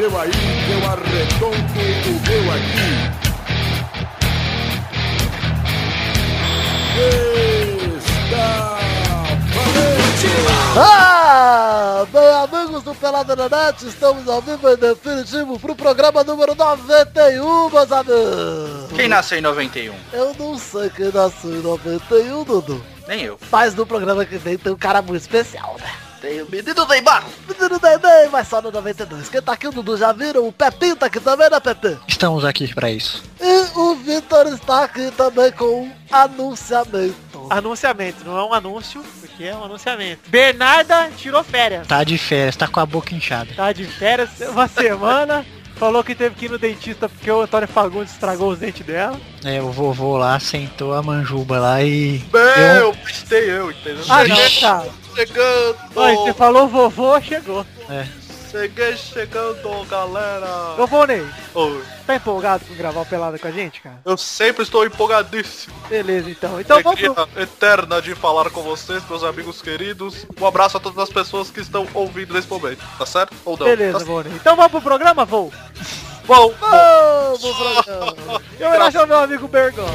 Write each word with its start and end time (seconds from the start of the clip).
seu 0.00 0.18
aí, 0.18 0.30
que 0.30 0.72
eu 0.72 0.90
arredondo 0.90 1.56
o 1.56 2.20
meu 2.26 2.52
aqui. 2.54 2.90
Está 8.24 8.78
valente! 9.54 10.28
Ah, 10.78 12.06
bem 12.10 12.30
amigos 12.30 12.82
do 12.82 12.94
Pelada 12.94 13.36
na 13.36 13.48
Net, 13.50 13.86
estamos 13.86 14.26
ao 14.26 14.40
vivo 14.40 14.70
em 14.70 14.76
definitivo 14.76 15.58
pro 15.58 15.76
programa 15.76 16.24
número 16.24 16.54
91, 16.54 17.68
meus 17.68 17.92
amigos. 17.92 18.92
Quem 18.96 19.06
nasceu 19.06 19.36
em 19.36 19.42
91? 19.42 19.94
Eu 20.14 20.34
não 20.38 20.56
sei 20.56 20.88
quem 20.88 21.12
nasceu 21.12 21.50
em 21.50 21.60
91, 21.62 22.44
Dudu. 22.44 22.82
Nem 23.06 23.24
eu. 23.24 23.38
Mas 23.52 23.74
no 23.74 23.84
programa 23.84 24.24
que 24.24 24.38
vem 24.38 24.56
tem 24.56 24.72
um 24.72 24.78
cara 24.78 25.02
muito 25.02 25.20
especial, 25.20 25.76
né? 25.78 26.09
Tem 26.20 26.42
o 26.42 26.50
menino 26.50 26.86
Neymar. 26.86 27.24
Menino 27.48 27.80
Neném, 27.82 28.28
mas 28.30 28.46
só 28.46 28.60
no 28.60 28.70
92. 28.70 29.28
Quem 29.28 29.40
tá 29.40 29.52
aqui, 29.52 29.66
o 29.66 29.72
Dudu, 29.72 29.96
já 29.96 30.12
viram? 30.12 30.46
O 30.46 30.52
Pepinho 30.52 30.94
tá 30.94 31.06
aqui 31.06 31.18
também, 31.18 31.48
né, 31.48 31.58
Pepe? 31.58 31.98
Estamos 32.06 32.44
aqui 32.44 32.72
para 32.74 32.90
isso. 32.90 33.22
E 33.40 33.78
o 33.78 33.94
Vitor 33.96 34.46
está 34.48 34.84
aqui 34.84 35.10
também 35.16 35.50
com 35.52 35.84
um 35.84 35.92
anunciamento. 36.10 37.16
Anunciamento, 37.48 38.24
não 38.24 38.36
é 38.36 38.44
um 38.44 38.52
anúncio, 38.52 39.02
porque 39.20 39.44
é 39.44 39.54
um 39.54 39.64
anunciamento. 39.64 40.28
Bernarda 40.28 41.10
tirou 41.16 41.42
férias. 41.42 41.86
Tá 41.86 42.04
de 42.04 42.18
férias, 42.18 42.54
tá 42.54 42.68
com 42.68 42.80
a 42.80 42.86
boca 42.86 43.14
inchada. 43.14 43.52
Tá 43.56 43.72
de 43.72 43.84
férias 43.84 44.28
uma 44.50 44.68
semana. 44.68 45.44
Falou 45.76 46.04
que 46.04 46.14
teve 46.14 46.34
que 46.34 46.44
ir 46.44 46.50
no 46.50 46.58
dentista 46.58 47.08
porque 47.08 47.30
o 47.30 47.40
Antônio 47.40 47.66
Fagundes 47.66 48.12
estragou 48.12 48.50
os 48.50 48.58
dentes 48.58 48.84
dela. 48.84 49.18
É, 49.42 49.62
o 49.62 49.70
vovô 49.70 50.18
lá 50.18 50.38
sentou 50.38 50.92
a 50.92 51.02
manjuba 51.02 51.58
lá 51.58 51.82
e. 51.82 52.22
Meu, 52.30 52.92
prestei 52.92 53.50
eu, 53.50 53.70
entendeu? 53.70 54.04
Ah, 54.06 54.22
não, 54.24 54.36
tá. 54.60 54.84
Chegando! 55.14 55.76
Oi, 55.94 56.14
você 56.16 56.34
falou 56.34 56.68
vovô, 56.68 57.20
chegou. 57.20 57.66
É. 57.88 58.06
Cheguei 58.50 58.96
chegando, 58.96 59.86
galera! 59.88 60.74
Ô, 60.76 60.84
Vonei, 60.84 61.24
Oi. 61.54 61.84
tá 62.04 62.16
empolgado 62.16 62.64
com 62.64 62.74
gravar 62.74 63.02
o 63.02 63.06
Pelada 63.06 63.38
com 63.38 63.46
a 63.46 63.50
gente, 63.52 63.80
cara? 63.80 64.00
Eu 64.04 64.16
sempre 64.16 64.64
estou 64.64 64.84
empolgadíssimo. 64.84 65.72
Beleza, 65.88 66.28
então. 66.28 66.60
Então 66.60 66.82
vamos 66.82 66.98
Alegria 66.98 67.26
pro... 67.26 67.42
eterna 67.42 68.02
de 68.02 68.12
falar 68.16 68.50
com 68.50 68.60
vocês, 68.62 69.04
meus 69.08 69.22
amigos 69.22 69.62
queridos. 69.62 70.26
Um 70.40 70.46
abraço 70.46 70.76
a 70.78 70.80
todas 70.80 70.98
as 70.98 71.10
pessoas 71.10 71.48
que 71.48 71.60
estão 71.60 71.86
ouvindo 71.94 72.34
nesse 72.34 72.48
momento, 72.48 72.84
tá 72.98 73.06
certo? 73.06 73.36
Ou 73.44 73.56
não? 73.56 73.66
Beleza, 73.66 74.00
Tá 74.00 74.04
Vonei. 74.04 74.32
Então 74.32 74.56
vamos 74.56 74.72
pro 74.72 74.82
programa, 74.82 75.24
Vô? 75.24 75.52
bom. 76.26 76.52
Vamos 76.60 77.40
pro 77.40 77.54
programa. 77.54 78.42
Eu 78.58 78.68
homenagem 78.68 79.00
ao 79.00 79.06
meu 79.06 79.18
amigo 79.18 79.46
Bergon. 79.46 79.86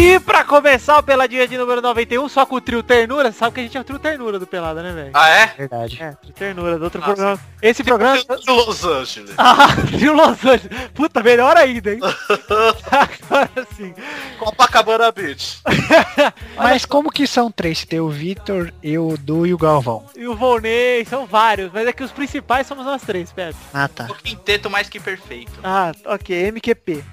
E 0.00 0.20
pra 0.20 0.44
começar 0.44 0.96
o 0.96 1.02
Peladinha 1.02 1.48
de 1.48 1.58
número 1.58 1.82
91, 1.82 2.28
só 2.28 2.46
com 2.46 2.54
o 2.54 2.60
trio 2.60 2.84
Ternura, 2.84 3.32
sabe 3.32 3.54
que 3.54 3.60
a 3.60 3.62
gente 3.64 3.76
é 3.76 3.80
o 3.80 3.84
trio 3.84 3.98
Ternura 3.98 4.38
do 4.38 4.46
Pelada, 4.46 4.80
né, 4.80 4.92
velho? 4.92 5.10
Ah, 5.12 5.28
é? 5.28 5.46
Verdade. 5.48 6.00
É, 6.00 6.12
trio 6.12 6.32
Ternura 6.32 6.78
do 6.78 6.84
outro 6.84 7.00
Nossa. 7.00 7.12
programa. 7.12 7.40
Esse 7.60 7.82
programa... 7.82 8.16
De 8.16 8.50
Los 8.52 8.84
Angeles. 8.84 9.34
Ah, 9.36 9.74
trio 9.90 10.14
Los 10.14 10.44
Angeles. 10.44 10.90
Puta, 10.94 11.20
melhor 11.20 11.56
ainda, 11.56 11.94
hein? 11.94 11.98
Agora 13.28 13.66
sim. 13.76 13.92
Copacabana 14.38 15.10
Beach. 15.10 15.60
Mas 16.56 16.84
como 16.84 17.10
que 17.10 17.26
são 17.26 17.50
três? 17.50 17.84
Tem 17.84 17.98
o 17.98 18.08
Vitor, 18.08 18.72
eu, 18.80 19.08
o 19.08 19.18
Du 19.18 19.44
e 19.48 19.52
o 19.52 19.58
Galvão. 19.58 20.06
E 20.16 20.28
o 20.28 20.36
Volney, 20.36 21.04
são 21.06 21.26
vários, 21.26 21.72
mas 21.72 21.88
é 21.88 21.92
que 21.92 22.04
os 22.04 22.12
principais 22.12 22.68
somos 22.68 22.86
nós 22.86 23.02
três, 23.02 23.32
Pepe. 23.32 23.58
Ah, 23.74 23.88
tá. 23.88 24.06
O 24.08 24.14
quinteto 24.14 24.70
mais 24.70 24.88
que 24.88 25.00
perfeito. 25.00 25.58
Ah, 25.64 25.90
ok, 26.06 26.52
MQP. 26.52 27.04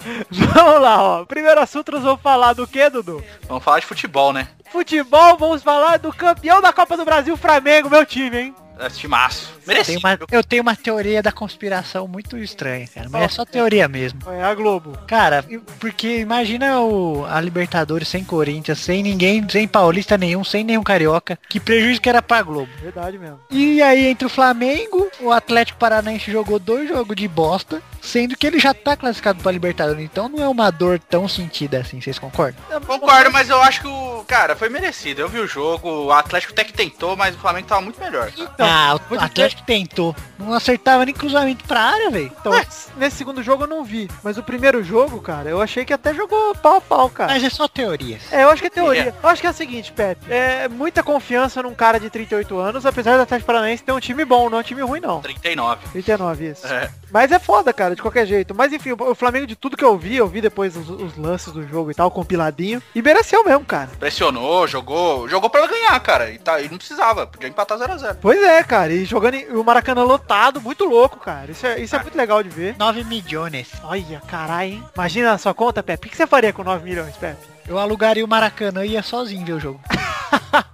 vamos 0.30 0.80
lá, 0.80 1.02
ó. 1.02 1.24
Primeiro 1.24 1.60
assunto 1.60 1.92
nós 1.92 2.02
vamos 2.02 2.20
falar 2.22 2.52
do 2.52 2.66
que, 2.66 2.88
Dudu? 2.90 3.22
Vamos 3.48 3.64
falar 3.64 3.80
de 3.80 3.86
futebol, 3.86 4.32
né? 4.32 4.48
Futebol, 4.70 5.36
vamos 5.36 5.62
falar 5.62 5.98
do 5.98 6.12
campeão 6.12 6.60
da 6.60 6.72
Copa 6.72 6.96
do 6.96 7.04
Brasil, 7.04 7.36
Flamengo, 7.36 7.90
meu 7.90 8.04
time, 8.04 8.36
hein? 8.38 8.54
É 8.78 8.88
timaço. 8.88 9.57
Uma- 9.98 10.18
eu 10.30 10.42
tenho 10.44 10.62
uma 10.62 10.76
teoria 10.76 11.22
da 11.22 11.32
conspiração 11.32 12.06
muito 12.08 12.36
estranha, 12.38 12.86
cara. 12.92 13.08
Mas 13.10 13.22
é 13.22 13.28
só 13.28 13.44
teoria 13.44 13.86
mesmo. 13.88 14.20
É 14.30 14.42
a 14.42 14.54
Globo. 14.54 14.96
Cara, 15.06 15.44
porque 15.78 16.18
imagina 16.18 16.80
o, 16.80 17.24
a 17.26 17.40
Libertadores 17.40 18.08
sem 18.08 18.24
Corinthians, 18.24 18.78
sem 18.78 19.02
ninguém, 19.02 19.46
sem 19.48 19.66
paulista 19.68 20.16
nenhum, 20.16 20.42
sem 20.44 20.64
nenhum 20.64 20.82
carioca. 20.82 21.38
Que 21.48 21.60
prejuízo 21.60 22.00
que 22.00 22.08
era 22.08 22.22
pra 22.22 22.42
Globo. 22.42 22.70
Verdade 22.80 23.18
mesmo. 23.18 23.40
E 23.50 23.82
aí 23.82 24.06
entre 24.06 24.26
o 24.26 24.30
Flamengo, 24.30 25.08
o 25.20 25.30
Atlético 25.32 25.78
Paranaense 25.78 26.30
jogou 26.30 26.58
dois 26.58 26.88
jogos 26.88 27.16
de 27.16 27.28
bosta, 27.28 27.82
sendo 28.00 28.36
que 28.36 28.46
ele 28.46 28.58
já 28.58 28.72
tá 28.74 28.96
classificado 28.96 29.42
pra 29.42 29.52
Libertadores. 29.52 30.02
Então 30.04 30.28
não 30.28 30.42
é 30.42 30.48
uma 30.48 30.70
dor 30.70 30.98
tão 30.98 31.28
sentida 31.28 31.78
assim, 31.80 32.00
vocês 32.00 32.18
concordam? 32.18 32.60
Concordo, 32.86 33.30
mas 33.32 33.48
eu 33.48 33.60
acho 33.62 33.80
que 33.82 33.86
o. 33.86 34.24
Cara, 34.26 34.54
foi 34.56 34.68
merecido. 34.68 35.20
Eu 35.20 35.28
vi 35.28 35.38
o 35.38 35.46
jogo, 35.46 35.88
o 36.06 36.12
Atlético 36.12 36.52
até 36.52 36.64
que 36.64 36.72
tentou, 36.72 37.16
mas 37.16 37.34
o 37.34 37.38
Flamengo 37.38 37.66
tava 37.68 37.80
muito 37.80 37.98
melhor. 38.00 38.30
Então, 38.36 38.66
ah, 38.66 38.94
o 38.94 39.00
vou 39.08 39.18
Atlético 39.58 39.66
tentou. 39.66 40.16
Não 40.38 40.52
acertava 40.54 41.04
nem 41.04 41.14
cruzamento 41.14 41.64
pra 41.64 41.80
área, 41.80 42.10
velho. 42.10 42.32
Então, 42.40 42.52
nesse 42.96 43.16
segundo 43.16 43.42
jogo 43.42 43.64
eu 43.64 43.68
não 43.68 43.84
vi. 43.84 44.08
Mas 44.22 44.38
o 44.38 44.42
primeiro 44.42 44.82
jogo, 44.82 45.20
cara, 45.20 45.48
eu 45.50 45.60
achei 45.60 45.84
que 45.84 45.92
até 45.92 46.14
jogou 46.14 46.54
pau 46.56 46.76
a 46.76 46.80
pau, 46.80 47.10
cara. 47.10 47.32
Mas 47.32 47.42
é 47.44 47.50
só 47.50 47.66
teorias. 47.68 48.22
É, 48.32 48.44
eu 48.44 48.50
acho 48.50 48.60
que 48.62 48.68
é 48.68 48.70
teoria. 48.70 49.14
Eu 49.22 49.28
acho 49.28 49.40
que 49.40 49.46
é 49.46 49.50
o 49.50 49.54
seguinte, 49.54 49.92
Pepe. 49.92 50.32
É 50.32 50.68
muita 50.68 51.02
confiança 51.02 51.62
num 51.62 51.74
cara 51.74 51.98
de 51.98 52.08
38 52.10 52.56
anos, 52.58 52.86
apesar 52.86 53.16
do 53.16 53.22
Atlético 53.22 53.46
Paranaense 53.46 53.82
ter 53.82 53.92
um 53.92 54.00
time 54.00 54.24
bom, 54.24 54.48
não 54.48 54.58
é 54.58 54.60
um 54.60 54.64
time 54.64 54.82
ruim, 54.82 55.00
não. 55.00 55.20
39. 55.20 55.80
39, 55.92 56.46
isso. 56.50 56.66
É. 56.66 56.90
Mas 57.10 57.32
é 57.32 57.38
foda, 57.38 57.72
cara, 57.72 57.94
de 57.96 58.02
qualquer 58.02 58.26
jeito. 58.26 58.54
Mas 58.54 58.72
enfim, 58.72 58.92
o 58.92 59.14
Flamengo, 59.14 59.46
de 59.46 59.56
tudo 59.56 59.76
que 59.76 59.84
eu 59.84 59.96
vi, 59.96 60.16
eu 60.16 60.28
vi 60.28 60.40
depois 60.40 60.76
os, 60.76 60.88
os 60.90 61.16
lances 61.16 61.52
do 61.52 61.66
jogo 61.66 61.90
e 61.90 61.94
tal, 61.94 62.10
compiladinho. 62.10 62.82
E 62.94 63.00
mereceu 63.02 63.42
mesmo, 63.44 63.64
cara. 63.64 63.88
Pressionou, 63.98 64.66
jogou. 64.68 65.28
Jogou 65.28 65.48
pra 65.50 65.66
ganhar, 65.66 65.98
cara. 66.00 66.30
E, 66.30 66.38
tá, 66.38 66.60
e 66.60 66.68
não 66.68 66.76
precisava. 66.78 67.26
Podia 67.26 67.48
empatar 67.48 67.78
0x0. 67.78 68.16
Pois 68.20 68.40
é, 68.42 68.62
cara. 68.62 68.92
E 68.92 69.04
jogando 69.04 69.34
em- 69.34 69.46
o 69.50 69.64
Maracanã 69.64 70.02
lotado, 70.02 70.60
muito 70.60 70.84
louco, 70.84 71.18
cara. 71.18 71.50
Isso 71.50 71.66
é, 71.66 71.80
isso 71.80 71.96
é 71.96 72.02
muito 72.02 72.16
legal 72.16 72.42
de 72.42 72.48
ver. 72.48 72.76
9 72.78 73.04
milhões. 73.04 73.70
Olha, 73.82 74.20
caralho, 74.26 74.72
hein? 74.72 74.84
Imagina 74.94 75.32
a 75.32 75.38
sua 75.38 75.54
conta, 75.54 75.82
Pepe. 75.82 76.06
O 76.06 76.10
que 76.10 76.16
você 76.16 76.26
faria 76.26 76.52
com 76.52 76.62
9 76.64 76.84
milhões, 76.84 77.16
Pepe? 77.16 77.46
Eu 77.66 77.78
alugaria 77.78 78.24
o 78.24 78.28
Maracanã 78.28 78.84
e 78.84 78.90
ia 78.90 79.02
sozinho 79.02 79.44
ver 79.44 79.52
o 79.52 79.60
jogo. 79.60 79.80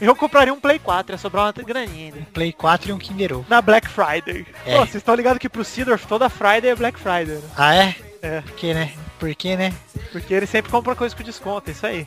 Eu 0.00 0.14
compraria 0.14 0.52
um 0.52 0.60
Play 0.60 0.78
4, 0.78 1.14
ia 1.14 1.18
sobrar 1.18 1.46
uma 1.46 1.64
graninha 1.64 2.06
ainda. 2.06 2.26
Play 2.34 2.52
4 2.52 2.90
e 2.90 2.92
um 2.92 2.98
Kinder 2.98 3.32
Ovo. 3.32 3.46
Na 3.48 3.62
Black 3.62 3.88
Friday. 3.88 4.46
É. 4.66 4.74
Pô, 4.74 4.80
vocês 4.80 4.96
estão 4.96 5.14
ligados 5.14 5.38
que 5.38 5.48
pro 5.48 5.64
Sidorf 5.64 6.06
toda 6.06 6.28
Friday 6.28 6.70
é 6.70 6.74
Black 6.74 6.98
Friday, 6.98 7.36
né? 7.36 7.48
Ah, 7.56 7.74
é? 7.74 7.96
É. 8.20 8.40
Por 8.42 8.52
que, 8.52 8.74
né? 8.74 8.92
Por 9.18 9.34
que, 9.34 9.56
né? 9.56 9.72
Porque 10.12 10.34
ele 10.34 10.46
sempre 10.46 10.70
compra 10.70 10.94
coisa 10.94 11.14
com 11.14 11.22
desconto, 11.22 11.70
é 11.70 11.72
isso 11.72 11.86
aí. 11.86 12.06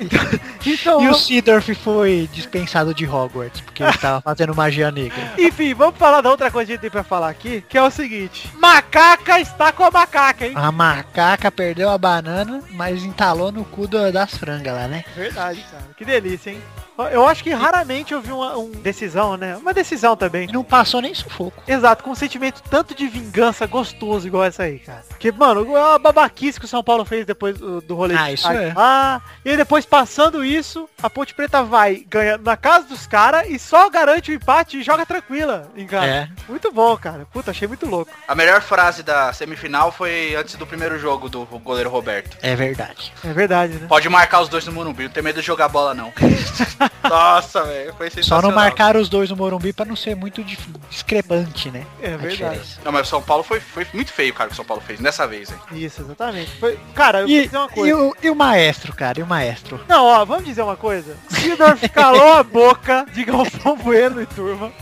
Então, 0.00 0.20
então 0.64 1.02
E 1.02 1.08
o 1.08 1.14
Seedorf 1.14 1.74
foi 1.74 2.28
dispensado 2.32 2.94
de 2.94 3.06
Hogwarts, 3.06 3.60
porque 3.60 3.82
ele 3.82 3.98
tava 3.98 4.20
fazendo 4.22 4.54
magia 4.54 4.90
negra. 4.90 5.32
enfim, 5.38 5.74
vamos 5.74 5.98
falar 5.98 6.20
da 6.20 6.30
outra 6.30 6.50
coisa 6.50 6.66
que 6.66 6.72
a 6.72 6.74
gente 6.74 6.82
tem 6.82 6.90
pra 6.90 7.02
falar 7.02 7.28
aqui, 7.28 7.64
que 7.68 7.76
é 7.76 7.82
o 7.82 7.90
seguinte. 7.90 8.50
Macaca 8.58 9.40
está 9.40 9.72
com 9.72 9.84
a 9.84 9.90
macaca, 9.90 10.46
hein? 10.46 10.52
A 10.54 10.70
macaca 10.70 11.50
perdeu 11.50 11.90
a 11.90 11.98
banana, 11.98 12.62
mas 12.70 13.02
entalou 13.02 13.50
no 13.50 13.64
cu 13.64 13.86
das 13.86 14.36
frangas 14.36 14.74
lá, 14.74 14.88
né? 14.88 15.04
Verdade, 15.14 15.64
cara. 15.70 15.84
Que 15.96 16.04
delícia, 16.04 16.50
hein? 16.50 16.62
Eu 17.10 17.26
acho 17.26 17.42
que 17.42 17.50
raramente 17.52 18.14
eu 18.14 18.20
vi 18.20 18.30
uma 18.30 18.56
um 18.56 18.70
decisão, 18.70 19.36
né? 19.36 19.56
Uma 19.56 19.74
decisão 19.74 20.16
também. 20.16 20.46
Não 20.52 20.62
passou 20.62 21.00
nem 21.00 21.12
sufoco. 21.14 21.62
Exato, 21.66 22.04
com 22.04 22.10
um 22.10 22.14
sentimento 22.14 22.62
tanto 22.70 22.94
de 22.94 23.06
vingança 23.08 23.66
gostoso 23.66 24.26
igual 24.26 24.44
essa 24.44 24.62
aí, 24.64 24.78
cara. 24.78 25.02
Que, 25.18 25.32
mano, 25.32 25.60
é 25.76 25.80
uma 25.80 25.98
babaquice 25.98 26.58
que 26.58 26.66
o 26.66 26.68
São 26.68 26.84
Paulo 26.84 27.04
fez 27.04 27.26
depois 27.26 27.58
do, 27.58 27.80
do 27.80 27.94
rolê 27.94 28.14
Ah, 28.14 28.28
de 28.28 28.34
isso 28.34 28.48
destaque 28.48 28.70
é. 28.70 28.74
lá. 28.74 29.22
E 29.44 29.50
aí 29.50 29.56
depois 29.56 29.84
passando 29.84 30.44
isso, 30.44 30.88
a 31.02 31.10
Ponte 31.10 31.34
Preta 31.34 31.62
vai, 31.64 32.04
ganha 32.08 32.38
na 32.38 32.56
casa 32.56 32.86
dos 32.86 33.06
caras 33.06 33.48
e 33.48 33.58
só 33.58 33.88
garante 33.90 34.30
o 34.30 34.34
empate 34.34 34.78
e 34.78 34.82
joga 34.82 35.04
tranquila 35.04 35.68
em 35.76 35.86
casa. 35.86 36.06
É. 36.06 36.28
Muito 36.48 36.70
bom, 36.72 36.96
cara. 36.96 37.26
Puta, 37.32 37.50
achei 37.50 37.66
muito 37.66 37.86
louco. 37.86 38.12
A 38.28 38.34
melhor 38.34 38.60
frase 38.60 39.02
da 39.02 39.32
semifinal 39.32 39.90
foi 39.90 40.34
antes 40.36 40.54
do 40.54 40.66
primeiro 40.66 40.98
jogo 40.98 41.28
do 41.28 41.44
goleiro 41.44 41.90
Roberto. 41.90 42.36
É 42.40 42.54
verdade. 42.54 43.12
É 43.24 43.32
verdade, 43.32 43.74
né? 43.74 43.86
Pode 43.88 44.08
marcar 44.08 44.40
os 44.40 44.48
dois 44.48 44.64
no 44.66 44.72
Morumbi, 44.72 45.04
não 45.04 45.10
tem 45.10 45.22
medo 45.22 45.40
de 45.40 45.46
jogar 45.46 45.68
bola 45.68 45.92
não. 45.94 46.12
Nossa, 47.08 47.62
velho, 47.64 47.94
foi 47.94 48.08
Só 48.10 48.14
sensacional. 48.16 48.42
não 48.50 48.54
marcaram 48.54 49.00
os 49.00 49.08
dois 49.08 49.30
no 49.30 49.36
Morumbi 49.36 49.72
pra 49.72 49.84
não 49.84 49.96
ser 49.96 50.14
muito 50.16 50.42
discrepante, 50.90 51.70
né? 51.70 51.84
É 52.02 52.16
verdade. 52.16 52.60
Não, 52.84 52.92
mas 52.92 53.06
o 53.06 53.10
São 53.10 53.22
Paulo 53.22 53.42
foi, 53.42 53.60
foi 53.60 53.86
muito 53.92 54.12
feio, 54.12 54.32
cara, 54.32 54.46
o 54.46 54.48
que 54.48 54.54
o 54.54 54.56
São 54.56 54.64
Paulo 54.64 54.82
fez 54.86 55.00
nessa 55.00 55.26
vez, 55.26 55.50
hein. 55.50 55.58
Isso, 55.72 56.02
exatamente. 56.02 56.50
Foi... 56.58 56.78
Cara, 56.94 57.20
eu 57.20 57.26
vou 57.28 57.36
E, 57.36 57.42
dizer 57.44 57.56
uma 57.58 57.66
e 57.66 57.74
coisa. 57.74 57.96
o, 57.96 58.16
e 58.22 58.30
o 58.30 58.34
maestro, 58.34 58.92
cara? 58.94 59.20
E 59.20 59.22
o 59.22 59.26
maestro? 59.26 59.80
Não, 59.88 60.04
ó, 60.04 60.24
vamos 60.24 60.44
dizer 60.44 60.62
uma 60.62 60.76
coisa. 60.76 61.16
Sidorf 61.28 61.88
calou 61.90 62.32
a 62.34 62.42
boca 62.42 63.06
de 63.12 63.24
Galvão 63.24 63.76
Bueno 63.82 64.22
e 64.22 64.26
turma. 64.26 64.72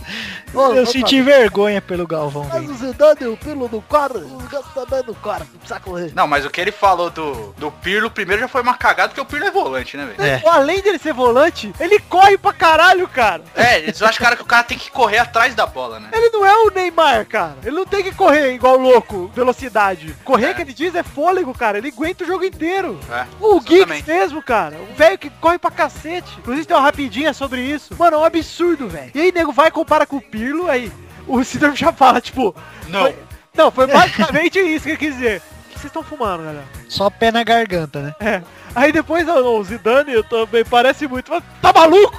Ô, 0.53 0.73
Eu 0.73 0.85
senti 0.85 1.21
vergonha 1.21 1.81
pelo 1.81 2.05
Galvão, 2.05 2.47
Mas 2.51 2.69
o 2.69 2.73
Zidane, 2.75 3.27
o 3.27 3.37
Pirlo 3.37 3.69
não 3.71 3.81
corre, 3.81 4.19
o 4.19 4.37
Ganso 4.49 4.69
também 4.73 5.03
não 5.05 5.13
corre, 5.15 5.39
não 5.39 5.59
precisa 5.59 5.79
correr. 5.79 6.11
Não, 6.15 6.27
mas 6.27 6.45
o 6.45 6.49
que 6.49 6.61
ele 6.61 6.71
falou 6.71 7.09
do, 7.09 7.53
do 7.57 7.71
Pirlo, 7.71 8.09
primeiro 8.11 8.41
já 8.41 8.47
foi 8.47 8.61
uma 8.61 8.75
cagada, 8.75 9.09
porque 9.09 9.21
o 9.21 9.25
Pirlo 9.25 9.45
é 9.47 9.51
volante, 9.51 9.97
né, 9.97 10.05
velho? 10.05 10.21
É. 10.23 10.41
Além 10.47 10.81
dele 10.81 10.99
ser 10.99 11.13
volante, 11.13 11.73
ele 11.79 11.99
corre 11.99 12.37
pra 12.37 12.53
caralho, 12.53 13.07
cara. 13.07 13.43
É, 13.55 13.79
eles 13.79 14.01
acham, 14.01 14.23
cara, 14.23 14.35
que 14.35 14.41
o 14.41 14.45
cara 14.45 14.63
tem 14.63 14.77
que 14.77 14.91
correr 14.91 15.17
atrás 15.19 15.55
da 15.55 15.65
bola, 15.65 15.99
né? 15.99 16.09
Ele 16.13 16.29
não 16.29 16.45
é 16.45 16.55
o 16.65 16.69
Neymar, 16.69 17.25
cara. 17.25 17.55
Ele 17.63 17.75
não 17.75 17.85
tem 17.85 18.03
que 18.03 18.13
correr 18.13 18.53
igual 18.53 18.77
louco, 18.77 19.31
velocidade. 19.33 20.15
Correr, 20.23 20.47
É. 20.47 20.53
que 20.53 20.61
ele 20.61 20.73
diz, 20.73 20.93
é 20.95 21.03
fôlego, 21.03 21.53
cara. 21.53 21.77
Ele 21.77 21.87
aguenta 21.89 22.23
o 22.23 22.27
jogo 22.27 22.43
inteiro. 22.43 22.99
É, 23.11 23.25
O 23.39 23.57
exatamente. 23.57 24.07
mesmo, 24.07 24.41
cara. 24.41 24.75
O 24.91 24.95
velho 24.95 25.17
que 25.17 25.29
corre 25.29 25.57
pra 25.57 25.71
cacete. 25.71 26.37
Inclusive 26.39 26.65
tem 26.67 26.75
uma 26.75 26.83
rapidinha 26.83 27.33
sobre 27.33 27.61
isso. 27.61 27.95
Mano, 27.97 28.17
é 28.17 28.19
um 28.19 28.25
absurdo, 28.25 28.87
velho. 28.87 29.11
E 29.13 29.19
aí, 29.21 29.31
nego, 29.31 29.51
vai 29.51 29.67
e 29.67 29.71
compara 29.71 30.05
com 30.05 30.17
o 30.17 30.21
Pirlo, 30.21 30.42
aí 30.69 30.91
o 31.27 31.43
Sidor 31.43 31.75
já 31.75 31.91
fala, 31.93 32.19
tipo... 32.21 32.55
Não. 32.87 33.01
foi- 33.01 33.15
Não, 33.55 33.71
foi 33.71 33.87
basicamente 33.87 34.59
isso 34.61 34.83
que 34.85 34.89
ele 34.91 34.97
quis 34.97 35.15
dizer. 35.15 35.41
O 35.41 35.69
que 35.73 35.79
vocês 35.79 35.85
estão 35.85 36.03
fumando, 36.03 36.43
galera? 36.43 36.65
Só 36.89 37.09
pé 37.09 37.31
na 37.31 37.43
garganta, 37.43 37.99
né? 38.01 38.15
É. 38.19 38.41
Aí 38.75 38.91
depois 38.91 39.27
o 39.27 39.63
Zidane 39.63 40.21
também 40.23 40.65
parece 40.65 41.07
muito. 41.07 41.29
mas 41.31 41.43
Tá 41.61 41.71
maluco? 41.71 42.17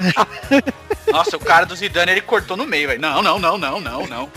Nossa, 1.11 1.37
o 1.37 1.41
cara 1.41 1.67
do 1.67 1.75
Zidane, 1.76 2.12
ele 2.12 2.21
cortou 2.21 2.56
no 2.56 2.67
meio, 2.67 2.88
velho. 2.88 3.00
Não, 3.00 3.23
não, 3.23 3.38
não, 3.38 3.59
não, 3.59 3.81
não, 3.81 4.06
não. 4.06 4.31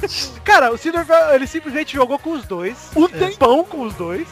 Cara, 0.44 0.72
o 0.72 0.78
Sidor, 0.78 1.06
ele 1.34 1.48
simplesmente 1.48 1.94
jogou 1.96 2.18
com 2.20 2.32
os 2.32 2.46
dois. 2.46 2.76
Um 2.96 3.06
É. 3.06 3.08
tempão 3.10 3.64
com 3.64 3.82
os 3.84 3.94
dois. 3.94 4.28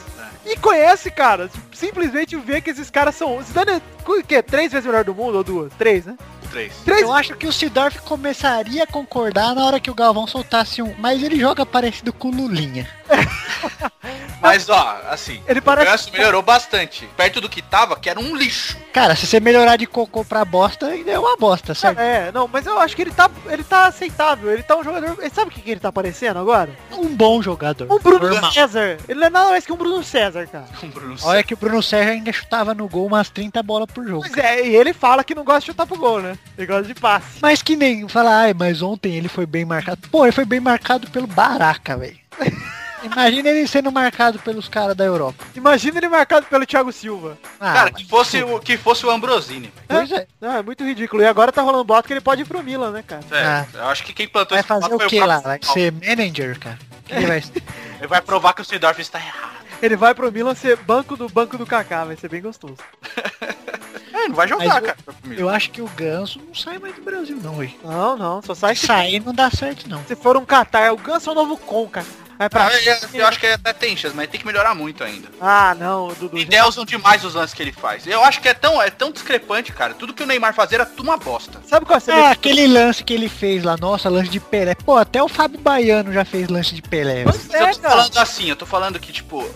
E 0.45 0.55
conhece, 0.57 1.09
cara. 1.09 1.49
Simplesmente 1.73 2.35
vê 2.37 2.61
que 2.61 2.69
esses 2.69 2.89
caras 2.89 3.15
são. 3.15 3.37
O 3.37 3.41
Zidane 3.43 3.71
é 3.73 3.81
o 4.07 4.23
quê? 4.23 4.41
Três 4.43 4.71
vezes 4.71 4.85
melhor 4.85 5.03
do 5.03 5.13
mundo 5.15 5.37
ou 5.37 5.43
duas? 5.43 5.71
Três, 5.77 6.05
né? 6.05 6.15
Três. 6.55 6.73
Três. 6.85 7.01
Eu 7.01 7.11
acho 7.11 7.35
que 7.35 7.45
o 7.47 7.51
Sidorf 7.51 7.99
começaria 8.03 8.83
a 8.83 8.87
concordar 8.87 9.53
na 9.53 9.65
hora 9.65 9.77
que 9.77 9.91
o 9.91 9.93
Galvão 9.93 10.25
soltasse 10.25 10.81
um. 10.81 10.95
Mas 10.97 11.21
ele 11.21 11.37
joga 11.37 11.65
parecido 11.65 12.13
com 12.13 12.29
o 12.29 12.31
Lulinha. 12.31 12.87
Mas, 14.41 14.69
ó, 14.69 15.01
assim, 15.09 15.41
Ele 15.47 15.59
o 15.59 15.61
parece- 15.61 15.89
Ganso 15.89 16.11
melhorou 16.11 16.41
bastante. 16.41 17.07
Perto 17.17 17.41
do 17.41 17.49
que 17.49 17.61
tava, 17.61 17.95
que 17.97 18.09
era 18.09 18.19
um 18.19 18.35
lixo. 18.35 18.77
Cara, 18.93 19.15
se 19.15 19.25
você 19.25 19.39
melhorar 19.39 19.75
de 19.75 19.85
cocô 19.87 20.23
pra 20.23 20.45
bosta, 20.45 20.87
ainda 20.87 21.11
é 21.11 21.17
uma 21.19 21.35
bosta, 21.35 21.73
certo? 21.73 21.99
É, 21.99 22.31
não, 22.31 22.47
mas 22.47 22.65
eu 22.65 22.79
acho 22.79 22.95
que 22.95 23.01
ele 23.01 23.11
tá, 23.11 23.29
ele 23.49 23.63
tá 23.63 23.87
aceitável. 23.87 24.51
Ele 24.51 24.61
tá 24.63 24.77
um 24.77 24.83
jogador. 24.83 25.17
Ele 25.19 25.33
sabe 25.33 25.49
o 25.49 25.53
que, 25.53 25.61
que 25.61 25.71
ele 25.71 25.79
tá 25.79 25.91
parecendo 25.91 26.39
agora? 26.39 26.69
Um 26.91 27.07
bom 27.15 27.41
jogador. 27.41 27.91
Um 27.91 27.99
Bruno 27.99 28.29
Normal. 28.29 28.51
César. 28.51 28.97
Ele 29.07 29.19
não 29.19 29.27
é 29.27 29.29
nada 29.29 29.49
mais 29.49 29.65
que 29.65 29.73
um 29.73 29.77
Bruno 29.77 30.03
César, 30.03 30.47
cara. 30.47 30.65
Um 30.83 30.89
Bruno 30.89 31.15
Olha 31.23 31.43
que 31.43 31.53
o 31.53 31.57
Bruno 31.57 31.81
Sérgio 31.81 32.13
ainda 32.13 32.31
chutava 32.31 32.73
no 32.75 32.87
gol 32.87 33.07
umas 33.07 33.29
30 33.29 33.61
bolas 33.63 33.87
por 33.91 34.05
jogo. 34.07 34.21
Pois 34.27 34.37
é, 34.37 34.67
e 34.67 34.75
ele 34.75 34.93
fala 34.93 35.23
que 35.23 35.33
não 35.33 35.43
gosta 35.43 35.61
de 35.61 35.65
chutar 35.67 35.87
pro 35.87 35.97
gol, 35.97 36.21
né? 36.21 36.37
Ele 36.57 36.67
gosta 36.67 36.83
de 36.83 36.93
passe. 36.99 37.39
Mas 37.41 37.61
que 37.61 37.75
nem 37.75 38.07
falar, 38.07 38.37
ai, 38.43 38.53
mas 38.53 38.81
ontem 38.81 39.13
ele 39.15 39.27
foi 39.27 39.45
bem 39.45 39.65
marcado. 39.65 40.07
Pô, 40.09 40.25
ele 40.25 40.31
foi 40.31 40.45
bem 40.45 40.59
marcado 40.59 41.09
pelo 41.09 41.27
Baraca, 41.27 41.97
velho. 41.97 42.17
Imagina 43.03 43.49
ele 43.49 43.67
sendo 43.67 43.91
marcado 43.91 44.39
pelos 44.39 44.67
caras 44.67 44.95
da 44.95 45.05
Europa. 45.05 45.43
Imagina 45.55 45.99
ele 45.99 46.09
marcado 46.09 46.47
pelo 46.47 46.65
Thiago 46.65 46.91
Silva. 46.91 47.37
Ah, 47.59 47.73
Cara, 47.73 47.91
que 47.91 48.03
fosse, 48.03 48.41
o, 48.41 48.59
que 48.59 48.77
fosse 48.77 49.05
o 49.05 49.11
Ambrosini. 49.11 49.71
Pois 49.87 50.11
é. 50.11 50.25
Não, 50.41 50.57
é 50.57 50.63
muito 50.63 50.83
ridículo. 50.83 51.21
E 51.21 51.25
agora 51.27 51.51
tá 51.51 51.61
rolando 51.61 51.83
boto 51.83 52.07
que 52.07 52.13
ele 52.13 52.21
pode 52.21 52.41
ir 52.41 52.45
pro 52.45 52.63
Milan, 52.63 52.89
né, 52.89 53.03
cara? 53.05 53.21
É, 53.29 53.43
Ah. 53.45 53.65
eu 53.75 53.85
acho 53.89 54.03
que 54.03 54.11
quem 54.11 54.27
plantou 54.27 54.55
Vai 54.55 54.59
esse 54.61 54.67
fazer 54.67 54.91
o 54.95 54.97
que 55.07 55.19
lá? 55.19 55.39
Vai 55.39 55.59
ser 55.61 55.91
manager, 55.91 56.57
cara? 56.59 56.79
Que 57.05 57.13
ele 57.13 57.27
vai 57.27 57.41
ser? 57.41 57.61
Ele 57.99 58.07
vai 58.07 58.21
provar 58.21 58.53
que 58.53 58.61
o 58.61 58.65
Sidorf 58.65 58.99
está 58.99 59.19
errado. 59.19 59.55
Ele 59.81 59.95
vai 59.95 60.13
pro 60.15 60.31
Milan 60.31 60.53
ser 60.55 60.75
banco 60.77 61.15
do 61.15 61.29
banco 61.29 61.57
do 61.57 61.65
Kaká, 61.65 62.03
vai 62.05 62.15
ser 62.17 62.27
bem 62.29 62.41
gostoso. 62.41 62.75
É, 64.15 64.27
não 64.29 64.35
vai 64.35 64.47
jogar, 64.47 64.65
Mas 64.65 64.75
eu- 64.77 64.81
cara. 64.83 64.97
Eu 65.37 65.49
acho 65.49 65.69
que 65.71 65.81
o 65.81 65.87
Ganso 65.87 66.39
não 66.47 66.55
sai 66.55 66.77
mais 66.79 66.95
do 66.95 67.01
Brasil, 67.01 67.37
não, 67.43 67.55
velho. 67.55 67.73
Não, 67.83 68.15
não, 68.17 68.41
só 68.41 68.55
sai 68.55 68.75
Se 68.75 68.87
sair 68.87 69.19
não 69.19 69.33
dá 69.33 69.49
certo, 69.51 69.89
não. 69.89 70.03
se 70.05 70.15
for 70.15 70.37
um 70.37 70.45
Qatar. 70.45 70.93
O 70.93 70.97
Ganso 70.97 71.29
é 71.29 71.31
o 71.33 71.35
novo 71.35 71.57
Conca. 71.57 72.05
Vai 72.37 72.49
pra... 72.49 72.67
Ah, 72.67 72.81
eu, 72.83 72.97
eu 73.13 73.25
acho 73.27 73.39
que 73.39 73.47
até 73.47 73.71
tem 73.71 73.95
chance, 73.95 74.13
mas 74.13 74.29
tem 74.29 74.37
que 74.39 74.45
melhorar 74.45 74.75
muito 74.75 75.01
ainda. 75.05 75.29
Ah, 75.39 75.73
não, 75.79 76.09
Dudu. 76.09 76.37
E 76.37 76.43
Delson 76.43 76.83
demais 76.83 77.23
os 77.23 77.33
lances 77.33 77.53
que 77.53 77.61
ele 77.63 77.71
faz. 77.71 78.05
Eu 78.05 78.21
acho 78.25 78.41
que 78.41 78.49
é 78.49 78.53
tão, 78.53 78.81
é 78.81 78.89
tão 78.89 79.09
discrepante, 79.09 79.71
cara. 79.71 79.93
Tudo 79.93 80.13
que 80.13 80.21
o 80.21 80.25
Neymar 80.25 80.53
fazia 80.53 80.77
era 80.79 80.85
tudo 80.85 81.03
uma 81.03 81.15
bosta. 81.15 81.61
Sabe 81.65 81.85
qual 81.85 81.95
é 81.95 81.95
a 81.95 81.97
É, 81.97 82.01
seleção? 82.01 82.31
aquele 82.31 82.67
lance 82.67 83.03
que 83.05 83.13
ele 83.13 83.29
fez 83.29 83.63
lá, 83.63 83.77
nossa, 83.77 84.09
lance 84.09 84.29
de 84.29 84.41
Pelé. 84.41 84.75
Pô, 84.75 84.97
até 84.97 85.23
o 85.23 85.29
Fábio 85.29 85.59
Baiano 85.61 86.11
já 86.11 86.25
fez 86.25 86.49
lance 86.49 86.75
de 86.75 86.81
Pelé. 86.81 87.23
Mas 87.23 87.49
eu 87.53 87.65
é, 87.67 87.71
tô 87.73 87.79
cara. 87.79 87.95
falando 87.95 88.17
assim, 88.17 88.49
eu 88.49 88.55
tô 88.57 88.65
falando 88.65 88.99
que, 88.99 89.13
tipo, 89.13 89.49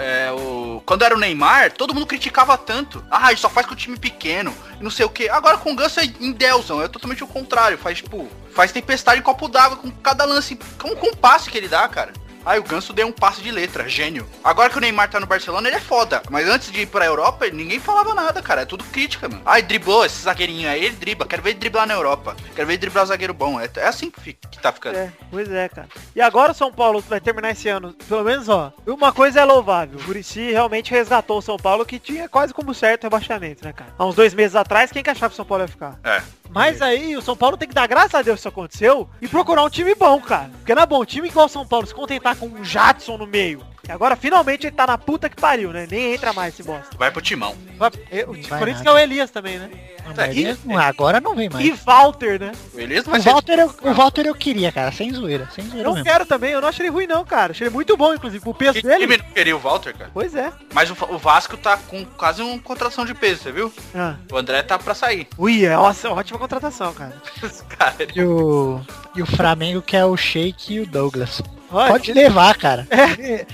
é, 0.00 0.32
o... 0.32 0.82
quando 0.86 1.02
era 1.02 1.14
o 1.14 1.18
Neymar, 1.18 1.72
todo 1.72 1.94
mundo 1.94 2.06
criticava 2.06 2.56
tanto. 2.56 3.04
Ah, 3.10 3.30
ele 3.30 3.40
só 3.40 3.50
faz 3.50 3.66
com 3.66 3.74
o 3.74 3.76
time 3.76 3.98
pequeno, 3.98 4.54
não 4.80 4.90
sei 4.90 5.04
o 5.04 5.10
que. 5.10 5.28
Agora 5.28 5.58
com 5.58 5.72
o 5.72 5.76
Ganso 5.76 6.00
é 6.00 6.04
em 6.04 6.32
Delson, 6.32 6.82
é 6.82 6.88
totalmente 6.88 7.22
o 7.22 7.26
contrário. 7.26 7.76
Faz, 7.78 7.98
tipo, 7.98 8.28
faz 8.54 8.72
tempestade 8.72 9.20
em 9.20 9.22
copo 9.22 9.48
d'água 9.48 9.76
com 9.76 9.90
cada 9.90 10.24
lance, 10.24 10.58
com, 10.78 10.96
com 10.96 11.08
o 11.08 11.16
passe 11.16 11.50
que 11.50 11.58
ele 11.58 11.68
dá, 11.68 11.86
cara. 11.86 12.12
Aí 12.44 12.58
o 12.58 12.62
Ganso 12.62 12.92
deu 12.92 13.06
um 13.06 13.12
passe 13.12 13.40
de 13.42 13.50
letra, 13.50 13.88
gênio. 13.88 14.26
Agora 14.42 14.70
que 14.70 14.78
o 14.78 14.80
Neymar 14.80 15.10
tá 15.10 15.20
no 15.20 15.26
Barcelona, 15.26 15.68
ele 15.68 15.76
é 15.76 15.80
foda. 15.80 16.22
Mas 16.30 16.48
antes 16.48 16.70
de 16.70 16.80
ir 16.82 16.86
pra 16.86 17.04
Europa, 17.04 17.46
ninguém 17.52 17.78
falava 17.78 18.14
nada, 18.14 18.40
cara. 18.42 18.62
É 18.62 18.64
tudo 18.64 18.82
crítica, 18.84 19.28
mano. 19.28 19.42
Ai, 19.44 19.62
driblou 19.62 20.04
esse 20.04 20.22
zagueirinho 20.22 20.68
aí, 20.68 20.84
ele 20.84 20.96
dribla. 20.96 21.26
Quero 21.26 21.42
ver 21.42 21.50
ele 21.50 21.58
driblar 21.58 21.86
na 21.86 21.94
Europa. 21.94 22.34
Quero 22.54 22.66
ver 22.66 22.74
ele 22.74 22.78
driblar 22.80 23.04
zagueiro 23.06 23.34
bom. 23.34 23.60
É, 23.60 23.68
é 23.76 23.86
assim 23.86 24.10
que, 24.10 24.20
fica- 24.20 24.48
que 24.48 24.58
tá 24.58 24.72
ficando. 24.72 24.96
É, 24.98 25.12
pois 25.30 25.50
é, 25.50 25.68
cara. 25.68 25.88
E 26.16 26.20
agora 26.20 26.52
o 26.52 26.54
São 26.54 26.72
Paulo 26.72 27.00
vai 27.00 27.20
terminar 27.20 27.50
esse 27.50 27.68
ano, 27.68 27.92
pelo 28.08 28.24
menos, 28.24 28.48
ó. 28.48 28.72
Uma 28.86 29.12
coisa 29.12 29.40
é 29.40 29.44
louvável. 29.44 29.98
O 29.98 30.02
Muricy 30.04 30.50
realmente 30.50 30.90
resgatou 30.90 31.38
o 31.38 31.42
São 31.42 31.56
Paulo, 31.58 31.84
que 31.84 31.98
tinha 31.98 32.28
quase 32.28 32.54
como 32.54 32.72
certo 32.74 33.02
o 33.02 33.06
rebaixamento, 33.06 33.64
né, 33.64 33.72
cara? 33.72 33.90
Há 33.98 34.04
uns 34.06 34.14
dois 34.14 34.32
meses 34.34 34.56
atrás, 34.56 34.90
quem 34.90 35.02
que 35.02 35.10
achava 35.10 35.28
que 35.28 35.34
o 35.34 35.36
São 35.36 35.44
Paulo 35.44 35.64
ia 35.64 35.68
ficar? 35.68 35.98
É. 36.02 36.22
Mas 36.52 36.82
aí 36.82 37.16
o 37.16 37.22
São 37.22 37.36
Paulo 37.36 37.56
tem 37.56 37.68
que 37.68 37.74
dar 37.74 37.86
graças 37.86 38.12
a 38.14 38.22
Deus 38.22 38.34
que 38.36 38.40
isso 38.40 38.48
aconteceu 38.48 39.08
e 39.22 39.28
procurar 39.28 39.62
um 39.62 39.70
time 39.70 39.94
bom, 39.94 40.20
cara. 40.20 40.50
Porque 40.58 40.74
não 40.74 40.82
é 40.82 40.86
bom, 40.86 41.00
um 41.00 41.04
time 41.04 41.28
igual 41.28 41.46
o 41.46 41.48
São 41.48 41.64
Paulo 41.64 41.86
se 41.86 41.94
contentar 41.94 42.29
com 42.36 42.46
um 42.46 42.64
Jadson 42.64 43.16
no 43.16 43.26
meio. 43.26 43.64
E 43.88 43.90
agora 43.92 44.14
finalmente 44.14 44.66
ele 44.66 44.76
tá 44.76 44.86
na 44.86 44.96
puta 44.98 45.28
que 45.28 45.34
pariu, 45.36 45.72
né? 45.72 45.86
Nem 45.90 46.12
entra 46.14 46.32
mais 46.32 46.52
esse 46.54 46.62
bosta. 46.62 46.96
Vai 46.98 47.10
pro 47.10 47.20
timão. 47.20 47.56
Vai- 47.78 47.90
é, 48.10 48.24
o- 48.24 48.32
Vai 48.48 48.58
Por 48.58 48.68
isso 48.68 48.82
que 48.82 48.88
é 48.88 48.92
o 48.92 48.98
Elias 48.98 49.30
também, 49.30 49.58
né? 49.58 49.70
Não, 50.06 50.14
mas 50.14 50.36
ele- 50.36 50.56
agora 50.76 51.20
não 51.20 51.34
vem 51.34 51.48
mais. 51.48 51.64
E 51.66 51.72
Walter, 51.72 52.38
né? 52.38 52.52
O 52.74 52.78
Elias 52.78 53.06
não 53.06 53.14
O 53.14 53.22
ser... 53.22 53.30
Walter, 53.30 53.58
eu, 53.58 53.74
o 53.82 53.94
Walter 53.94 54.26
eu 54.26 54.34
queria, 54.34 54.70
cara, 54.70 54.92
sem 54.92 55.12
zoeira, 55.12 55.48
sem 55.54 55.64
zoeira 55.68 55.88
Eu 55.88 55.92
mesmo. 55.94 56.04
quero 56.04 56.26
também, 56.26 56.50
eu 56.52 56.60
não 56.60 56.68
achei 56.68 56.86
ele 56.86 56.92
ruim 56.92 57.06
não, 57.06 57.24
cara. 57.24 57.52
Achei 57.52 57.66
ele 57.66 57.74
muito 57.74 57.96
bom, 57.96 58.12
inclusive, 58.14 58.42
o 58.46 58.54
peso 58.54 58.74
Que 58.74 58.82
dele. 58.82 59.00
time 59.00 59.16
não 59.16 59.24
queria 59.24 59.56
o 59.56 59.58
Walter, 59.58 59.96
cara? 59.96 60.10
Pois 60.12 60.34
é. 60.36 60.52
Mas 60.74 60.90
o, 60.90 60.96
o 61.08 61.18
Vasco 61.18 61.56
tá 61.56 61.76
com 61.76 62.04
quase 62.04 62.42
uma 62.42 62.58
contratação 62.60 63.04
de 63.06 63.14
peso, 63.14 63.42
você 63.42 63.50
viu? 63.50 63.72
Ah. 63.94 64.14
O 64.30 64.36
André 64.36 64.62
tá 64.62 64.78
pra 64.78 64.94
sair. 64.94 65.26
Ui, 65.38 65.64
é 65.64 65.74
nossa, 65.74 66.10
ótima 66.10 66.38
contratação, 66.38 66.92
cara. 66.94 67.14
Cara, 67.76 67.94
ele- 67.98 68.12
E 68.14 68.22
o, 68.22 68.80
e 69.16 69.22
o 69.22 69.26
Flamengo 69.26 69.80
quer 69.82 70.04
o 70.04 70.16
Sheik 70.16 70.74
e 70.74 70.80
o 70.80 70.86
Douglas. 70.86 71.42
Olha, 71.72 71.92
Pode 71.92 72.12
levar, 72.12 72.56
cara. 72.56 72.86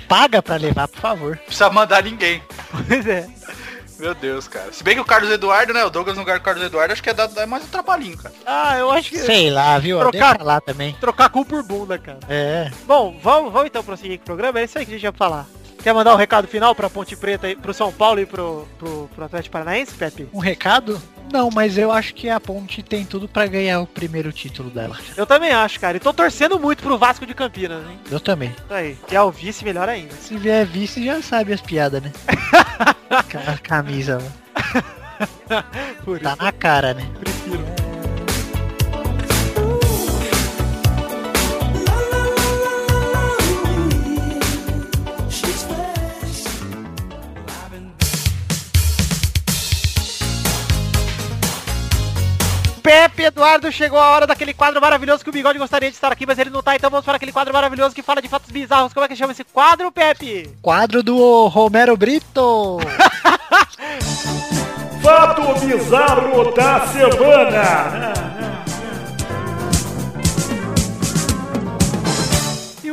Paga 0.08 0.42
pra 0.42 0.56
levar, 0.56 0.88
por 0.88 1.00
favor. 1.00 1.36
não 1.36 1.44
precisa 1.44 1.70
mandar 1.70 2.02
ninguém. 2.02 2.42
Pois 2.88 3.06
é. 3.06 3.26
Meu 3.98 4.14
Deus, 4.14 4.46
cara. 4.46 4.70
Se 4.72 4.84
bem 4.84 4.94
que 4.94 5.00
o 5.00 5.04
Carlos 5.06 5.30
Eduardo, 5.30 5.72
né? 5.72 5.82
O 5.84 5.88
Douglas 5.90 6.16
no 6.16 6.20
lugar 6.22 6.38
do 6.38 6.42
Carlos 6.42 6.62
Eduardo, 6.64 6.92
acho 6.92 7.02
que 7.02 7.08
é, 7.08 7.14
dado, 7.14 7.38
é 7.40 7.46
mais 7.46 7.64
um 7.64 7.68
trabalhinho, 7.68 8.16
cara. 8.18 8.34
Ah, 8.44 8.76
eu 8.78 8.90
acho 8.90 9.08
que 9.10 9.18
Sei 9.20 9.48
lá, 9.50 9.78
viu? 9.78 9.98
Trocar- 10.00 10.42
lá 10.42 10.60
também. 10.60 10.94
trocar 11.00 11.30
cu 11.30 11.44
por 11.46 11.62
bunda, 11.62 11.98
cara. 11.98 12.18
É. 12.28 12.70
Bom, 12.86 13.18
vamos, 13.22 13.50
vamos 13.52 13.68
então 13.68 13.82
prosseguir 13.82 14.18
com 14.18 14.24
o 14.24 14.26
programa. 14.26 14.60
É 14.60 14.64
isso 14.64 14.78
aí 14.78 14.84
que 14.84 14.92
a 14.92 14.94
gente 14.94 15.04
ia 15.04 15.12
falar. 15.12 15.46
Quer 15.86 15.94
mandar 15.94 16.14
um 16.14 16.18
recado 16.18 16.48
final 16.48 16.74
pra 16.74 16.90
Ponte 16.90 17.14
Preta, 17.14 17.46
pro 17.62 17.72
São 17.72 17.92
Paulo 17.92 18.18
e 18.18 18.26
pro, 18.26 18.66
pro, 18.76 19.08
pro 19.14 19.24
Atlético 19.24 19.52
Paranaense, 19.52 19.94
Pepe? 19.94 20.28
Um 20.34 20.40
recado? 20.40 21.00
Não, 21.32 21.48
mas 21.48 21.78
eu 21.78 21.92
acho 21.92 22.12
que 22.12 22.28
a 22.28 22.40
Ponte 22.40 22.82
tem 22.82 23.04
tudo 23.04 23.28
pra 23.28 23.46
ganhar 23.46 23.78
o 23.78 23.86
primeiro 23.86 24.32
título 24.32 24.68
dela. 24.68 24.98
Eu 25.16 25.24
também 25.24 25.52
acho, 25.52 25.78
cara. 25.78 25.96
E 25.96 26.00
tô 26.00 26.12
torcendo 26.12 26.58
muito 26.58 26.82
pro 26.82 26.98
Vasco 26.98 27.24
de 27.24 27.32
Campinas, 27.34 27.84
hein? 27.88 28.00
Eu 28.10 28.18
também. 28.18 28.48
Isso 28.48 28.74
aí. 28.74 28.98
E 29.12 29.14
ao 29.14 29.30
vice, 29.30 29.64
melhor 29.64 29.88
ainda. 29.88 30.12
Se 30.16 30.36
vier 30.36 30.66
vice, 30.66 31.04
já 31.04 31.22
sabe 31.22 31.52
as 31.52 31.60
piadas, 31.60 32.02
né? 32.02 32.10
Ca- 33.30 33.58
Camisa, 33.62 34.18
mano. 34.18 34.32
Tá 36.20 36.34
na 36.34 36.50
cara, 36.50 36.94
né? 36.94 37.08
prefiro. 37.20 37.64
Eduardo, 53.26 53.72
chegou 53.72 53.98
a 53.98 54.10
hora 54.10 54.26
daquele 54.26 54.54
quadro 54.54 54.80
maravilhoso 54.80 55.24
que 55.24 55.30
o 55.30 55.32
Bigode 55.32 55.58
gostaria 55.58 55.90
de 55.90 55.96
estar 55.96 56.12
aqui, 56.12 56.24
mas 56.24 56.38
ele 56.38 56.50
não 56.50 56.62
tá, 56.62 56.76
então 56.76 56.88
vamos 56.88 57.04
para 57.04 57.16
aquele 57.16 57.32
quadro 57.32 57.52
maravilhoso 57.52 57.94
que 57.94 58.02
fala 58.02 58.22
de 58.22 58.28
fatos 58.28 58.50
bizarros. 58.50 58.92
Como 58.92 59.04
é 59.04 59.08
que 59.08 59.16
chama 59.16 59.32
esse 59.32 59.42
quadro, 59.42 59.90
Pepe? 59.90 60.50
Quadro 60.62 61.02
do 61.02 61.46
Romero 61.48 61.96
Brito. 61.96 62.78
Fato 65.02 65.54
bizarro 65.60 66.52
da 66.52 66.86
semana. 66.86 68.35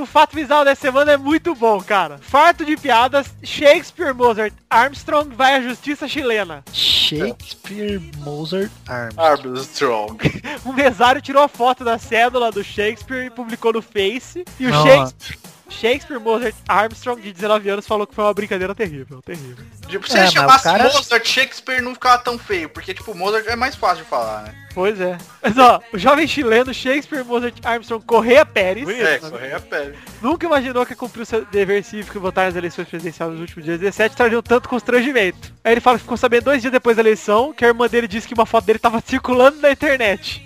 O 0.04 0.06
fato 0.06 0.36
visual 0.36 0.66
dessa 0.66 0.82
semana 0.82 1.14
é 1.14 1.18
muito 1.18 1.56
bom, 1.56 1.82
cara. 1.82 2.18
Farto 2.20 2.66
de 2.66 2.76
piadas, 2.76 3.28
Shakespeare 3.42 4.14
Mozart 4.14 4.54
Armstrong 4.70 5.34
vai 5.34 5.56
à 5.56 5.62
justiça 5.62 6.08
chilena. 6.08 6.64
Shakespeare 6.74 8.02
Mozart 8.18 8.72
Arms. 8.88 9.18
Armstrong. 9.18 10.18
O 10.66 10.72
mesário 10.72 11.22
tirou 11.22 11.44
a 11.44 11.48
foto 11.48 11.84
da 11.84 11.98
cédula 11.98 12.52
do 12.52 12.64
Shakespeare 12.64 13.26
e 13.26 13.30
publicou 13.30 13.74
no 13.74 13.82
Face. 13.82 14.46
E 14.60 14.66
o 14.66 14.70
Nossa. 14.70 14.88
Shakespeare, 14.88 15.38
Shakespeare 15.70 16.20
Mozart 16.20 16.56
Armstrong, 16.68 17.22
de 17.22 17.32
19 17.34 17.70
anos, 17.70 17.88
falou 17.88 18.06
que 18.06 18.14
foi 18.16 18.24
uma 18.24 18.34
brincadeira 18.34 18.76
terrível, 18.76 19.22
terrível. 19.22 19.66
Tipo, 19.88 20.08
se 20.08 20.14
É, 20.14 20.18
ele 20.18 20.24
mas 20.26 20.34
chamasse 20.34 20.64
cara- 20.64 20.84
Mozart, 20.86 21.26
Shakespeare 21.28 21.82
não 21.82 21.94
ficava 21.94 22.18
tão 22.24 22.38
feio, 22.38 22.70
porque, 22.70 22.94
tipo, 22.94 23.14
Mozart 23.16 23.46
é 23.48 23.56
mais 23.56 23.76
fácil 23.76 24.04
de 24.04 24.10
falar, 24.10 24.44
né? 24.44 24.56
Pois 24.74 25.00
é. 25.00 25.18
Mas 25.42 25.56
ó, 25.58 25.80
o 25.94 26.00
jovem 26.00 26.26
chileno 26.28 26.74
Shakespeare 26.74 27.24
Mozart 27.24 27.54
Armstrong 27.64 28.04
Correia 28.06 28.44
Pérez 28.44 28.90
É, 28.90 29.20
correia 29.20 29.58
a 29.58 29.60
pele. 29.60 29.96
nunca 30.20 30.48
imaginou 30.48 30.84
que 30.84 30.96
cumpriu 30.96 31.24
seu 31.28 31.46
dever 31.46 31.84
cívico 31.84 32.18
e 32.18 32.20
votar 32.20 32.48
nas 32.48 32.56
eleições 32.56 32.88
presidenciais 32.88 33.32
nos 33.32 33.40
últimos 33.42 33.64
dias 33.66 33.80
17 33.80 34.16
traziam 34.16 34.42
tanto 34.42 34.68
constrangimento. 34.68 35.54
Aí 35.64 35.74
ele 35.74 35.82
fala 35.82 35.98
que 35.98 36.04
ficou 36.04 36.18
sabendo 36.18 36.46
dois 36.46 36.60
dias 36.62 36.72
depois 36.72 36.96
da 36.98 37.04
eleição 37.04 37.54
que 37.54 37.64
a 37.64 37.68
irmã 37.68 37.88
dele 37.88 38.08
disse 38.08 38.28
que 38.28 38.34
uma 38.34 38.48
foto 38.48 38.66
dele 38.66 38.80
tava 38.80 39.00
circulando 39.06 39.58
na 39.62 39.70
internet. 39.72 40.42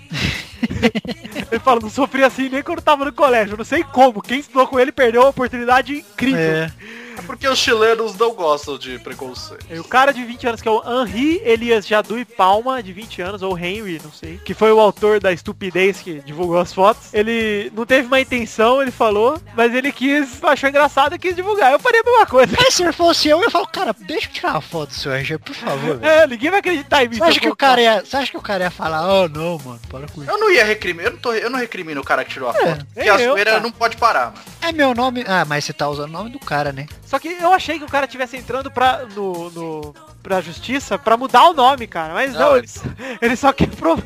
ele 1.50 1.60
fala, 1.60 1.80
não 1.80 1.90
sofri 1.90 2.24
assim 2.24 2.48
nem 2.48 2.62
quando 2.62 2.80
tava 2.82 3.04
no 3.04 3.12
colégio. 3.12 3.56
Não 3.56 3.64
sei 3.64 3.82
como. 3.82 4.22
Quem 4.22 4.40
estudou 4.40 4.66
com 4.66 4.78
ele 4.78 4.92
perdeu 4.92 5.22
uma 5.22 5.30
oportunidade 5.30 5.94
incrível. 5.94 6.40
É. 6.40 6.72
É 7.18 7.22
porque 7.22 7.48
os 7.48 7.58
chilenos 7.58 8.16
não 8.16 8.32
gostam 8.32 8.78
de 8.78 8.98
preconceito. 9.00 9.66
E 9.68 9.78
o 9.78 9.84
cara 9.84 10.12
de 10.12 10.24
20 10.24 10.46
anos, 10.46 10.62
que 10.62 10.68
é 10.68 10.70
o 10.70 10.82
Henri 11.02 11.40
Elias 11.44 11.86
Jadui 11.86 12.24
Palma, 12.24 12.80
de 12.82 12.92
20 12.92 13.22
anos, 13.22 13.42
ou 13.42 13.58
Henry, 13.58 14.00
não 14.02 14.12
sei, 14.12 14.38
que 14.44 14.54
foi 14.54 14.72
o 14.72 14.78
autor 14.78 15.18
da 15.18 15.32
estupidez 15.32 16.00
que 16.00 16.20
divulgou 16.20 16.58
as 16.58 16.72
fotos, 16.72 17.12
ele 17.12 17.72
não 17.74 17.84
teve 17.84 18.06
uma 18.06 18.20
intenção, 18.20 18.80
ele 18.80 18.92
falou, 18.92 19.40
mas 19.56 19.74
ele 19.74 19.90
quis, 19.90 20.42
achou 20.44 20.68
engraçado 20.68 21.16
e 21.16 21.18
quis 21.18 21.34
divulgar. 21.34 21.72
Eu 21.72 21.80
faria 21.80 22.00
a 22.00 22.04
mesma 22.04 22.26
coisa. 22.26 22.56
Mas 22.56 22.74
se 22.74 22.92
fosse 22.92 23.28
eu, 23.28 23.38
eu 23.38 23.44
ia 23.44 23.50
falar, 23.50 23.66
cara, 23.66 23.96
deixa 23.98 24.28
eu 24.28 24.32
tirar 24.32 24.52
uma 24.52 24.60
foto 24.60 24.90
do 24.90 24.94
seu 24.94 25.12
RG, 25.12 25.38
por 25.38 25.54
favor. 25.54 25.98
velho. 25.98 26.08
É, 26.18 26.26
ninguém 26.26 26.50
vai 26.50 26.60
acreditar 26.60 27.04
em 27.04 27.08
mim. 27.08 27.16
Você 27.16 27.24
acha, 27.24 27.40
que 27.40 27.48
o 27.48 27.56
cara 27.56 27.80
ia, 27.80 28.04
você 28.04 28.16
acha 28.16 28.30
que 28.30 28.36
o 28.36 28.42
cara 28.42 28.64
ia 28.64 28.70
falar, 28.70 29.06
oh 29.06 29.28
não, 29.28 29.58
mano, 29.58 29.80
para 29.88 30.06
com 30.08 30.22
isso. 30.22 30.30
Eu 30.30 30.38
não 30.38 30.50
ia 30.50 30.64
recriminar, 30.64 31.06
eu 31.06 31.12
não, 31.12 31.18
tô, 31.18 31.32
eu 31.34 31.50
não 31.50 31.58
recrimino 31.58 32.00
o 32.00 32.04
cara 32.04 32.24
que 32.24 32.30
tirou 32.30 32.48
a 32.48 32.54
foto. 32.54 32.86
Porque 32.94 33.08
a 33.08 33.20
eu, 33.20 33.60
não 33.60 33.70
pode 33.70 33.96
parar, 33.96 34.26
mano. 34.32 34.38
É 34.60 34.72
meu 34.72 34.94
nome. 34.94 35.24
Ah, 35.26 35.44
mas 35.44 35.64
você 35.64 35.72
tá 35.72 35.88
usando 35.88 36.08
o 36.10 36.12
nome 36.12 36.30
do 36.30 36.38
cara, 36.38 36.72
né? 36.72 36.86
Só 37.08 37.18
que 37.18 37.28
eu 37.28 37.52
achei 37.54 37.78
que 37.78 37.84
o 37.86 37.88
cara 37.88 38.06
tivesse 38.06 38.36
entrando 38.36 38.70
pra, 38.70 39.06
no, 39.16 39.48
no, 39.50 39.94
pra 40.22 40.42
justiça 40.42 40.98
pra 40.98 41.16
mudar 41.16 41.44
o 41.48 41.54
nome, 41.54 41.86
cara. 41.86 42.12
Mas 42.12 42.34
não, 42.34 42.40
Não, 42.50 42.56
ele, 42.58 42.68
só- 42.68 42.82
ele 43.22 43.34
só 43.34 43.50
quer 43.50 43.68
pro- 43.68 43.96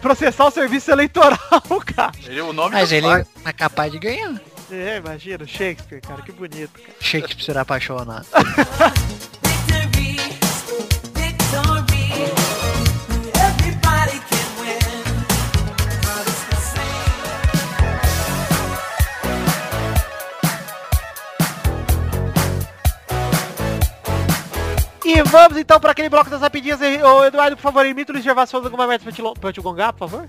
processar 0.00 0.46
o 0.46 0.50
serviço 0.50 0.90
eleitoral, 0.90 1.38
cara. 1.94 2.12
Ele, 2.24 2.40
o 2.40 2.54
nome 2.54 2.70
Mas 2.72 2.90
ele 2.92 3.06
pai. 3.06 3.26
é 3.44 3.52
capaz 3.52 3.92
de 3.92 3.98
ganhar. 3.98 4.40
É, 4.72 4.96
imagina, 4.96 5.46
Shakespeare, 5.46 6.00
cara, 6.00 6.22
que 6.22 6.32
bonito, 6.32 6.80
cara. 6.80 6.94
Shakespeare 6.98 7.44
será 7.44 7.60
apaixonado. 7.60 8.26
vamos 25.30 25.58
então 25.58 25.78
para 25.78 25.92
aquele 25.92 26.08
bloco 26.08 26.30
das 26.30 26.40
rapidinhas. 26.40 26.80
Ô, 26.80 27.24
Eduardo, 27.24 27.56
por 27.56 27.62
favor, 27.62 27.86
imita 27.86 28.12
o 28.12 28.14
Luiz 28.14 28.24
Gervásio 28.24 28.52
falando 28.52 28.66
alguma 28.66 28.86
merda 28.86 29.04
pra 29.04 29.12
te, 29.12 29.22
pra 29.40 29.52
te 29.52 29.60
gongar, 29.60 29.92
por 29.92 30.08
favor. 30.08 30.28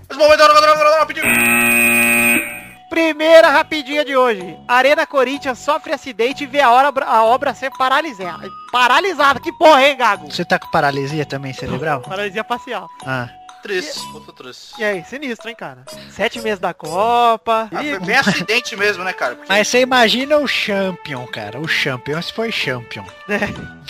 Primeira 2.90 3.48
rapidinha 3.48 4.04
de 4.04 4.16
hoje. 4.16 4.58
Arena 4.66 5.06
Corinthians 5.06 5.58
sofre 5.58 5.92
acidente 5.92 6.44
e 6.44 6.46
vê 6.46 6.60
a, 6.60 6.70
hora, 6.70 6.92
a 7.04 7.24
obra 7.24 7.54
ser 7.54 7.70
paralisada. 7.76 8.48
Paralisada, 8.72 9.38
que 9.40 9.52
porra, 9.52 9.86
hein, 9.86 9.96
Gago? 9.96 10.30
Você 10.30 10.44
tá 10.44 10.58
com 10.58 10.70
paralisia 10.70 11.26
também 11.26 11.52
cerebral? 11.52 12.00
Paralisia 12.00 12.42
parcial. 12.42 12.88
Ah. 13.04 13.28
Triste, 13.62 14.00
muito 14.12 14.32
triste. 14.32 14.74
E 14.78 14.84
aí, 14.84 15.04
sinistro, 15.04 15.48
hein, 15.48 15.56
cara? 15.56 15.84
Sete 16.10 16.40
meses 16.40 16.58
da 16.60 16.72
Copa. 16.72 17.68
Ah, 17.74 17.82
Ih, 17.82 17.96
foi 17.96 18.06
bem 18.06 18.16
acidente 18.16 18.76
mesmo, 18.76 19.02
né, 19.02 19.12
cara? 19.12 19.34
Porque 19.34 19.52
Mas 19.52 19.66
você 19.68 19.80
imagina 19.80 20.36
o 20.38 20.46
champion, 20.46 21.26
cara. 21.26 21.58
O 21.60 21.66
champion, 21.66 22.22
se 22.22 22.32
foi 22.32 22.52
champion. 22.52 23.04
É. 23.28 23.38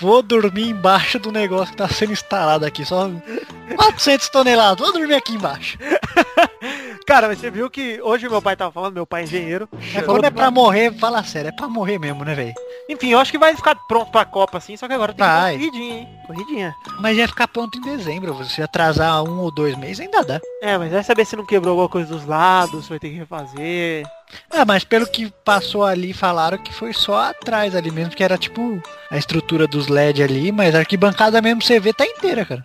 Vou 0.00 0.22
dormir 0.22 0.70
embaixo 0.70 1.18
do 1.18 1.30
negócio 1.30 1.72
que 1.72 1.76
tá 1.76 1.88
sendo 1.88 2.12
instalado 2.12 2.64
aqui. 2.64 2.84
Só 2.84 3.10
400 3.76 4.28
toneladas. 4.30 4.78
Vou 4.80 4.92
dormir 4.92 5.14
aqui 5.14 5.34
embaixo. 5.34 5.78
Cara, 7.06 7.26
mas 7.28 7.38
você 7.38 7.50
viu 7.50 7.70
que 7.70 8.00
hoje 8.02 8.28
meu 8.28 8.42
pai 8.42 8.54
tava 8.54 8.70
falando, 8.70 8.92
meu 8.94 9.06
pai 9.06 9.22
é 9.22 9.24
engenheiro. 9.24 9.66
É, 9.94 10.02
quando 10.02 10.24
é 10.24 10.30
pra 10.30 10.50
morrer, 10.50 10.92
fala 10.92 11.24
sério. 11.24 11.48
É 11.48 11.52
pra 11.52 11.66
morrer 11.66 11.98
mesmo, 11.98 12.22
né, 12.22 12.34
velho? 12.34 12.52
Enfim, 12.88 13.10
eu 13.10 13.18
acho 13.18 13.30
que 13.32 13.38
vai 13.38 13.56
ficar 13.56 13.74
pronto 13.88 14.10
pra 14.10 14.26
Copa, 14.26 14.58
assim, 14.58 14.76
só 14.76 14.86
que 14.86 14.92
agora 14.92 15.12
tem 15.14 15.16
que 15.16 15.22
dar 15.22 15.34
uma 15.36 15.40
Vai. 15.42 15.56
corridinha, 15.56 15.98
hein? 16.00 16.08
Corridinha. 16.28 16.76
Mas 17.00 17.16
ia 17.16 17.26
ficar 17.26 17.48
pronto 17.48 17.78
em 17.78 17.80
dezembro. 17.80 18.44
Se 18.44 18.60
atrasar 18.60 19.24
um 19.24 19.40
ou 19.40 19.50
dois 19.50 19.74
meses, 19.76 20.00
ainda 20.00 20.22
dá. 20.22 20.38
É, 20.62 20.76
mas 20.76 20.92
vai 20.92 21.02
saber 21.02 21.24
se 21.24 21.34
não 21.34 21.46
quebrou 21.46 21.70
alguma 21.70 21.88
coisa 21.88 22.12
dos 22.12 22.26
lados, 22.26 22.84
se 22.84 22.90
vai 22.90 22.98
ter 22.98 23.08
que 23.08 23.16
refazer. 23.16 24.06
Ah, 24.50 24.64
mas 24.66 24.84
pelo 24.84 25.06
que 25.06 25.32
passou 25.42 25.84
ali, 25.84 26.12
falaram 26.12 26.58
que 26.58 26.72
foi 26.72 26.92
só 26.92 27.30
atrás 27.30 27.74
ali 27.74 27.90
mesmo, 27.90 28.14
que 28.14 28.22
era 28.22 28.36
tipo 28.36 28.80
a 29.10 29.16
estrutura 29.16 29.66
dos 29.66 29.88
LED 29.88 30.22
ali, 30.22 30.52
mas 30.52 30.74
a 30.74 30.80
arquibancada 30.80 31.40
mesmo 31.40 31.62
você 31.62 31.80
vê 31.80 31.94
tá 31.94 32.04
inteira, 32.04 32.44
cara. 32.44 32.62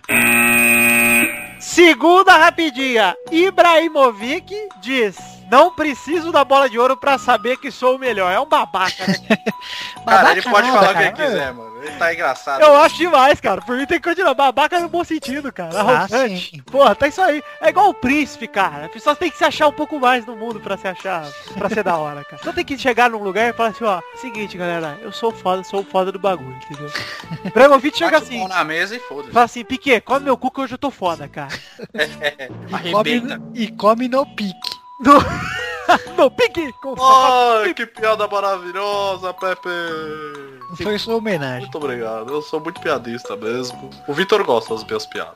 Segunda 1.58 2.36
rapidinha. 2.36 3.16
Ibrahimovic 3.32 4.54
diz: 4.82 5.16
Não 5.54 5.70
preciso 5.70 6.32
da 6.32 6.44
bola 6.44 6.68
de 6.68 6.80
ouro 6.80 6.98
pra 6.98 7.20
saber 7.20 7.58
que 7.58 7.70
sou 7.70 7.96
o 7.96 8.00
melhor. 8.00 8.32
É 8.32 8.40
um 8.40 8.46
babaca, 8.48 9.06
né? 9.06 9.16
Cara, 10.04 10.32
ele 10.32 10.42
pode 10.42 10.68
nada, 10.68 10.80
falar 10.80 10.84
o 10.84 10.88
que 10.88 10.94
cara. 10.94 11.06
ele 11.06 11.12
quiser, 11.14 11.54
mano. 11.54 11.74
Ele 11.84 11.92
tá 11.92 12.14
engraçado. 12.14 12.62
Eu 12.62 12.76
acho 12.78 12.96
demais, 12.98 13.40
cara. 13.40 13.62
Por 13.62 13.78
mim 13.78 13.86
tem 13.86 14.00
que 14.00 14.10
continuar. 14.10 14.34
Babaca 14.34 14.80
no 14.80 14.90
bom 14.90 15.04
sentido, 15.04 15.52
cara. 15.54 15.70
Ah, 15.76 15.82
Arrogante. 15.82 16.52
sim. 16.56 16.62
Porra, 16.64 16.96
tá 16.96 17.08
isso 17.08 17.22
aí. 17.22 17.44
É 17.62 17.70
igual 17.70 17.90
o 17.90 17.94
príncipe, 17.94 18.48
cara. 18.48 18.86
A 18.86 18.90
pessoa 18.90 19.16
tem 19.16 19.30
que 19.30 19.38
se 19.38 19.44
achar 19.44 19.68
um 19.68 19.72
pouco 19.72 20.00
mais 20.00 20.26
no 20.26 20.36
mundo 20.36 20.60
pra 20.60 20.76
se 20.76 20.88
achar, 20.88 21.28
pra 21.58 21.70
ser 21.70 21.84
da 21.84 21.98
hora, 21.98 22.24
cara. 22.24 22.42
Só 22.44 22.52
tem 22.52 22.66
que 22.66 22.78
chegar 22.78 23.10
num 23.10 23.22
lugar 23.22 23.50
e 23.50 23.54
falar 23.54 23.70
assim, 23.70 23.84
ó, 23.84 24.02
seguinte, 24.16 24.58
galera, 24.58 24.98
eu 25.02 25.12
sou 25.12 25.32
foda, 25.32 25.64
sou 25.64 25.82
o 25.82 25.86
foda 25.86 26.12
do 26.12 26.18
bagulho, 26.20 26.58
entendeu? 26.70 26.92
Ibrahimovic 27.46 27.98
chega 27.98 28.20
Bate 28.20 28.24
assim, 28.24 28.48
na 28.48 28.64
mesa 28.64 28.96
e 28.96 29.00
foda-se. 29.00 29.32
fala 29.32 29.46
assim, 29.46 29.64
Piquet, 29.64 30.02
come 30.02 30.26
meu 30.26 30.38
cu 30.38 30.50
que 30.52 30.62
hoje 30.62 30.74
eu 30.74 30.80
tô 30.80 30.90
foda, 30.90 31.28
cara. 31.28 31.50
Arrebenta. 32.72 33.38
Come, 33.40 33.60
e 33.60 33.72
come 33.72 34.08
no 34.08 34.26
pique. 34.26 34.73
Não, 35.04 36.30
Piquet! 36.32 36.72
com- 36.82 36.96
Ai, 37.02 37.74
que 37.74 37.86
piada 37.86 38.28
maravilhosa, 38.28 39.34
Pepe. 39.34 39.70
Foi 40.82 40.98
sua 40.98 41.16
homenagem. 41.16 41.62
Muito 41.62 41.78
obrigado, 41.78 42.32
eu 42.34 42.42
sou 42.42 42.60
muito 42.60 42.80
piadista 42.82 43.36
mesmo. 43.36 43.90
O 44.08 44.14
Vitor 44.14 44.44
gosta 44.44 44.74
das 44.74 44.84
minhas 44.84 45.06
piadas. 45.06 45.36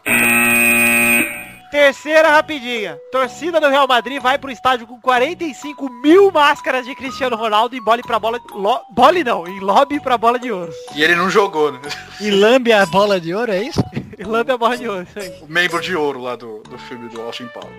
Terceira 1.69 2.29
rapidinha. 2.29 2.97
Torcida 3.11 3.59
do 3.59 3.67
Real 3.67 3.85
Madrid 3.87 4.21
vai 4.21 4.37
pro 4.37 4.49
estádio 4.49 4.87
com 4.87 4.99
45 5.01 5.89
mil 6.01 6.31
máscaras 6.31 6.85
de 6.85 6.95
Cristiano 6.95 7.35
Ronaldo 7.35 7.75
em 7.75 7.81
bola 7.81 8.01
pra 8.01 8.17
bola... 8.17 8.39
Lo, 8.51 8.79
bole 8.89 9.21
não, 9.23 9.45
em 9.45 9.59
lobby 9.59 9.99
pra 9.99 10.17
bola 10.17 10.39
de 10.39 10.49
ouro. 10.49 10.71
E 10.95 11.03
ele 11.03 11.13
não 11.15 11.29
jogou, 11.29 11.73
né? 11.73 11.79
E 12.21 12.31
lambe 12.31 12.71
a 12.71 12.85
bola 12.85 13.19
de 13.19 13.33
ouro, 13.35 13.51
é 13.51 13.61
isso? 13.63 13.83
E 14.17 14.23
lambe 14.23 14.51
a 14.51 14.57
bola 14.57 14.75
de 14.75 14.87
ouro, 14.87 15.03
isso 15.03 15.19
aí. 15.19 15.31
O 15.41 15.47
membro 15.47 15.79
de 15.79 15.95
ouro 15.95 16.19
lá 16.19 16.35
do, 16.35 16.59
do 16.63 16.77
filme 16.79 17.07
do 17.09 17.21
Austin 17.21 17.47
Powers. 17.47 17.71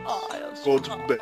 Gold 0.65 0.89
Member. 0.91 1.21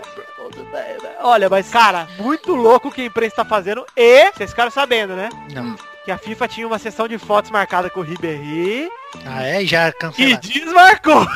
Olha, 1.21 1.49
mas 1.49 1.71
cara, 1.71 2.07
muito 2.19 2.55
louco 2.55 2.89
o 2.89 2.93
que 2.93 3.03
a 3.03 3.07
imprensa 3.07 3.37
tá 3.37 3.45
fazendo 3.45 3.87
e, 3.97 4.31
vocês 4.33 4.51
ficaram 4.51 4.71
sabendo, 4.71 5.15
né? 5.17 5.29
Não. 5.53 5.77
Que 6.07 6.13
a 6.13 6.17
FIFA 6.19 6.47
tinha 6.49 6.67
uma 6.69 6.79
sessão 6.79 7.07
de 7.09 7.19
fotos 7.19 7.51
marcada 7.51 7.91
com 7.91 7.99
o 8.01 8.03
Ribéry 8.05 8.89
Ah, 9.27 9.43
é? 9.45 9.63
E 9.63 9.67
Já 9.67 9.89
e 9.89 9.93
cancelaram. 9.93 10.41
desmarcou. 10.41 11.27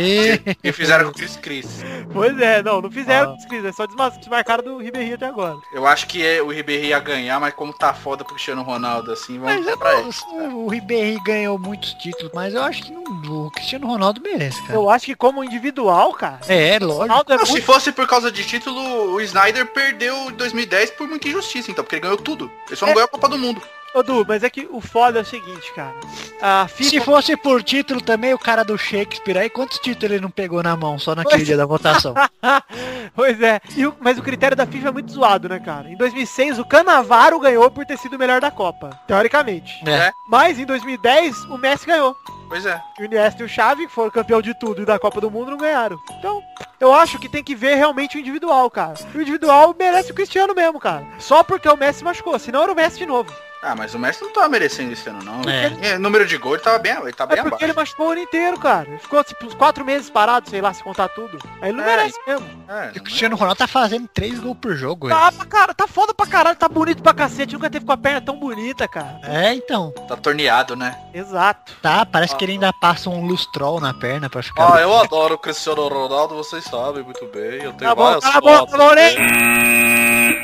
E... 0.00 0.40
E 0.64 0.72
fizeram 0.72 1.04
com 1.04 1.10
o 1.10 1.14
Chris 1.14 1.36
Chris. 1.36 1.84
Pois 2.10 2.38
é, 2.40 2.62
não, 2.62 2.80
não 2.80 2.90
fizeram 2.90 3.32
Ah. 3.32 3.36
descrição, 3.36 3.68
é 3.68 3.72
só 3.72 3.86
desma- 3.86 4.08
desmarcaram 4.08 4.64
do 4.64 4.78
Ribéry 4.78 5.12
até 5.12 5.26
agora. 5.26 5.56
Eu 5.74 5.86
acho 5.86 6.06
que 6.06 6.24
é- 6.24 6.40
o 6.40 6.48
Ribéry 6.48 6.86
ia 6.86 6.98
ganhar, 7.00 7.38
mas 7.38 7.52
como 7.52 7.70
tá 7.74 7.92
foda 7.92 8.24
pro 8.24 8.32
Cristiano 8.32 8.62
Ronaldo 8.62 9.12
assim, 9.12 9.38
vamos 9.38 9.66
Mas 9.66 9.76
pra 9.76 9.92
não, 9.92 10.08
ele. 10.40 10.54
o 10.54 10.68
Ribéry 10.68 11.18
ganhou 11.22 11.58
muitos 11.58 11.92
títulos, 11.94 12.32
mas 12.34 12.54
eu 12.54 12.62
acho 12.62 12.82
que 12.82 12.92
não, 12.92 13.02
o 13.02 13.50
Cristiano 13.50 13.86
Ronaldo 13.86 14.22
merece, 14.22 14.58
cara. 14.62 14.72
Eu 14.72 14.88
acho 14.88 15.04
que 15.04 15.14
como 15.14 15.44
individual, 15.44 16.14
cara, 16.14 16.40
É, 16.48 16.78
o 16.80 16.86
lógico. 16.86 17.32
É 17.32 17.36
Não, 17.36 17.44
se 17.44 17.52
muito... 17.52 17.64
fosse 17.66 17.92
por 17.92 18.06
causa 18.08 18.32
de 18.32 18.42
título, 18.42 18.80
o 19.12 19.20
Snyder 19.20 19.66
perdeu 19.66 20.30
em 20.30 20.32
2010 20.32 20.92
por 20.92 21.06
muita 21.06 21.28
injustiça, 21.28 21.70
então, 21.70 21.84
porque 21.84 21.96
ele 21.96 22.02
ganhou 22.02 22.16
tudo. 22.16 22.50
Ele 22.68 22.76
só 22.76 22.86
não 22.86 22.92
É. 22.92 22.94
ganhou 22.94 23.04
a 23.06 23.08
Copa 23.10 23.28
do 23.28 23.36
Mundo. 23.36 23.60
Ô, 23.94 24.02
Du, 24.02 24.24
mas 24.26 24.42
é 24.42 24.50
que 24.50 24.66
o 24.70 24.80
foda 24.80 25.20
é 25.20 25.22
o 25.22 25.24
seguinte, 25.24 25.72
cara. 25.72 25.94
A 26.42 26.66
Se 26.68 26.84
FIFA... 26.90 27.04
fosse 27.04 27.36
por 27.36 27.62
título 27.62 28.00
também, 28.00 28.34
o 28.34 28.38
cara 28.38 28.64
do 28.64 28.76
Shakespeare 28.76 29.38
aí, 29.38 29.48
quantos 29.48 29.78
títulos 29.78 30.10
ele 30.10 30.20
não 30.20 30.30
pegou 30.30 30.62
na 30.64 30.76
mão 30.76 30.98
só 30.98 31.14
naquele 31.14 31.36
Pois- 31.36 31.46
dia 31.46 31.56
da 31.56 31.64
votação? 31.64 32.12
pois 33.14 33.40
é. 33.40 33.60
E 33.76 33.86
o- 33.86 33.94
mas 34.00 34.18
o 34.18 34.22
critério 34.22 34.56
da 34.56 34.66
FIFA 34.66 34.88
é 34.88 34.92
muito 34.92 35.12
zoado, 35.12 35.48
né, 35.48 35.60
cara? 35.60 35.88
Em 35.88 35.96
2006, 35.96 36.58
o 36.58 36.64
Canavaro 36.64 37.38
ganhou 37.38 37.70
por 37.70 37.86
ter 37.86 37.96
sido 37.96 38.16
o 38.16 38.18
melhor 38.18 38.40
da 38.40 38.50
Copa. 38.50 38.90
Teoricamente. 39.06 39.72
É. 39.88 40.10
Mas 40.28 40.58
em 40.58 40.64
2010, 40.66 41.44
o 41.44 41.56
Messi 41.56 41.86
ganhou. 41.86 42.16
Pois 42.48 42.66
é. 42.66 42.80
O 43.00 43.04
Iniesta 43.04 43.42
e 43.42 43.46
o 43.46 43.48
Xavi, 43.48 43.86
que 43.86 43.92
foram 43.92 44.10
campeão 44.10 44.42
de 44.42 44.52
tudo 44.58 44.82
e 44.82 44.84
da 44.84 44.98
Copa 44.98 45.20
do 45.20 45.30
Mundo, 45.30 45.52
não 45.52 45.58
ganharam. 45.58 45.96
Então, 46.18 46.42
eu 46.78 46.92
acho 46.92 47.18
que 47.18 47.28
tem 47.28 47.42
que 47.42 47.54
ver 47.54 47.76
realmente 47.76 48.16
o 48.16 48.20
individual, 48.20 48.70
cara. 48.70 48.94
O 49.14 49.20
individual 49.20 49.74
merece 49.78 50.12
o 50.12 50.14
Cristiano 50.14 50.54
mesmo, 50.54 50.78
cara. 50.78 51.06
Só 51.18 51.42
porque 51.42 51.68
o 51.68 51.76
Messi 51.76 52.04
machucou, 52.04 52.38
senão 52.38 52.62
era 52.62 52.72
o 52.72 52.76
Messi 52.76 52.98
de 52.98 53.06
novo. 53.06 53.32
Ah, 53.66 53.74
mas 53.74 53.94
o 53.94 53.98
Messi 53.98 54.22
não 54.22 54.30
tava 54.30 54.48
merecendo 54.50 54.92
esse 54.92 55.08
ano, 55.08 55.22
não. 55.22 55.40
É. 55.50 55.92
É, 55.92 55.98
número 55.98 56.26
de 56.26 56.36
gol, 56.36 56.52
ele 56.54 56.62
tava 56.62 56.78
bem, 56.78 56.92
ele 56.92 57.12
tá 57.12 57.24
É 57.24 57.28
bem 57.28 57.36
porque 57.36 57.48
abaixo. 57.48 57.64
ele 57.64 57.72
machucou 57.72 58.08
o 58.08 58.10
ano 58.10 58.20
inteiro, 58.20 58.58
cara. 58.60 58.86
Ele 58.88 58.98
ficou, 58.98 59.24
tipo, 59.24 59.46
uns 59.46 59.54
quatro 59.54 59.84
meses 59.84 60.10
parado, 60.10 60.50
sei 60.50 60.60
lá, 60.60 60.74
se 60.74 60.82
contar 60.84 61.08
tudo. 61.08 61.38
Aí 61.62 61.70
ele 61.70 61.78
não 61.78 61.84
É. 61.84 61.96
merece 61.96 62.18
mesmo. 62.26 62.46
É, 62.68 62.98
O 62.98 63.02
Cristiano 63.02 63.36
Ronaldo 63.36 63.58
tá 63.58 63.66
fazendo 63.66 64.06
três 64.08 64.38
gols 64.38 64.58
por 64.60 64.76
jogo, 64.76 65.08
velho. 65.08 65.18
Tá, 65.18 65.32
pra 65.32 65.46
cara, 65.46 65.72
tá 65.74 65.86
foda 65.88 66.12
pra 66.12 66.26
caralho, 66.26 66.56
tá 66.56 66.68
bonito 66.68 67.02
pra 67.02 67.14
cacete. 67.14 67.54
Nunca 67.54 67.70
teve 67.70 67.86
com 67.86 67.92
a 67.92 67.96
perna 67.96 68.20
tão 68.20 68.36
bonita, 68.38 68.86
cara. 68.86 69.18
É, 69.24 69.54
então. 69.54 69.90
tá 70.06 70.16
torneado, 70.16 70.76
né? 70.76 70.96
Exato. 71.14 71.72
Tá, 71.80 72.04
parece 72.04 72.36
que 72.36 72.44
ele 72.44 72.52
ainda 72.52 72.72
passa 72.72 73.08
um 73.08 73.24
lustrol 73.26 73.80
na 73.80 73.94
perna 73.94 74.28
pra 74.28 74.42
ficar... 74.42 74.74
Ah, 74.74 74.80
eu 74.82 74.94
adoro 74.94 75.36
o 75.36 75.38
Cristiano 75.38 75.88
Ronaldo, 75.88 76.34
vocês 76.34 76.64
sabem 76.64 77.02
muito 77.02 77.24
bem. 77.28 77.62
Eu 77.62 77.72
tenho 77.72 77.90
Tá 77.90 77.94
bom, 77.94 78.02
várias 78.04 78.24
tá 78.24 78.40
bom, 78.40 78.56
fotos 78.58 78.72
tá 78.72 78.78
bom, 78.78 78.94
né? 78.94 80.43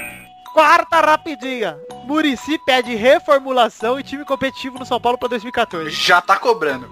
Quarta 0.52 1.00
rapidinha. 1.00 1.78
Murici 2.04 2.58
pede 2.58 2.94
reformulação 2.94 3.98
e 3.98 4.02
time 4.02 4.24
competitivo 4.24 4.78
no 4.78 4.86
São 4.86 5.00
Paulo 5.00 5.16
pra 5.16 5.28
2014. 5.28 5.90
Já 5.90 6.20
tá 6.20 6.36
cobrando. 6.36 6.88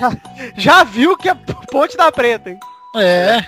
Já 0.56 0.84
viu 0.84 1.16
que 1.16 1.28
é 1.28 1.34
Ponte 1.70 1.96
da 1.96 2.10
Preta, 2.12 2.50
hein? 2.50 2.58
É, 2.96 3.44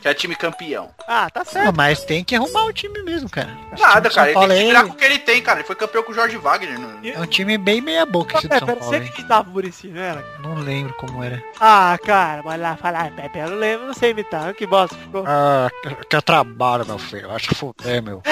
Que 0.00 0.08
é 0.08 0.14
time 0.14 0.34
campeão. 0.34 0.90
Ah, 1.06 1.28
tá 1.28 1.44
certo. 1.44 1.76
mas 1.76 2.02
tem 2.02 2.24
que 2.24 2.34
arrumar 2.34 2.64
o 2.64 2.72
time 2.72 3.02
mesmo, 3.02 3.28
cara. 3.28 3.50
Esse 3.72 3.82
Nada, 3.82 4.10
cara. 4.10 4.30
Ele 4.30 4.38
tem 4.38 4.48
que 4.48 4.52
aí 4.52 4.66
virar 4.66 4.84
com 4.84 4.90
o 4.90 4.94
que 4.94 5.04
ele 5.04 5.18
tem, 5.18 5.42
cara. 5.42 5.60
Ele 5.60 5.66
foi 5.66 5.76
campeão 5.76 6.02
com 6.02 6.12
o 6.12 6.14
Jorge 6.14 6.36
Wagner. 6.38 6.78
No... 6.78 7.06
É 7.06 7.18
um 7.18 7.26
time 7.26 7.58
bem 7.58 7.80
meia 7.80 8.06
boca 8.06 8.38
esse 8.38 8.48
do 8.48 8.54
É, 8.54 8.58
São 8.58 8.68
Paulo, 8.68 8.82
você 8.82 9.00
que 9.00 9.20
imitava 9.20 9.48
o 9.48 9.52
Murici, 9.52 9.88
não 9.88 10.00
era? 10.00 10.24
Não 10.42 10.54
lembro 10.54 10.94
como 10.94 11.22
era. 11.22 11.42
Ah, 11.60 11.98
cara, 12.04 12.42
vai 12.42 12.56
lá 12.56 12.76
falar, 12.76 13.10
Pepe, 13.12 13.38
eu 13.38 13.50
não 13.50 13.58
lembro, 13.58 13.86
não 13.86 13.94
sei 13.94 14.10
imitar. 14.10 14.54
Que 14.54 14.66
bosta 14.66 14.96
ficou. 14.96 15.24
Ah, 15.26 15.68
que 16.08 16.16
eu 16.16 16.22
trabalho, 16.22 16.86
meu 16.86 16.98
filho. 16.98 17.30
Acho 17.30 17.48
que 17.48 17.54
fuder, 17.54 18.02
meu. 18.02 18.22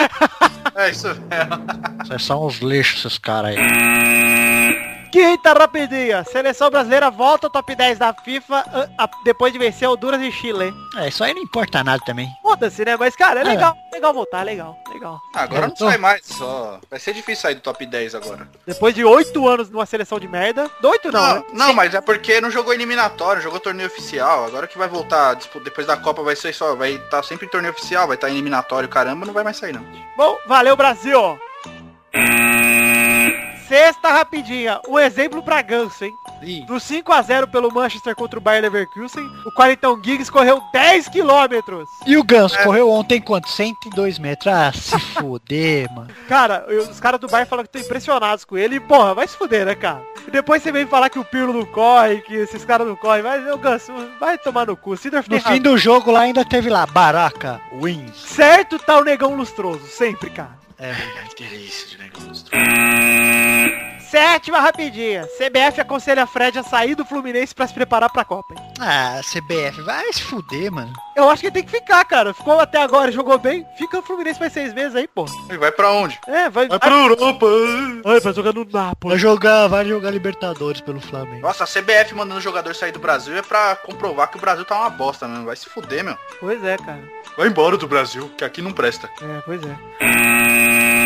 É 0.74 0.90
isso 0.90 1.08
mesmo. 1.08 1.66
Vocês 2.04 2.24
são 2.24 2.46
uns 2.46 2.58
lixos, 2.58 3.04
esses 3.04 3.18
caras 3.18 3.50
aí. 3.50 3.58
Quinta 5.10 5.52
rapidinha. 5.52 6.22
Seleção 6.24 6.70
brasileira 6.70 7.10
volta 7.10 7.46
ao 7.46 7.50
top 7.50 7.74
10 7.74 7.98
da 7.98 8.12
FIFA 8.12 8.64
ah, 8.72 8.88
ah, 8.98 9.10
depois 9.24 9.52
de 9.52 9.58
vencer 9.58 9.88
Honduras 9.88 10.20
e 10.20 10.30
Chile. 10.30 10.72
É, 10.96 11.08
isso 11.08 11.24
aí 11.24 11.32
não 11.34 11.42
importa 11.42 11.82
nada 11.82 12.02
também. 12.04 12.28
Foda-se, 12.42 12.84
né? 12.84 12.96
Mas, 12.96 13.16
cara, 13.16 13.40
é 13.40 13.42
É. 13.42 13.46
legal. 13.46 13.74
Legal 13.92 14.14
voltar, 14.14 14.42
legal, 14.44 14.76
legal. 14.92 15.20
Ah, 15.34 15.42
agora 15.42 15.66
não 15.68 15.74
sai 15.76 15.98
mais, 15.98 16.20
só. 16.24 16.78
Vai 16.90 17.00
ser 17.00 17.12
difícil 17.14 17.42
sair 17.42 17.54
do 17.56 17.60
top 17.60 17.84
10 17.84 18.14
agora. 18.14 18.48
Depois 18.66 18.94
de 18.94 19.04
oito 19.04 19.48
anos 19.48 19.70
numa 19.70 19.86
seleção 19.86 20.20
de 20.20 20.28
merda. 20.28 20.70
Oito 20.84 21.10
não, 21.10 21.20
Não, 21.20 21.34
né? 21.36 21.44
não, 21.52 21.72
mas 21.72 21.94
é 21.94 22.00
porque 22.00 22.40
não 22.40 22.50
jogou 22.50 22.72
eliminatório, 22.72 23.42
jogou 23.42 23.58
torneio 23.58 23.88
oficial. 23.88 24.44
Agora 24.44 24.66
que 24.68 24.78
vai 24.78 24.86
voltar, 24.88 25.34
depois 25.64 25.86
da 25.86 25.96
Copa 25.96 26.22
vai 26.22 26.36
ser 26.36 26.52
só, 26.54 26.76
vai 26.76 26.92
estar 26.92 27.22
sempre 27.24 27.46
em 27.46 27.50
torneio 27.50 27.72
oficial, 27.72 28.06
vai 28.06 28.14
estar 28.16 28.28
eliminatório, 28.30 28.88
caramba, 28.88 29.26
não 29.26 29.32
vai 29.34 29.42
mais 29.42 29.56
sair 29.56 29.72
não. 29.72 29.84
Bom, 30.16 30.38
valeu 30.46 30.76
Brasil! 30.76 31.38
Sexta 33.68 34.08
rapidinha, 34.08 34.80
um 34.88 34.98
exemplo 34.98 35.42
pra 35.42 35.60
Ganso, 35.60 36.02
hein? 36.04 36.14
Do 36.66 36.76
5x0 36.76 37.50
pelo 37.50 37.70
Manchester 37.72 38.14
contra 38.14 38.38
o 38.38 38.42
Bayer 38.42 38.62
Leverkusen, 38.62 39.22
o 39.44 39.52
Quarentão 39.52 40.00
Giggs 40.02 40.30
correu 40.32 40.62
10 40.72 41.08
quilômetros. 41.08 41.86
E 42.06 42.16
o 42.16 42.24
Ganso 42.24 42.56
correu 42.62 42.88
ontem 42.90 43.20
quanto? 43.20 43.48
102 43.50 44.18
metros. 44.18 44.46
Ah, 44.52 44.72
se 44.72 44.98
fuder, 45.20 45.92
mano. 45.92 46.08
Cara, 46.28 46.64
eu- 46.68 46.84
os 46.88 46.98
caras 46.98 47.20
do 47.20 47.28
Bayern 47.28 47.48
falam 47.50 47.64
que 47.64 47.68
estão 47.68 47.82
impressionados 47.82 48.44
com 48.44 48.56
ele. 48.56 48.76
E, 48.76 48.80
porra, 48.80 49.12
vai 49.14 49.28
se 49.28 49.36
fuder, 49.36 49.66
né, 49.66 49.74
cara? 49.74 50.00
E 50.26 50.30
depois 50.30 50.62
você 50.62 50.72
vem 50.72 50.86
falar 50.86 51.10
que 51.10 51.18
o 51.18 51.24
Pirlo 51.24 51.52
não 51.52 51.66
corre, 51.66 52.22
que 52.22 52.34
esses 52.34 52.64
caras 52.64 52.86
não 52.86 52.96
correm. 52.96 53.22
Mas, 53.22 53.42
meu 53.44 53.58
Ganso, 53.58 53.92
vai 54.18 54.38
tomar 54.38 54.66
no 54.66 54.76
cu. 54.76 54.96
Sidorf 54.96 55.28
No 55.28 55.36
fim 55.38 55.42
razão. 55.44 55.58
do 55.62 55.76
jogo 55.76 56.10
lá 56.10 56.20
ainda 56.20 56.44
teve 56.44 56.70
lá, 56.70 56.86
Baraka, 56.86 57.60
wins. 57.82 58.16
Certo 58.16 58.78
tá 58.78 58.96
o 58.98 59.04
negão 59.04 59.34
lustroso, 59.34 59.86
sempre, 59.88 60.30
cara. 60.30 60.56
É, 60.78 60.94
Que 61.34 61.44
delícia 61.44 61.88
de 61.88 61.98
negócio. 62.04 62.46
Sétima 64.10 64.58
rapidinha. 64.60 65.26
CBF 65.36 65.80
aconselha 65.80 66.26
Fred 66.26 66.58
a 66.58 66.62
sair 66.62 66.94
do 66.94 67.04
Fluminense 67.04 67.54
pra 67.54 67.66
se 67.66 67.74
preparar 67.74 68.10
pra 68.10 68.24
Copa, 68.24 68.54
hein? 68.54 68.60
Ah, 68.80 69.20
CBF, 69.22 69.82
vai 69.82 70.10
se 70.12 70.22
fuder, 70.22 70.72
mano. 70.72 70.92
Eu 71.14 71.28
acho 71.28 71.40
que 71.40 71.48
ele 71.48 71.54
tem 71.54 71.64
que 71.64 71.70
ficar, 71.70 72.04
cara. 72.04 72.32
Ficou 72.32 72.58
até 72.58 72.80
agora, 72.80 73.12
jogou 73.12 73.38
bem. 73.38 73.66
Fica 73.76 73.98
no 73.98 74.02
Fluminense 74.02 74.40
mais 74.40 74.52
seis 74.52 74.72
meses 74.72 74.94
aí, 74.96 75.06
pô. 75.06 75.26
E 75.50 75.56
vai 75.58 75.70
pra 75.70 75.90
onde? 75.92 76.18
É, 76.26 76.48
vai... 76.48 76.68
Vai 76.68 76.78
pra 76.78 76.90
Europa. 76.90 77.46
Ai, 78.06 78.20
vai 78.20 78.32
jogar 78.32 78.52
no 78.54 78.64
Napoli. 78.64 79.12
Vai 79.14 79.18
jogar, 79.18 79.68
vai 79.68 79.84
jogar 79.84 80.10
Libertadores 80.10 80.80
pelo 80.80 81.00
Flamengo. 81.00 81.42
Nossa, 81.42 81.64
a 81.64 81.66
CBF 81.66 82.14
mandando 82.14 82.38
o 82.38 82.42
jogador 82.42 82.74
sair 82.74 82.92
do 82.92 82.98
Brasil 82.98 83.36
é 83.36 83.42
pra 83.42 83.76
comprovar 83.76 84.30
que 84.30 84.38
o 84.38 84.40
Brasil 84.40 84.64
tá 84.64 84.76
uma 84.76 84.90
bosta, 84.90 85.28
mano. 85.28 85.44
Vai 85.44 85.56
se 85.56 85.68
fuder, 85.68 86.02
meu. 86.02 86.16
Pois 86.40 86.64
é, 86.64 86.76
cara. 86.78 87.02
Vai 87.36 87.48
embora 87.48 87.76
do 87.76 87.86
Brasil, 87.86 88.30
que 88.38 88.44
aqui 88.44 88.62
não 88.62 88.72
presta. 88.72 89.10
É, 89.20 89.40
pois 89.44 89.60
é. 89.62 90.97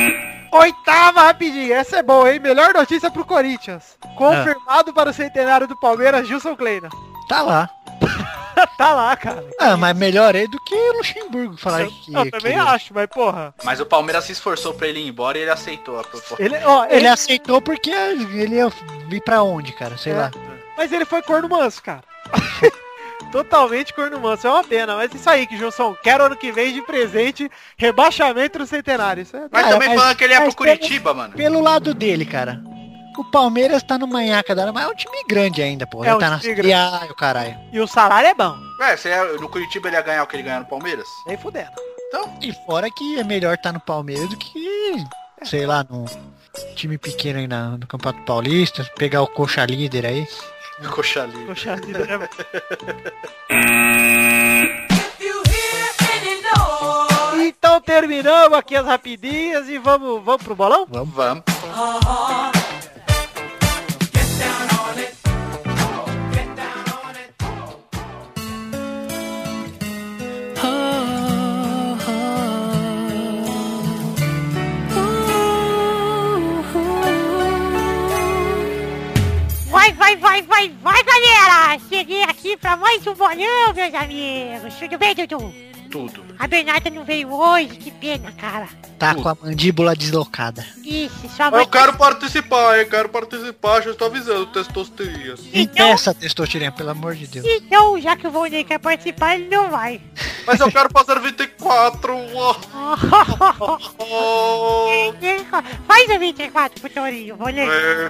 Oitava 0.53 1.23
rapidinha, 1.23 1.77
essa 1.77 1.97
é 1.99 2.03
boa, 2.03 2.31
hein? 2.33 2.39
Melhor 2.39 2.75
notícia 2.75 3.11
pro 3.11 3.25
Corinthians. 3.25 3.97
Confirmado 4.17 4.93
para 4.93 5.11
o 5.11 5.13
centenário 5.15 5.67
do 5.67 5.79
Palmeiras, 5.81 6.29
Gilson 6.29 6.55
Kleina. 6.55 6.89
Tá 7.29 7.41
lá. 7.43 7.71
tá 8.77 8.93
lá, 8.95 9.17
cara. 9.17 9.45
Ah, 9.59 9.77
mas 9.79 9.97
melhor 9.97 10.35
ele 10.35 10.49
do 10.49 10.59
que 10.65 10.75
o 10.75 10.93
Luxemburgo 10.99 11.57
falar 11.57 11.83
Eu, 11.83 11.91
que... 11.91 12.15
eu 12.15 12.31
também 12.31 12.53
que- 12.53 12.59
acho, 12.59 12.93
mas 12.95 13.07
porra. 13.07 13.55
Mas 13.65 13.81
o 13.81 13.87
Palmeiras 13.87 14.25
se 14.25 14.33
esforçou 14.33 14.75
pra 14.75 14.89
ele 14.89 15.01
ir 15.01 15.09
embora 15.09 15.39
e 15.39 15.43
ele 15.43 15.51
aceitou 15.51 15.99
a 15.99 16.05
proposta. 16.05 16.37
Ele, 16.43 16.57
ó, 16.65 16.85
Ele 16.85 16.97
ele, 16.97 17.09
aceitou 17.09 17.61
porque 17.63 17.91
ele 17.91 18.57
ia 18.57 18.69
vir 19.09 19.23
pra 19.23 19.43
onde, 19.43 19.73
cara? 19.73 19.97
Sei 19.97 20.13
É. 20.13 20.17
lá. 20.17 20.31
mas 20.77 20.93
ele 20.93 21.07
foi 21.07 21.23
corno 21.23 21.49
manso, 21.49 21.83
cara. 21.83 22.03
Totalmente 23.33 23.93
corno 23.95 24.21
manso, 24.21 24.47
é 24.47 24.51
uma 24.51 24.63
pena. 24.63 24.95
Mas 24.95 25.13
isso 25.15 25.29
aí, 25.29 25.47
que 25.47 25.57
Gilson, 25.57 25.95
quero 26.03 26.25
ano 26.25 26.37
que 26.37 26.53
vem 26.53 26.73
de 26.73 26.83
presente 26.83 27.51
rebaixamento 27.79 28.59
no 28.59 28.67
centenário. 28.67 29.23
Isso 29.23 29.37
é... 29.37 29.49
Mas 29.51 29.63
Cara, 29.63 29.69
também 29.75 29.89
mas- 29.89 29.99
falando 30.01 30.17
que 30.17 30.25
ele 30.25 30.33
ia 30.35 30.39
pro 30.41 30.47
mas 30.47 30.55
pelo- 30.55 30.69
Curitiba, 30.79 31.15
mano. 31.15 31.35
Pelo 31.35 31.61
lado 31.61 31.95
dele, 31.95 32.25
cara. 32.27 32.63
O 33.19 33.25
Palmeiras 33.25 33.83
tá 33.83 33.99
no 33.99 34.07
manhaca 34.07 34.55
da 34.55 34.63
hora, 34.63 34.73
mas 34.73 34.85
é 34.85 34.89
um 34.89 34.95
time 34.95 35.17
grande 35.29 35.61
ainda, 35.63 35.87
pô. 35.87 36.03
É 36.03 36.09
Já 36.09 36.17
um 36.17 36.19
tá 36.19 36.31
na 36.31 36.41
Série 36.41 36.73
A, 36.73 37.07
o 37.11 37.15
caralho. 37.15 37.59
E 37.73 37.79
o 37.81 37.87
salário 37.87 38.29
é 38.29 38.35
bom. 38.35 38.55
Ué, 38.81 38.97
você 38.97 39.09
ia- 39.11 39.25
no 39.39 39.49
Curitiba 39.49 39.89
ele 39.89 39.97
ia 39.97 40.03
ganhar 40.03 40.23
o 40.23 40.27
que 40.27 40.37
ele 40.37 40.43
ganhou 40.45 40.61
no 40.61 40.67
Palmeiras? 40.67 41.07
Nem 41.27 41.37
fudendo. 41.37 41.71
E 42.43 42.53
fora 42.67 42.91
que 42.91 43.19
é 43.19 43.25
melhor 43.25 43.57
tá 43.59 43.73
no 43.73 43.81
Palmeiras 43.81 44.29
do 44.29 44.37
que, 44.37 45.03
sei 45.45 45.65
lá, 45.67 45.83
num 45.89 46.05
time 46.75 46.99
pequeno 46.99 47.39
aí 47.39 47.47
na- 47.49 47.71
no 47.79 47.87
Campeonato 47.87 48.23
Paulista, 48.25 48.85
pegar 48.99 49.23
o 49.23 49.27
coxa 49.27 49.65
líder 49.65 50.05
aí. 50.07 50.27
Coxa 50.95 51.27
livre. 51.27 52.07
Né? 52.07 52.29
Então 57.47 57.81
terminamos 57.81 58.59
aqui 58.59 58.75
as 58.77 58.87
rapidinhas 58.87 59.69
e 59.69 59.79
vamos, 59.79 60.23
vamos 60.25 60.43
pro 60.43 60.55
bolão? 60.55 60.87
Vamos. 60.89 61.43
Get 64.13 64.72
Vai, 80.33 80.41
vai, 80.41 80.69
vai, 80.81 81.03
galera! 81.05 81.79
Cheguei 81.91 82.23
aqui 82.23 82.57
pra 82.57 82.75
mais 82.75 83.07
um 83.07 83.13
bolão, 83.13 83.75
meus 83.75 83.93
amigos. 83.93 84.75
Tudo 84.77 84.97
bem, 84.97 85.15
Dudu? 85.15 85.72
Tudo. 85.93 86.25
A 86.39 86.47
Bernarda 86.47 86.89
não 86.89 87.05
veio 87.05 87.31
hoje, 87.31 87.77
que 87.77 87.91
pena, 87.91 88.33
cara. 88.33 88.67
Tá 88.99 89.15
com 89.15 89.29
a 89.29 89.37
mandíbula 89.43 89.95
deslocada. 89.95 90.67
Isso, 90.83 91.29
mãe... 91.51 91.61
Eu 91.61 91.67
quero 91.67 91.95
participar, 91.99 92.81
hein? 92.81 92.87
Quero 92.89 93.11
participar, 93.11 93.83
já 93.83 93.91
estou 93.91 94.07
avisando, 94.07 94.47
testosterinha. 94.47 95.35
Impeça, 95.53 96.15
Testostirinha, 96.15 96.73
pelo 96.73 96.89
amor 96.89 97.15
de 97.15 97.27
Deus. 97.27 97.45
Então, 97.47 98.01
já 98.01 98.17
que 98.17 98.27
o 98.27 98.31
Volney 98.31 98.65
quer 98.65 98.79
participar, 98.79 99.35
ele 99.35 99.55
não 99.55 99.71
vai. 99.71 100.01
Mas 100.47 100.59
eu 100.61 100.73
quero 100.73 100.89
fazer 100.91 101.21
24. 101.21 102.17
Oh, 102.17 102.55
Faz 105.87 106.09
o 106.09 106.19
24 106.19 106.81
pro 106.81 106.89
Torinho, 106.89 107.37
Volney. 107.37 107.69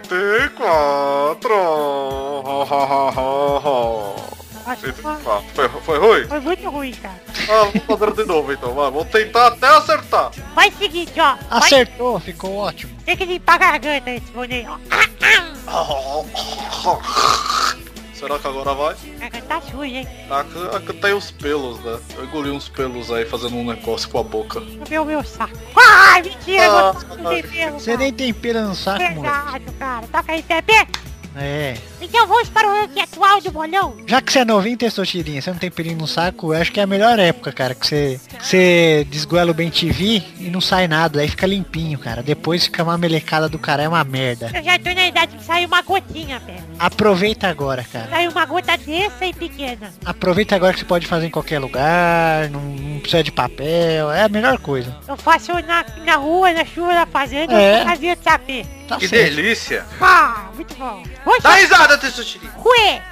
24. 0.09 1.53
Nossa, 4.67 4.93
24. 4.93 5.45
Foi, 5.55 5.69
foi 5.69 5.99
ruim? 5.99 6.27
Foi 6.29 6.41
muito 6.41 6.71
ruim, 6.71 6.93
cara. 6.93 7.21
Ah, 7.49 7.71
vamos 7.87 8.01
fazer 8.01 8.23
de 8.23 8.29
novo 8.29 8.53
então, 8.53 8.75
vai. 8.75 8.91
Vou 8.91 9.05
tentar 9.05 9.49
até 9.49 9.67
acertar. 9.69 10.31
Faz 10.55 10.75
o 10.75 10.79
seguinte, 10.79 11.13
ó. 11.21 11.35
Vai, 11.35 11.39
Acertou, 11.51 12.21
ficou 12.21 12.57
ótimo. 12.57 12.93
tem 13.05 13.17
que 13.17 13.25
limpar 13.25 13.55
a 13.55 13.59
garganta 13.59 14.11
esse 14.11 14.31
boné, 14.33 14.67
ó. 14.69 14.79
Será 18.15 18.39
que 18.39 18.47
agora 18.47 18.73
vai? 18.75 18.95
A 19.17 19.19
garganta 19.19 19.47
tá 19.49 19.61
suja, 19.63 19.85
hein? 19.97 20.07
Aqui, 20.31 20.77
aqui 20.77 20.93
tem 20.93 21.13
os 21.13 21.33
pelos, 21.33 21.81
né? 21.81 21.99
Eu 22.17 22.25
engoli 22.25 22.51
uns 22.51 22.69
pelos 22.69 23.11
aí 23.11 23.25
fazendo 23.25 23.57
um 23.57 23.65
negócio 23.65 24.09
com 24.09 24.19
a 24.19 24.23
boca. 24.23 24.61
Deixa 24.61 24.79
eu 24.81 24.87
ver 24.87 24.99
o 25.01 25.05
meu 25.05 25.25
saco. 25.25 25.53
Ai, 25.77 26.23
mentira, 26.23 26.71
Ah, 26.71 26.93
você 26.93 27.07
não 27.21 27.31
tem 27.31 27.43
pelo, 27.43 27.73
Você 27.81 27.87
cara. 27.91 27.99
nem 27.99 28.13
tem 28.13 28.33
pelo 28.33 28.61
no 28.61 28.75
saco, 28.77 29.03
moleque. 29.03 29.21
Verdade, 29.21 29.65
cara. 29.77 30.07
Toca 30.13 30.33
aí, 30.33 30.43
Pepe. 30.45 30.73
É. 31.37 31.77
Então 32.01 32.27
vamos 32.27 32.49
para 32.51 32.69
o 32.69 32.73
ranking 32.73 33.01
atual 33.01 33.41
do 33.41 33.51
bolão. 33.51 33.97
Já 34.07 34.21
que 34.21 34.33
você 34.33 34.41
é 34.41 34.45
novinho, 34.45 34.77
Testosterinha, 34.77 35.41
você 35.41 35.51
não 35.51 35.59
tem 35.59 35.71
pelinho 35.71 35.99
no 35.99 36.07
saco, 36.07 36.53
eu 36.53 36.61
acho 36.61 36.73
que 36.73 36.81
é 36.81 36.83
a 36.83 36.87
melhor 36.87 37.19
época, 37.19 37.53
cara, 37.53 37.75
que 37.75 37.87
você, 37.87 38.21
você 38.43 39.07
desgoela 39.09 39.51
o 39.53 39.55
bem 39.55 39.71
TV 39.71 40.23
e 40.41 40.51
não 40.51 40.61
sai 40.61 40.89
nada, 40.89 41.21
aí 41.21 41.29
fica 41.29 41.47
limpinho, 41.47 41.99
cara. 41.99 42.23
Depois 42.23 42.65
fica 42.65 42.83
uma 42.83 42.99
melecada 42.99 43.49
do 43.49 43.59
cara, 43.59 43.83
é 43.85 43.89
uma 43.89 44.03
merda. 44.05 44.51
Eu 44.55 44.63
já 44.63 44.79
tô 44.79 44.93
na 44.93 45.07
idade 45.07 45.37
que 45.37 45.45
sai 45.45 45.65
uma 45.65 45.81
gotinha, 45.83 46.41
Pepe. 46.41 46.63
Aproveita 46.79 47.47
agora, 47.49 47.85
cara. 47.85 48.09
Sai 48.11 48.27
uma 48.29 48.45
gota 48.45 48.77
dessa 48.77 49.25
e 49.27 49.33
pequena. 49.33 49.93
Aproveita 50.05 50.57
agora 50.57 50.73
que 50.73 50.81
você 50.81 50.85
pode 50.85 51.07
fazer 51.07 51.27
em 51.27 51.31
qualquer 51.31 51.61
lugar, 51.61 52.51
não, 52.51 52.61
não 52.61 53.01
precisa 53.01 53.23
de 53.23 53.31
papel, 53.33 54.11
é 54.11 54.25
a 54.25 54.29
melhor 54.29 54.59
coisa. 54.59 54.95
Eu 55.07 55.17
faço 55.17 55.53
na, 55.67 55.85
na 56.05 56.17
rua, 56.17 56.53
na 56.53 56.65
chuva, 56.65 56.93
na 56.95 57.07
fazenda, 57.07 57.53
É. 57.55 57.83
eu 57.83 57.87
fazia 57.87 58.17
de 58.17 58.23
sapê. 58.25 58.67
Tá 58.89 58.97
Que 58.99 59.09
certo. 59.09 59.35
delícia. 59.37 59.85
Ah, 60.01 60.47
muito 60.55 60.75
bom. 60.75 61.03
Vamos 61.25 61.43
Dá 61.43 61.55
risada, 61.55 61.97
Testosterinha. 61.97 62.51
Ué! 62.65 63.03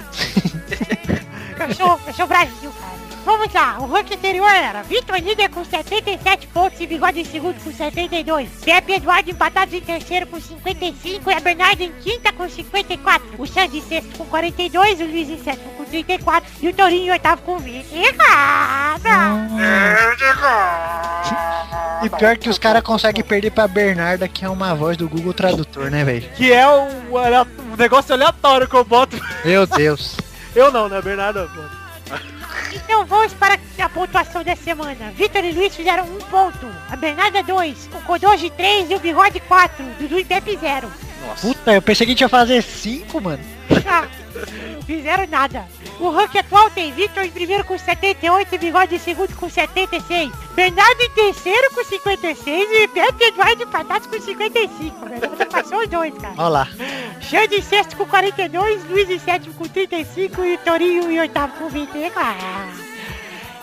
eu, 1.59 1.73
sou, 1.75 1.99
eu 2.05 2.13
sou 2.13 2.27
Brasil, 2.27 2.71
cara. 2.79 3.00
Vamos 3.23 3.53
lá, 3.53 3.77
o 3.79 3.85
ranking 3.85 4.15
anterior 4.15 4.49
era 4.49 4.81
Vitor 4.81 5.17
líder 5.17 5.49
com 5.49 5.63
77 5.63 6.47
pontos 6.47 6.79
e 6.79 6.87
Bigode 6.87 7.19
em 7.19 7.25
segundo 7.25 7.63
com 7.63 7.71
72. 7.71 8.49
Pepe 8.63 8.93
Eduardo 8.93 9.29
empatados 9.29 9.73
em 9.73 9.81
terceiro 9.81 10.25
com 10.25 10.39
55 10.39 11.29
e 11.29 11.33
a 11.33 11.39
Bernardo 11.39 11.81
em 11.81 11.91
quinta 12.01 12.33
com 12.33 12.49
54. 12.49 13.27
O 13.37 13.45
Sandy 13.45 13.77
em 13.77 13.81
sexto 13.81 14.17
com 14.17 14.25
42, 14.25 14.99
o 15.01 15.05
Luiz 15.05 15.29
em 15.29 15.37
sétimo 15.43 15.71
com 15.73 15.85
34 15.85 16.49
e 16.61 16.67
o 16.69 16.73
Torinho 16.73 17.05
em 17.05 17.11
oitavo 17.11 17.41
com 17.43 17.59
20. 17.59 17.93
Errada! 17.93 19.09
E 22.03 22.09
pior 22.09 22.35
que 22.37 22.49
os 22.49 22.57
caras 22.57 22.81
conseguem 22.81 23.23
perder 23.23 23.51
pra 23.51 23.67
Bernarda, 23.67 24.27
que 24.27 24.43
é 24.43 24.49
uma 24.49 24.73
voz 24.73 24.97
do 24.97 25.07
Google 25.07 25.33
Tradutor, 25.33 25.91
né, 25.91 26.03
velho? 26.03 26.27
Que 26.35 26.51
é 26.51 26.67
um, 26.67 26.87
um 27.71 27.75
negócio 27.77 28.13
aleatório 28.13 28.67
que 28.67 28.75
eu 28.75 28.83
boto. 28.83 29.15
Meu 29.45 29.67
Deus. 29.67 30.17
Eu 30.53 30.69
não, 30.69 30.89
né, 30.89 31.01
Bernardo? 31.01 31.49
Então 32.73 33.05
vamos 33.05 33.33
para 33.33 33.59
a 33.79 33.89
pontuação 33.89 34.43
da 34.43 34.55
semana. 34.55 35.11
Vitor 35.11 35.43
e 35.43 35.51
Luiz 35.51 35.75
fizeram 35.75 36.05
um 36.05 36.19
ponto. 36.19 36.65
A 36.89 36.95
Bernarda 36.95 37.43
2, 37.43 37.89
o 37.93 38.01
Kodoji 38.05 38.49
3 38.49 38.91
e 38.91 38.95
o 38.95 38.99
Bigode 38.99 39.39
4. 39.41 39.83
Dudu 39.99 40.19
e 40.19 40.25
Pepe 40.25 40.57
0. 40.57 40.91
Nossa. 41.25 41.47
Puta, 41.47 41.73
eu 41.73 41.81
pensei 41.81 42.05
que 42.05 42.11
a 42.11 42.13
gente 42.13 42.21
ia 42.21 42.29
fazer 42.29 42.61
cinco, 42.63 43.21
mano. 43.21 43.43
Ah, 43.85 44.07
fizeram 44.95 45.25
nada. 45.27 45.65
O 45.99 46.09
ranking 46.09 46.39
atual 46.39 46.69
tem 46.71 46.91
Victor 46.91 47.23
em 47.23 47.31
primeiro 47.31 47.63
com 47.63 47.77
78 47.77 48.55
e 48.55 48.57
Bigode 48.57 48.95
em 48.95 48.99
segundo 48.99 49.33
com 49.35 49.49
76. 49.49 50.31
Bernardo 50.53 51.01
em 51.01 51.09
terceiro 51.11 51.73
com 51.73 51.83
56 51.83 52.69
e 52.69 52.87
Beto 52.87 53.23
Eduardo 53.23 53.63
empatados 53.63 54.07
com 54.07 54.19
55. 54.19 55.05
Bernardo 55.05 55.45
passou 55.47 55.79
os 55.79 55.87
dois, 55.87 56.13
cara. 56.17 56.33
Olha 56.37 56.49
lá. 56.49 56.67
Xande 57.21 57.55
em 57.55 57.61
sexto 57.61 57.95
com 57.95 58.05
42, 58.05 58.89
Luiz 58.89 59.09
em 59.09 59.19
sétimo 59.19 59.53
com 59.53 59.63
35 59.63 60.43
e 60.43 60.57
Torinho 60.57 61.09
em 61.09 61.19
oitavo 61.19 61.53
com 61.57 61.69
20. 61.69 61.89
Ah. 62.15 62.67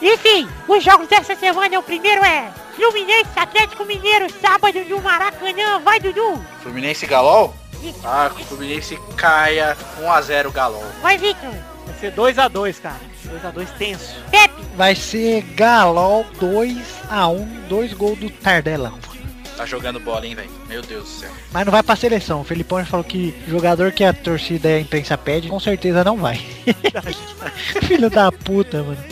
Enfim, 0.01 0.49
os 0.67 0.83
jogos 0.83 1.09
dessa 1.09 1.37
semana, 1.37 1.79
o 1.79 1.83
primeiro 1.83 2.25
é 2.25 2.51
Fluminense 2.75 3.29
Atlético 3.37 3.85
Mineiro, 3.85 4.33
sábado 4.41 4.79
no 4.88 5.03
Maracanã. 5.03 5.81
Vai, 5.81 6.01
Dudu. 6.01 6.41
Fluminense 6.62 7.05
e 7.05 7.09
Galol? 7.09 7.53
Ah, 8.05 8.31
que 8.35 8.43
o 8.43 8.45
Fluminense 8.47 8.99
caia 9.17 9.77
1x0 10.01 10.51
Galol. 10.53 10.85
Vai, 11.03 11.17
Victor. 11.19 11.51
Vai 11.87 11.99
ser 11.99 12.12
2x2, 12.12 12.81
cara. 12.81 13.01
2x2 13.27 13.69
tenso. 13.79 14.14
Pepe. 14.31 14.55
Vai 14.77 14.95
ser 14.95 15.43
Galol 15.55 16.25
2x1, 16.41 17.47
dois 17.69 17.93
gols 17.93 18.19
do 18.19 18.31
Tardelão. 18.31 18.99
Tá 19.57 19.67
jogando 19.67 19.99
bola, 19.99 20.25
hein, 20.25 20.37
velho? 20.37 20.51
Meu 20.69 20.81
Deus 20.83 21.03
do 21.03 21.09
céu. 21.09 21.31
Mas 21.51 21.64
não 21.64 21.73
vai 21.73 21.83
pra 21.83 21.97
seleção. 21.97 22.43
O 22.43 22.45
Felipão 22.45 22.79
já 22.79 22.87
falou 22.87 23.03
que 23.03 23.35
jogador 23.49 23.91
que 23.91 24.05
a 24.05 24.12
torcida 24.12 24.69
e 24.69 24.77
a 24.77 24.81
imprensa 24.81 25.19
pede, 25.19 25.49
com 25.49 25.59
certeza 25.59 26.05
não 26.05 26.17
vai. 26.17 26.37
Filho 27.83 28.09
da 28.09 28.31
puta, 28.31 28.85
mano. 28.85 29.05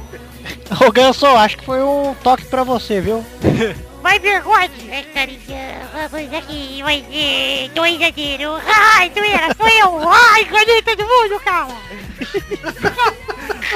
Ô 0.80 0.90
Ganso, 0.90 1.26
acho 1.26 1.58
que 1.58 1.64
foi 1.64 1.82
um 1.82 2.14
toque 2.22 2.46
pra 2.46 2.64
você, 2.64 3.02
viu? 3.02 3.22
Vai, 4.02 4.18
Bigode. 4.18 4.65
É, 4.90 5.02
carinha. 5.12 5.88
Vamos 5.92 6.32
aqui. 6.34 6.82
Vai 6.82 7.04
ser 7.10 7.70
2 7.74 8.02
a 8.02 8.10
0. 8.10 8.60
Ai, 8.66 9.12
zoeira, 9.12 9.54
sou 9.56 9.68
eu. 9.68 10.08
Ai, 10.08 10.44
ganhei 10.44 10.82
todo 10.82 11.02
mundo, 11.06 11.40
cara. 11.40 11.68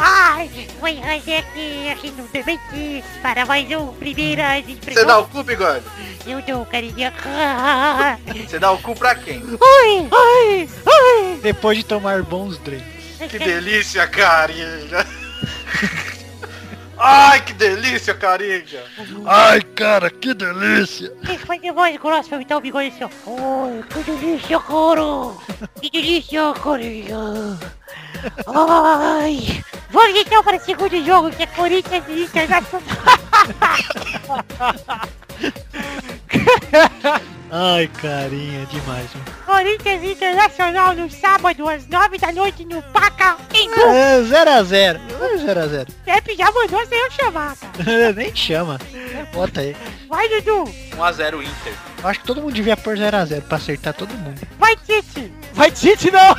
Ai, 0.03 0.49
vai 0.81 0.96
fazer 0.96 1.37
aqui, 1.37 1.88
aqui 1.90 2.11
no 2.12 2.27
Demente 2.29 3.05
para 3.20 3.44
mais 3.44 3.68
um 3.70 3.88
Primeiras 3.94 4.64
Você 4.64 4.73
Impressões. 4.73 5.07
dá 5.07 5.18
o 5.18 5.29
cu, 5.29 5.42
bigode? 5.42 5.85
Eu 6.27 6.40
dou, 6.42 6.64
carinha. 6.66 7.12
Você 8.49 8.59
dá 8.59 8.70
o 8.73 8.79
cu 8.79 8.94
pra 8.94 9.14
quem? 9.14 9.42
Ai, 9.61 10.09
ai, 10.12 10.68
ai. 10.87 11.38
Depois 11.42 11.77
de 11.79 11.85
tomar 11.85 12.23
bons 12.23 12.57
drinks. 12.59 12.87
Que 13.31 13.38
delícia, 13.38 14.07
carinha. 14.07 14.66
Ai, 17.03 17.41
que 17.41 17.55
delícia, 17.55 18.13
carinha. 18.13 18.63
Ai, 19.25 19.63
cara, 19.63 20.11
que 20.11 20.35
delícia! 20.35 21.11
Que 21.25 21.39
fazer 21.39 21.73
voz 21.73 21.97
grossa 21.97 22.29
pra 22.29 22.37
imitar 22.37 22.59
o 22.59 22.61
bigode 22.61 22.89
assim, 22.89 23.05
ó. 23.05 23.09
Ai, 23.65 23.83
que 23.89 24.03
delícia, 24.03 24.61
cara. 24.61 25.35
Que 25.81 25.91
delícia, 25.91 26.53
carinha. 26.63 27.59
Ai. 28.47 29.65
Vamos 29.91 30.21
então 30.21 30.45
para 30.45 30.59
o 30.59 30.61
segundo 30.61 31.05
jogo, 31.05 31.31
que 31.31 31.43
é 31.43 31.47
Corinthians 31.47 32.05
e 32.07 32.25
Internacional. 32.25 32.83
Ai, 37.53 37.89
carinha, 37.89 38.65
demais, 38.67 39.11
mano. 39.15 39.27
Corinthians 39.45 40.03
e 40.03 40.13
Internacional 40.13 40.95
no 40.95 41.11
sábado, 41.11 41.69
às 41.69 41.87
nove 41.89 42.17
da 42.19 42.31
noite, 42.33 42.65
no 42.65 42.81
Paca, 42.83 43.37
em. 43.53 43.69
É 43.69 44.21
0x0. 44.21 45.01
0x0. 45.45 45.89
Pepe 46.05 46.37
já 46.37 46.51
mandou 46.53 46.87
sem 46.87 46.99
eu 46.99 47.11
chamar, 47.11 47.57
cara. 47.57 48.13
Nem 48.15 48.35
chama. 48.35 48.79
Bota 49.33 49.61
aí. 49.63 49.77
Vai, 50.11 50.29
Dudu. 50.29 50.64
1x0 50.96 51.40
Inter. 51.40 51.73
Eu 52.03 52.09
acho 52.09 52.18
que 52.18 52.27
todo 52.27 52.42
mundo 52.42 52.53
devia 52.53 52.77
pôr 52.77 52.96
0x0 52.96 53.42
pra 53.42 53.59
acertar 53.59 53.94
todo 53.94 54.12
mundo. 54.12 54.40
Vai, 54.59 54.75
Tite. 54.75 55.33
Vai, 55.53 55.70
Tite, 55.70 56.11
não! 56.11 56.35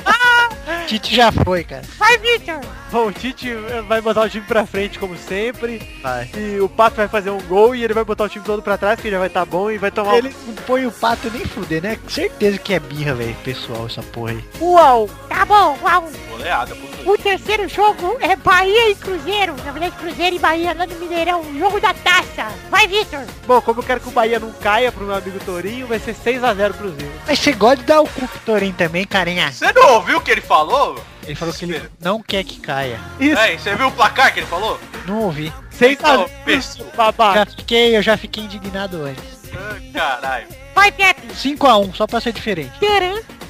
Tite 0.88 1.14
já 1.14 1.30
foi, 1.30 1.62
cara. 1.62 1.82
Vai, 1.98 2.16
Victor. 2.16 2.58
Bom, 2.90 3.08
o 3.08 3.12
Tite 3.12 3.52
vai 3.86 4.00
botar 4.00 4.22
o 4.22 4.30
time 4.30 4.46
pra 4.46 4.64
frente, 4.64 4.98
como 4.98 5.14
sempre. 5.14 6.00
Vai. 6.02 6.30
E 6.34 6.58
o 6.58 6.70
Pato 6.70 6.96
vai 6.96 7.06
fazer 7.06 7.28
um 7.28 7.40
gol 7.42 7.74
e 7.74 7.84
ele 7.84 7.92
vai 7.92 8.02
botar 8.02 8.24
o 8.24 8.28
time 8.30 8.44
todo 8.46 8.62
pra 8.62 8.78
trás, 8.78 8.98
que 8.98 9.10
já 9.10 9.18
vai 9.18 9.28
estar 9.28 9.44
bom 9.44 9.70
e 9.70 9.76
vai 9.76 9.90
tomar 9.90 10.16
Ele 10.16 10.34
não 10.46 10.54
põe 10.54 10.86
o 10.86 10.90
pato 10.90 11.30
nem 11.30 11.44
fuder, 11.44 11.82
né? 11.82 11.98
Certeza 12.08 12.56
que 12.56 12.72
é 12.72 12.80
birra, 12.80 13.14
velho, 13.14 13.36
pessoal, 13.44 13.86
essa 13.86 14.02
porra 14.02 14.32
aí. 14.32 14.44
Uau! 14.58 15.10
Tá 15.28 15.44
bom, 15.44 15.78
uau. 15.82 16.10
Goleada, 16.30 16.74
por. 16.74 16.89
O 17.06 17.16
terceiro 17.18 17.68
jogo 17.68 18.16
é 18.20 18.36
Bahia 18.36 18.90
e 18.90 18.94
Cruzeiro. 18.94 19.54
Na 19.64 19.72
verdade, 19.72 19.96
Cruzeiro 19.96 20.36
e 20.36 20.38
Bahia 20.38 20.74
lá 20.74 20.86
no 20.86 20.94
Mineirão. 20.96 21.44
Jogo 21.58 21.80
da 21.80 21.94
taça. 21.94 22.48
Vai, 22.70 22.86
Victor. 22.86 23.24
Bom, 23.46 23.60
como 23.60 23.80
eu 23.80 23.84
quero 23.84 24.00
que 24.00 24.08
o 24.08 24.12
Bahia 24.12 24.38
não 24.38 24.52
caia 24.52 24.92
pro 24.92 25.04
meu 25.04 25.14
amigo 25.14 25.38
Torinho, 25.44 25.86
vai 25.86 25.98
ser 25.98 26.14
6x0 26.14 26.72
Cruzeiro. 26.74 27.12
Mas 27.26 27.38
você 27.38 27.52
gosta 27.52 27.76
de 27.78 27.84
dar 27.84 28.00
o 28.00 28.08
cu 28.08 28.26
pro 28.26 28.40
Torin 28.46 28.72
também, 28.72 29.06
carinha. 29.06 29.50
Você 29.50 29.72
não 29.72 29.94
ouviu 29.94 30.18
o 30.18 30.20
que 30.20 30.30
ele 30.30 30.40
falou? 30.40 31.02
Ele 31.24 31.34
falou 31.34 31.54
que 31.54 31.64
ele 31.64 31.82
não 32.00 32.22
quer 32.22 32.44
que 32.44 32.60
caia. 32.60 32.98
Isso, 33.18 33.40
Ei, 33.40 33.58
você 33.58 33.74
viu 33.74 33.88
o 33.88 33.92
placar 33.92 34.32
que 34.32 34.40
ele 34.40 34.46
falou? 34.46 34.78
Não 35.06 35.22
ouvi. 35.22 35.52
6x0. 35.78 35.92
Então, 35.92 36.30
pessoa. 36.44 36.90
Já 37.34 37.46
fiquei, 37.46 37.96
eu 37.96 38.02
já 38.02 38.16
fiquei 38.16 38.44
indignado 38.44 39.02
antes. 39.04 39.24
Ah, 39.54 39.76
Caralho. 39.92 40.46
Vai, 40.74 40.92
Pepe. 40.92 41.26
5x1, 41.34 41.94
só 41.94 42.06
pra 42.06 42.20
ser 42.20 42.32
diferente. 42.32 42.72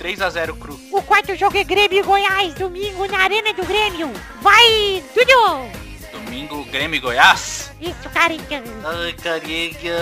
3x0 0.01 0.59
cru. 0.59 0.81
O 0.91 1.03
quarto 1.03 1.37
jogo 1.37 1.59
é 1.59 1.63
Grêmio 1.63 1.99
e 1.99 2.03
Goiás. 2.03 2.55
Domingo 2.55 3.07
na 3.07 3.19
Arena 3.19 3.53
do 3.53 3.65
Grêmio. 3.67 4.11
Vai, 4.41 5.05
Dudu. 5.15 5.71
Domingo, 6.11 6.65
Grêmio 6.65 6.97
e 6.97 7.01
Goiás. 7.01 7.71
Isso, 7.79 8.09
carinha. 8.09 8.63
Ai, 8.83 9.13
carinha. 9.13 9.97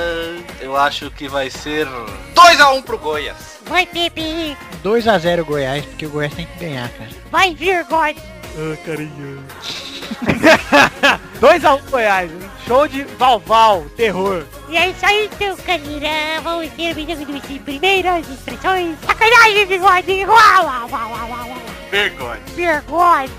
Eu 0.60 0.76
acho 0.76 1.10
que 1.10 1.28
vai 1.28 1.50
ser 1.50 1.88
2x1 2.34 2.82
pro 2.84 2.96
Goiás. 2.96 3.58
Vai, 3.66 3.86
Pepe. 3.86 4.56
2x0 4.84 5.44
Goiás, 5.44 5.84
porque 5.84 6.06
o 6.06 6.10
Goiás 6.10 6.32
tem 6.32 6.46
que 6.46 6.58
ganhar, 6.60 6.88
cara. 6.90 7.10
Vai, 7.30 7.54
Virgode. 7.54 8.20
Ah, 8.56 8.76
carinho. 8.86 9.44
2x1 11.40 11.80
Goiás. 11.90 12.30
Show 12.66 12.86
de 12.88 13.02
Valval, 13.18 13.86
terror. 13.96 14.44
E 14.68 14.76
é 14.76 14.90
isso 14.90 15.06
aí, 15.06 15.30
então, 15.32 15.56
carinha. 15.58 16.40
Vamos 16.42 16.68
terminando 16.72 17.36
esse 17.36 17.58
primeiras 17.60 18.28
expressões. 18.28 18.96
Sacanagem, 19.06 19.66
Bigode. 19.66 20.24
Uau, 20.26 20.64
uau, 20.64 20.88
uau, 20.90 21.10
uau, 21.12 21.30
uau. 21.30 21.58
Vergonha. 21.90 22.40
Virgode. 22.54 23.32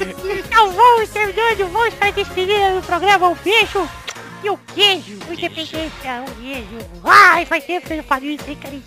Então 0.00 0.72
vamos 0.72 1.10
terminando, 1.10 1.70
vamos 1.72 1.92
para 1.94 2.08
a 2.08 2.10
despedida 2.10 2.74
do 2.74 2.86
programa, 2.86 3.28
o 3.28 3.34
beijo 3.34 3.86
e 4.42 4.48
o 4.48 4.58
queijo. 4.74 5.18
O 5.28 5.32
Independência, 5.34 6.24
um 6.26 6.42
queijo. 6.42 6.78
Ai, 7.04 7.44
faz 7.44 7.64
tempo 7.64 7.86
que 7.86 7.92
eu 7.92 7.96
não 7.98 8.04
falo 8.04 8.24
isso, 8.24 8.44
hein, 8.48 8.56
carinha. 8.62 8.82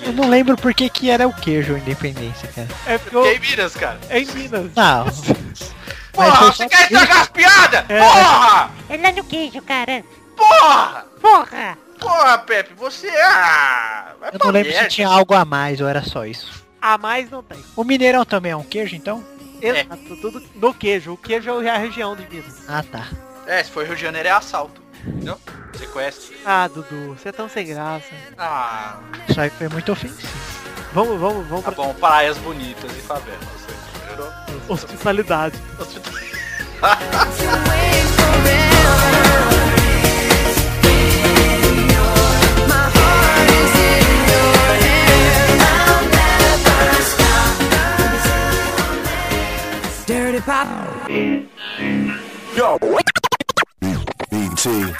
Eu 0.00 0.12
não 0.12 0.28
lembro 0.28 0.58
por 0.58 0.74
que 0.74 0.90
que 0.90 1.08
era 1.08 1.26
o 1.26 1.32
queijo 1.32 1.78
Independência, 1.78 2.46
cara. 2.54 2.68
É 2.86 2.98
porque 2.98 3.16
E 3.16 3.18
eu, 3.20 3.24
aí, 3.24 3.38
Minas, 3.38 3.74
cara? 3.74 3.98
é 4.10 4.20
em 4.20 4.26
Minas. 4.26 4.70
Não. 4.76 5.06
Porra, 6.12 6.46
você 6.52 6.62
só- 6.64 6.68
quer 6.68 6.82
estragar 6.82 7.20
as 7.20 7.28
piadas? 7.28 7.84
É. 7.88 7.98
Porra! 8.00 8.70
É 8.88 8.96
lá 8.96 9.12
no 9.12 9.24
queijo, 9.24 9.62
cara. 9.62 10.04
Porra! 10.36 11.06
Porra! 11.20 11.78
Porra, 11.98 12.38
Pepe, 12.38 12.72
você... 12.74 13.08
Ah, 13.08 14.12
vai 14.18 14.30
Eu 14.32 14.38
não 14.42 14.50
lembro 14.50 14.72
merda. 14.72 14.88
se 14.88 14.94
tinha 14.96 15.08
algo 15.08 15.34
a 15.34 15.44
mais 15.44 15.80
ou 15.80 15.88
era 15.88 16.02
só 16.02 16.24
isso. 16.24 16.64
A 16.80 16.96
mais 16.96 17.30
não 17.30 17.42
tem. 17.42 17.62
O 17.76 17.84
Mineirão 17.84 18.24
também 18.24 18.52
é 18.52 18.56
um 18.56 18.62
queijo, 18.64 18.96
então? 18.96 19.22
Exato, 19.60 20.16
tudo 20.22 20.42
no 20.54 20.72
queijo. 20.72 21.12
O 21.12 21.16
queijo 21.18 21.60
é 21.60 21.68
a 21.68 21.76
região 21.76 22.16
de 22.16 22.26
Minas. 22.30 22.54
Ah, 22.66 22.82
tá. 22.82 23.06
É, 23.46 23.62
se 23.62 23.70
for 23.70 23.84
Rio 23.84 23.94
de 23.94 24.00
Janeiro 24.02 24.28
é 24.28 24.32
assalto. 24.32 24.80
Entendeu? 25.06 25.38
Sequestro. 25.76 26.34
Ah, 26.46 26.68
Dudu, 26.68 27.14
você 27.18 27.28
é 27.28 27.32
tão 27.32 27.48
sem 27.50 27.66
graça. 27.66 28.08
Ah, 28.38 28.98
Isso 29.28 29.38
aí 29.40 29.50
foi 29.50 29.68
muito 29.68 29.92
ofensivo. 29.92 30.28
Vamos, 30.94 31.20
vamos, 31.20 31.46
vamos 31.46 31.64
tá 31.64 31.72
pra 31.72 31.84
bom. 31.84 31.92
Praias 31.94 32.38
bonitas 32.38 32.90
e 32.96 33.00
favelas. 33.00 33.40
Hospitalidade. 34.68 35.56
Hospital- 35.78 36.20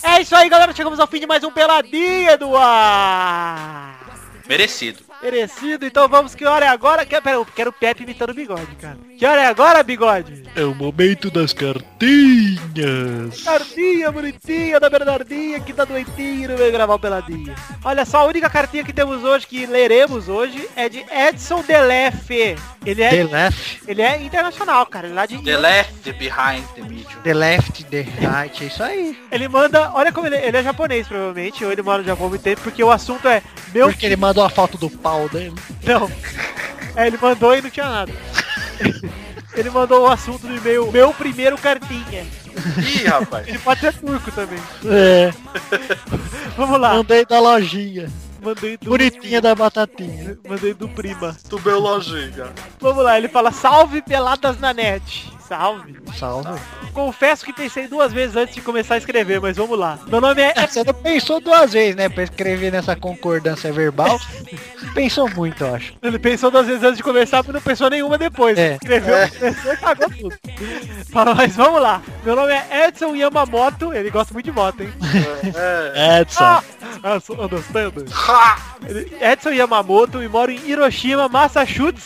É 0.02 0.20
isso 0.20 0.34
aí, 0.34 0.48
galera. 0.48 0.72
Chegamos 0.74 0.98
ao 0.98 1.06
fim 1.06 1.20
de 1.20 1.26
mais 1.26 1.44
um 1.44 1.50
Peladinha 1.50 2.36
do 2.36 2.56
ar. 2.56 3.98
Merecido. 4.48 5.09
Merecido, 5.22 5.84
então 5.84 6.08
vamos, 6.08 6.34
que 6.34 6.46
hora 6.46 6.64
é 6.64 6.68
agora? 6.68 7.04
Que, 7.04 7.20
pera, 7.20 7.36
eu 7.36 7.44
quero 7.44 7.70
o 7.70 7.72
Pepe 7.72 8.04
imitando 8.04 8.30
o 8.30 8.34
bigode, 8.34 8.74
cara. 8.80 8.96
Que 9.18 9.26
hora 9.26 9.42
é 9.42 9.46
agora, 9.46 9.82
bigode? 9.82 10.44
É 10.56 10.64
o 10.64 10.74
momento 10.74 11.30
das 11.30 11.52
cartinhas. 11.52 13.42
Cartinha 13.44 14.10
bonitinha 14.10 14.80
da 14.80 14.88
Bernardinha 14.88 15.60
que 15.60 15.74
tá 15.74 15.84
doentinho 15.84 16.48
não 16.48 16.56
veio 16.56 16.72
gravar 16.72 16.94
o 16.94 16.98
Peladinha. 16.98 17.54
Olha 17.84 18.06
só, 18.06 18.20
a 18.20 18.24
única 18.24 18.48
cartinha 18.48 18.82
que 18.82 18.94
temos 18.94 19.22
hoje, 19.22 19.46
que 19.46 19.66
leremos 19.66 20.28
hoje, 20.28 20.66
é 20.74 20.88
de 20.88 21.04
Edson 21.10 21.62
Delefe. 21.62 22.56
Ele 22.86 23.02
é, 23.02 23.10
The 23.10 23.24
left, 23.24 23.82
ele 23.86 24.00
é 24.00 24.22
internacional, 24.22 24.86
cara. 24.86 25.06
Ele 25.06 25.12
é 25.12 25.16
lá 25.16 25.26
de... 25.26 25.42
The 25.42 25.56
left, 25.58 25.94
the 26.02 26.12
behind, 26.12 26.64
the 26.74 26.82
the 27.22 27.34
left, 27.34 27.84
the 27.84 28.02
right, 28.20 28.62
é 28.62 28.66
isso 28.66 28.82
aí. 28.82 29.18
Ele 29.30 29.48
manda, 29.48 29.90
olha 29.92 30.12
como 30.12 30.26
ele, 30.26 30.36
ele 30.36 30.56
é 30.56 30.62
japonês, 30.62 31.06
provavelmente, 31.06 31.64
ou 31.64 31.72
ele 31.72 31.82
mora 31.82 31.98
no 31.98 32.08
Japão 32.08 32.26
há 32.26 32.30
muito 32.30 32.42
tempo, 32.42 32.60
porque 32.62 32.82
o 32.82 32.90
assunto 32.90 33.26
é 33.28 33.42
meu 33.72 33.88
Porque 33.88 34.06
ele 34.06 34.16
mandou 34.16 34.44
a 34.44 34.48
foto 34.48 34.76
do 34.78 34.90
pau 34.90 35.28
dele. 35.28 35.54
Não. 35.84 36.10
É, 36.96 37.06
ele 37.06 37.18
mandou 37.20 37.54
e 37.54 37.62
não 37.62 37.70
tinha 37.70 37.88
nada. 37.88 38.12
Ele 39.54 39.70
mandou 39.70 40.04
o 40.04 40.06
assunto 40.06 40.46
do 40.46 40.56
e-mail, 40.56 40.90
meu 40.92 41.12
primeiro 41.12 41.58
cartinha. 41.58 42.24
Ih, 42.78 43.06
rapaz. 43.06 43.48
Ele 43.48 43.58
pode 43.58 43.80
ser 43.80 43.94
turco 43.94 44.30
também. 44.32 44.58
É, 44.86 45.32
Vamos 46.56 46.80
lá. 46.80 46.94
mandei 46.94 47.24
da 47.24 47.40
lojinha. 47.40 48.10
Mandei 48.42 48.76
do... 48.76 48.90
Bonitinha 48.90 49.40
da 49.40 49.54
batatinha. 49.54 50.38
Mandei 50.48 50.72
do 50.72 50.88
prima. 50.88 51.36
Tu 51.48 51.60
meu 51.64 51.78
lojinha. 51.78 52.52
Vamos 52.80 53.04
lá, 53.04 53.18
ele 53.18 53.28
fala, 53.28 53.52
salve 53.52 54.00
peladas 54.02 54.58
na 54.58 54.72
net. 54.72 55.30
Salve. 55.54 55.96
Salve. 56.16 56.60
Confesso 56.94 57.44
que 57.44 57.52
pensei 57.52 57.88
duas 57.88 58.12
vezes 58.12 58.36
antes 58.36 58.54
de 58.54 58.60
começar 58.60 58.94
a 58.94 58.98
escrever, 58.98 59.40
mas 59.40 59.56
vamos 59.56 59.76
lá. 59.76 59.98
Meu 60.06 60.20
nome 60.20 60.40
é... 60.40 60.54
Você 60.64 60.84
não 60.84 60.94
pensou 60.94 61.40
duas 61.40 61.72
vezes, 61.72 61.96
né? 61.96 62.08
Pra 62.08 62.22
escrever 62.22 62.70
nessa 62.70 62.94
concordância 62.94 63.72
verbal. 63.72 64.16
Pensou 64.94 65.28
muito, 65.28 65.64
eu 65.64 65.74
acho. 65.74 65.92
Ele 66.00 66.20
pensou 66.20 66.52
duas 66.52 66.68
vezes 66.68 66.84
antes 66.84 66.98
de 66.98 67.02
começar, 67.02 67.42
mas 67.44 67.52
não 67.52 67.60
pensou 67.60 67.90
nenhuma 67.90 68.16
depois. 68.16 68.56
É. 68.56 68.74
Escreveu, 68.74 69.16
pensou 69.40 69.72
e 69.72 69.76
cagou 69.76 70.10
tudo. 70.10 70.36
Fala, 71.12 71.34
Mas 71.34 71.56
vamos 71.56 71.82
lá. 71.82 72.00
Meu 72.24 72.36
nome 72.36 72.52
é 72.52 72.86
Edson 72.86 73.16
Yamamoto. 73.16 73.92
Ele 73.92 74.10
gosta 74.10 74.32
muito 74.32 74.46
de 74.46 74.52
moto, 74.52 74.82
hein? 74.84 74.92
Edson. 76.20 76.44
Ah, 76.44 76.62
ah, 77.02 77.20
so- 77.20 77.34
understand? 77.40 77.92
Ele- 78.86 79.12
Edson 79.20 79.50
Yamamoto 79.50 80.22
e 80.22 80.28
moro 80.28 80.52
em 80.52 80.60
Hiroshima, 80.68 81.28
Massachusetts. 81.28 82.04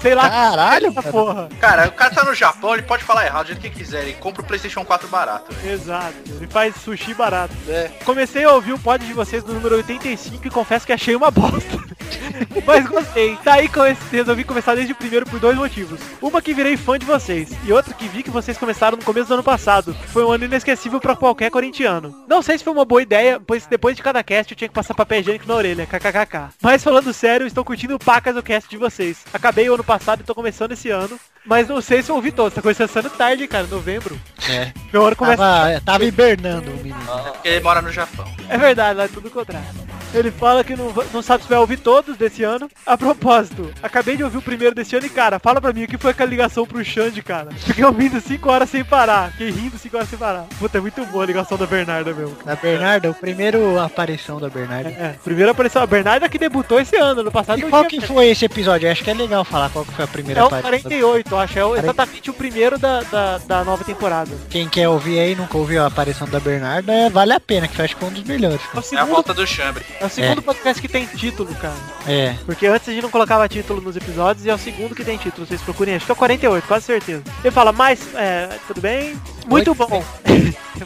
Sei 0.00 0.14
lá. 0.14 0.28
Caralho, 0.30 0.86
essa 0.88 1.02
cara. 1.02 1.12
porra. 1.12 1.48
Cara, 1.60 1.88
o 1.88 1.92
cara 1.92 2.14
tá 2.14 2.24
no 2.24 2.34
Japão, 2.34 2.74
ele 2.74 2.82
pode 2.84 3.04
falar 3.04 3.26
errado 3.26 3.46
do 3.46 3.48
jeito 3.48 3.60
que 3.60 3.70
quiser. 3.70 4.02
Ele 4.02 4.14
compra 4.14 4.42
o 4.42 4.44
Playstation 4.44 4.84
4 4.84 5.08
barato. 5.08 5.54
Exato, 5.64 6.14
ele 6.26 6.46
faz 6.46 6.76
sushi 6.76 7.14
barato. 7.14 7.54
É. 7.68 7.90
Comecei 8.04 8.44
a 8.44 8.52
ouvir 8.52 8.72
o 8.72 8.78
pod 8.78 9.04
de 9.04 9.12
vocês 9.12 9.44
no 9.44 9.54
número 9.54 9.76
85 9.76 10.46
e 10.46 10.50
confesso 10.50 10.86
que 10.86 10.92
achei 10.92 11.14
uma 11.16 11.30
bosta. 11.30 11.82
Mas 12.66 12.86
gostei. 12.86 13.38
Daí 13.44 13.68
come- 13.68 13.96
resolvi 14.10 14.44
começar 14.44 14.74
desde 14.74 14.92
o 14.92 14.96
primeiro 14.96 15.26
por 15.26 15.38
dois 15.40 15.56
motivos. 15.56 16.00
Uma 16.20 16.40
que 16.42 16.54
virei 16.54 16.76
fã 16.76 16.98
de 16.98 17.06
vocês 17.06 17.50
e 17.64 17.72
outra 17.72 17.92
que 17.94 18.08
vi 18.08 18.22
que 18.22 18.30
vocês 18.30 18.56
começaram 18.58 18.96
no 18.96 19.04
começo 19.04 19.28
do 19.28 19.34
ano 19.34 19.42
passado. 19.42 19.94
Foi 20.08 20.24
um 20.24 20.30
ano 20.30 20.44
inesquecível 20.44 21.00
pra 21.00 21.16
qualquer 21.16 21.50
corintiano. 21.50 22.14
Não 22.28 22.42
sei 22.42 22.58
se 22.58 22.64
foi 22.64 22.72
uma 22.72 22.84
boa 22.84 23.02
ideia, 23.02 23.40
pois 23.44 23.66
depois 23.66 23.96
de 23.96 24.02
cada 24.02 24.22
cast 24.22 24.52
eu 24.52 24.56
tinha 24.56 24.68
que 24.68 24.74
passar 24.74 24.94
papel 24.94 25.20
higiênico 25.20 25.46
na 25.48 25.54
orelha, 25.54 25.86
kkkk. 25.86 26.54
Mas 26.62 26.82
falando 26.82 27.12
sério, 27.12 27.46
estou 27.46 27.64
curtindo 27.64 27.98
pacas 27.98 28.36
o 28.36 28.42
cast 28.42 28.68
de 28.68 28.76
vocês. 28.76 29.18
Acabei 29.32 29.68
o 29.68 29.74
ano 29.74 29.84
passado 29.84 30.20
e 30.20 30.24
tô 30.24 30.34
começando 30.34 30.72
esse 30.72 30.90
ano. 30.90 31.18
Mas 31.46 31.68
não 31.68 31.80
sei 31.82 32.02
se 32.02 32.10
eu 32.10 32.16
ouvi 32.16 32.32
todos, 32.32 32.54
tá 32.54 32.62
começando 32.62 33.10
tarde, 33.10 33.46
cara, 33.46 33.66
novembro. 33.66 34.18
É. 34.48 34.72
Meu 34.92 35.04
ano 35.06 35.14
começa 35.14 35.36
Tava, 35.36 35.80
tava 35.82 36.04
hibernando 36.04 36.70
o 36.70 36.76
menino. 36.76 36.96
Porque 37.32 37.48
ele 37.48 37.60
mora 37.60 37.82
no 37.82 37.92
Japão. 37.92 38.26
É 38.48 38.56
verdade, 38.56 38.96
lá 38.96 39.04
é 39.04 39.08
tudo 39.08 39.28
o 39.28 39.30
contrário. 39.30 39.68
Ele 40.14 40.30
fala 40.30 40.62
que 40.62 40.76
não, 40.76 40.92
não 41.12 41.22
sabe 41.22 41.42
se 41.42 41.48
vai 41.48 41.58
ouvir 41.58 41.78
todos 41.78 42.16
desse 42.16 42.42
ano. 42.44 42.68
A 42.86 42.96
propósito, 42.96 43.70
acabei 43.82 44.16
de 44.16 44.22
ouvir 44.24 44.38
o 44.38 44.42
primeiro 44.42 44.74
desse 44.74 44.94
ano 44.96 45.06
e, 45.06 45.10
cara, 45.10 45.38
fala 45.38 45.60
pra 45.60 45.72
mim 45.72 45.84
o 45.84 45.88
que 45.88 45.98
foi 45.98 46.12
aquela 46.12 46.30
ligação 46.30 46.64
pro 46.66 46.84
Xande, 46.84 47.22
cara. 47.22 47.48
Fiquei 47.56 47.84
ouvindo 47.84 48.20
5 48.20 48.48
horas 48.50 48.70
sem 48.70 48.84
parar. 48.84 49.32
Fiquei 49.32 49.50
rindo 49.50 49.76
5 49.78 49.96
horas 49.96 50.08
sem 50.08 50.18
parar. 50.18 50.44
Puta, 50.58 50.78
é 50.78 50.80
muito 50.80 51.04
boa 51.06 51.24
a 51.24 51.26
ligação 51.26 51.58
da 51.58 51.66
Bernarda 51.66 52.12
mesmo. 52.12 52.36
cara. 52.36 52.54
Da 52.56 52.62
Bernarda, 52.62 53.10
o 53.10 53.14
primeiro 53.14 53.78
aparição 53.80 54.38
da 54.40 54.48
Bernarda. 54.48 54.88
É, 54.90 55.14
primeiro 55.24 55.50
apareceu 55.50 55.82
a 55.82 55.86
Bernarda 55.86 56.28
que 56.28 56.38
debutou 56.38 56.80
esse 56.80 56.96
ano. 56.96 57.22
No 57.22 57.32
passado 57.32 57.58
E 57.58 57.62
qual 57.62 57.84
tinha- 57.84 58.00
que 58.00 58.06
foi 58.06 58.28
esse 58.28 58.44
episódio? 58.44 58.86
Eu 58.86 58.92
acho 58.92 59.02
que 59.02 59.10
é 59.10 59.14
legal 59.14 59.44
falar 59.44 59.68
qual 59.70 59.84
que 59.84 59.92
foi 59.92 60.04
a 60.04 60.08
primeira 60.08 60.40
É 60.40 60.44
o 60.44 60.46
aparição. 60.46 60.70
48, 60.90 61.30
eu 61.34 61.38
acho. 61.40 61.58
É 61.58 61.64
o- 61.66 61.76
exatamente 61.76 62.30
o 62.30 62.34
primeiro 62.34 62.78
da, 62.78 63.00
da, 63.02 63.38
da 63.38 63.64
nova 63.64 63.82
temporada. 63.84 64.30
Quem 64.48 64.68
quer 64.68 64.88
ouvir 64.88 65.18
aí, 65.18 65.34
nunca 65.34 65.56
ouviu 65.58 65.82
a 65.82 65.86
aparição 65.86 66.28
da 66.28 66.38
Bernarda, 66.38 66.92
é, 66.92 67.10
vale 67.10 67.32
a 67.32 67.40
pena, 67.40 67.66
que 67.66 67.78
eu 67.80 67.84
acho 67.84 67.94
que 67.94 68.00
foi 68.00 68.08
um 68.10 68.12
dos 68.12 68.24
melhores. 68.24 68.60
É 68.74 68.78
o 68.78 68.98
É 68.98 69.00
a 69.00 69.04
volta 69.04 69.34
do 69.34 69.46
chambre. 69.46 69.84
É 70.04 70.06
o 70.06 70.10
segundo 70.10 70.42
podcast 70.42 70.80
que 70.80 70.88
tem 70.88 71.06
título, 71.06 71.54
cara. 71.54 71.74
É. 72.06 72.34
Porque 72.44 72.66
antes 72.66 72.88
a 72.88 72.92
gente 72.92 73.02
não 73.02 73.10
colocava 73.10 73.48
título 73.48 73.80
nos 73.80 73.96
episódios 73.96 74.44
e 74.44 74.50
é 74.50 74.54
o 74.54 74.58
segundo 74.58 74.94
que 74.94 75.04
tem 75.04 75.16
título. 75.16 75.46
Vocês 75.46 75.60
procurem, 75.62 75.94
acho 75.96 76.04
que 76.06 76.12
é 76.12 76.14
o 76.14 76.16
48, 76.16 76.66
quase 76.66 76.84
certeza. 76.86 77.22
Ele 77.42 77.50
fala, 77.50 77.72
mas, 77.72 78.14
é, 78.14 78.48
tudo 78.66 78.80
bem? 78.80 79.18
Muito 79.46 79.74
Muito 79.74 79.74
bom. 79.74 80.04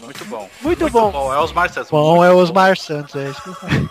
Muito 0.03 0.25
bom. 0.27 0.51
Muito 0.63 0.91
bom. 0.91 1.11
Bom, 1.11 1.35
é 1.35 1.41
os 1.41 1.53
Marcels. 1.53 1.89
Bom 1.91 2.25
é 2.25 2.31
Osmar 2.31 2.77
Santos, 2.77 3.15
é 3.17 3.29
isso. 3.31 3.43
que 3.43 3.49
eu 3.49 3.55
falo. 3.55 3.91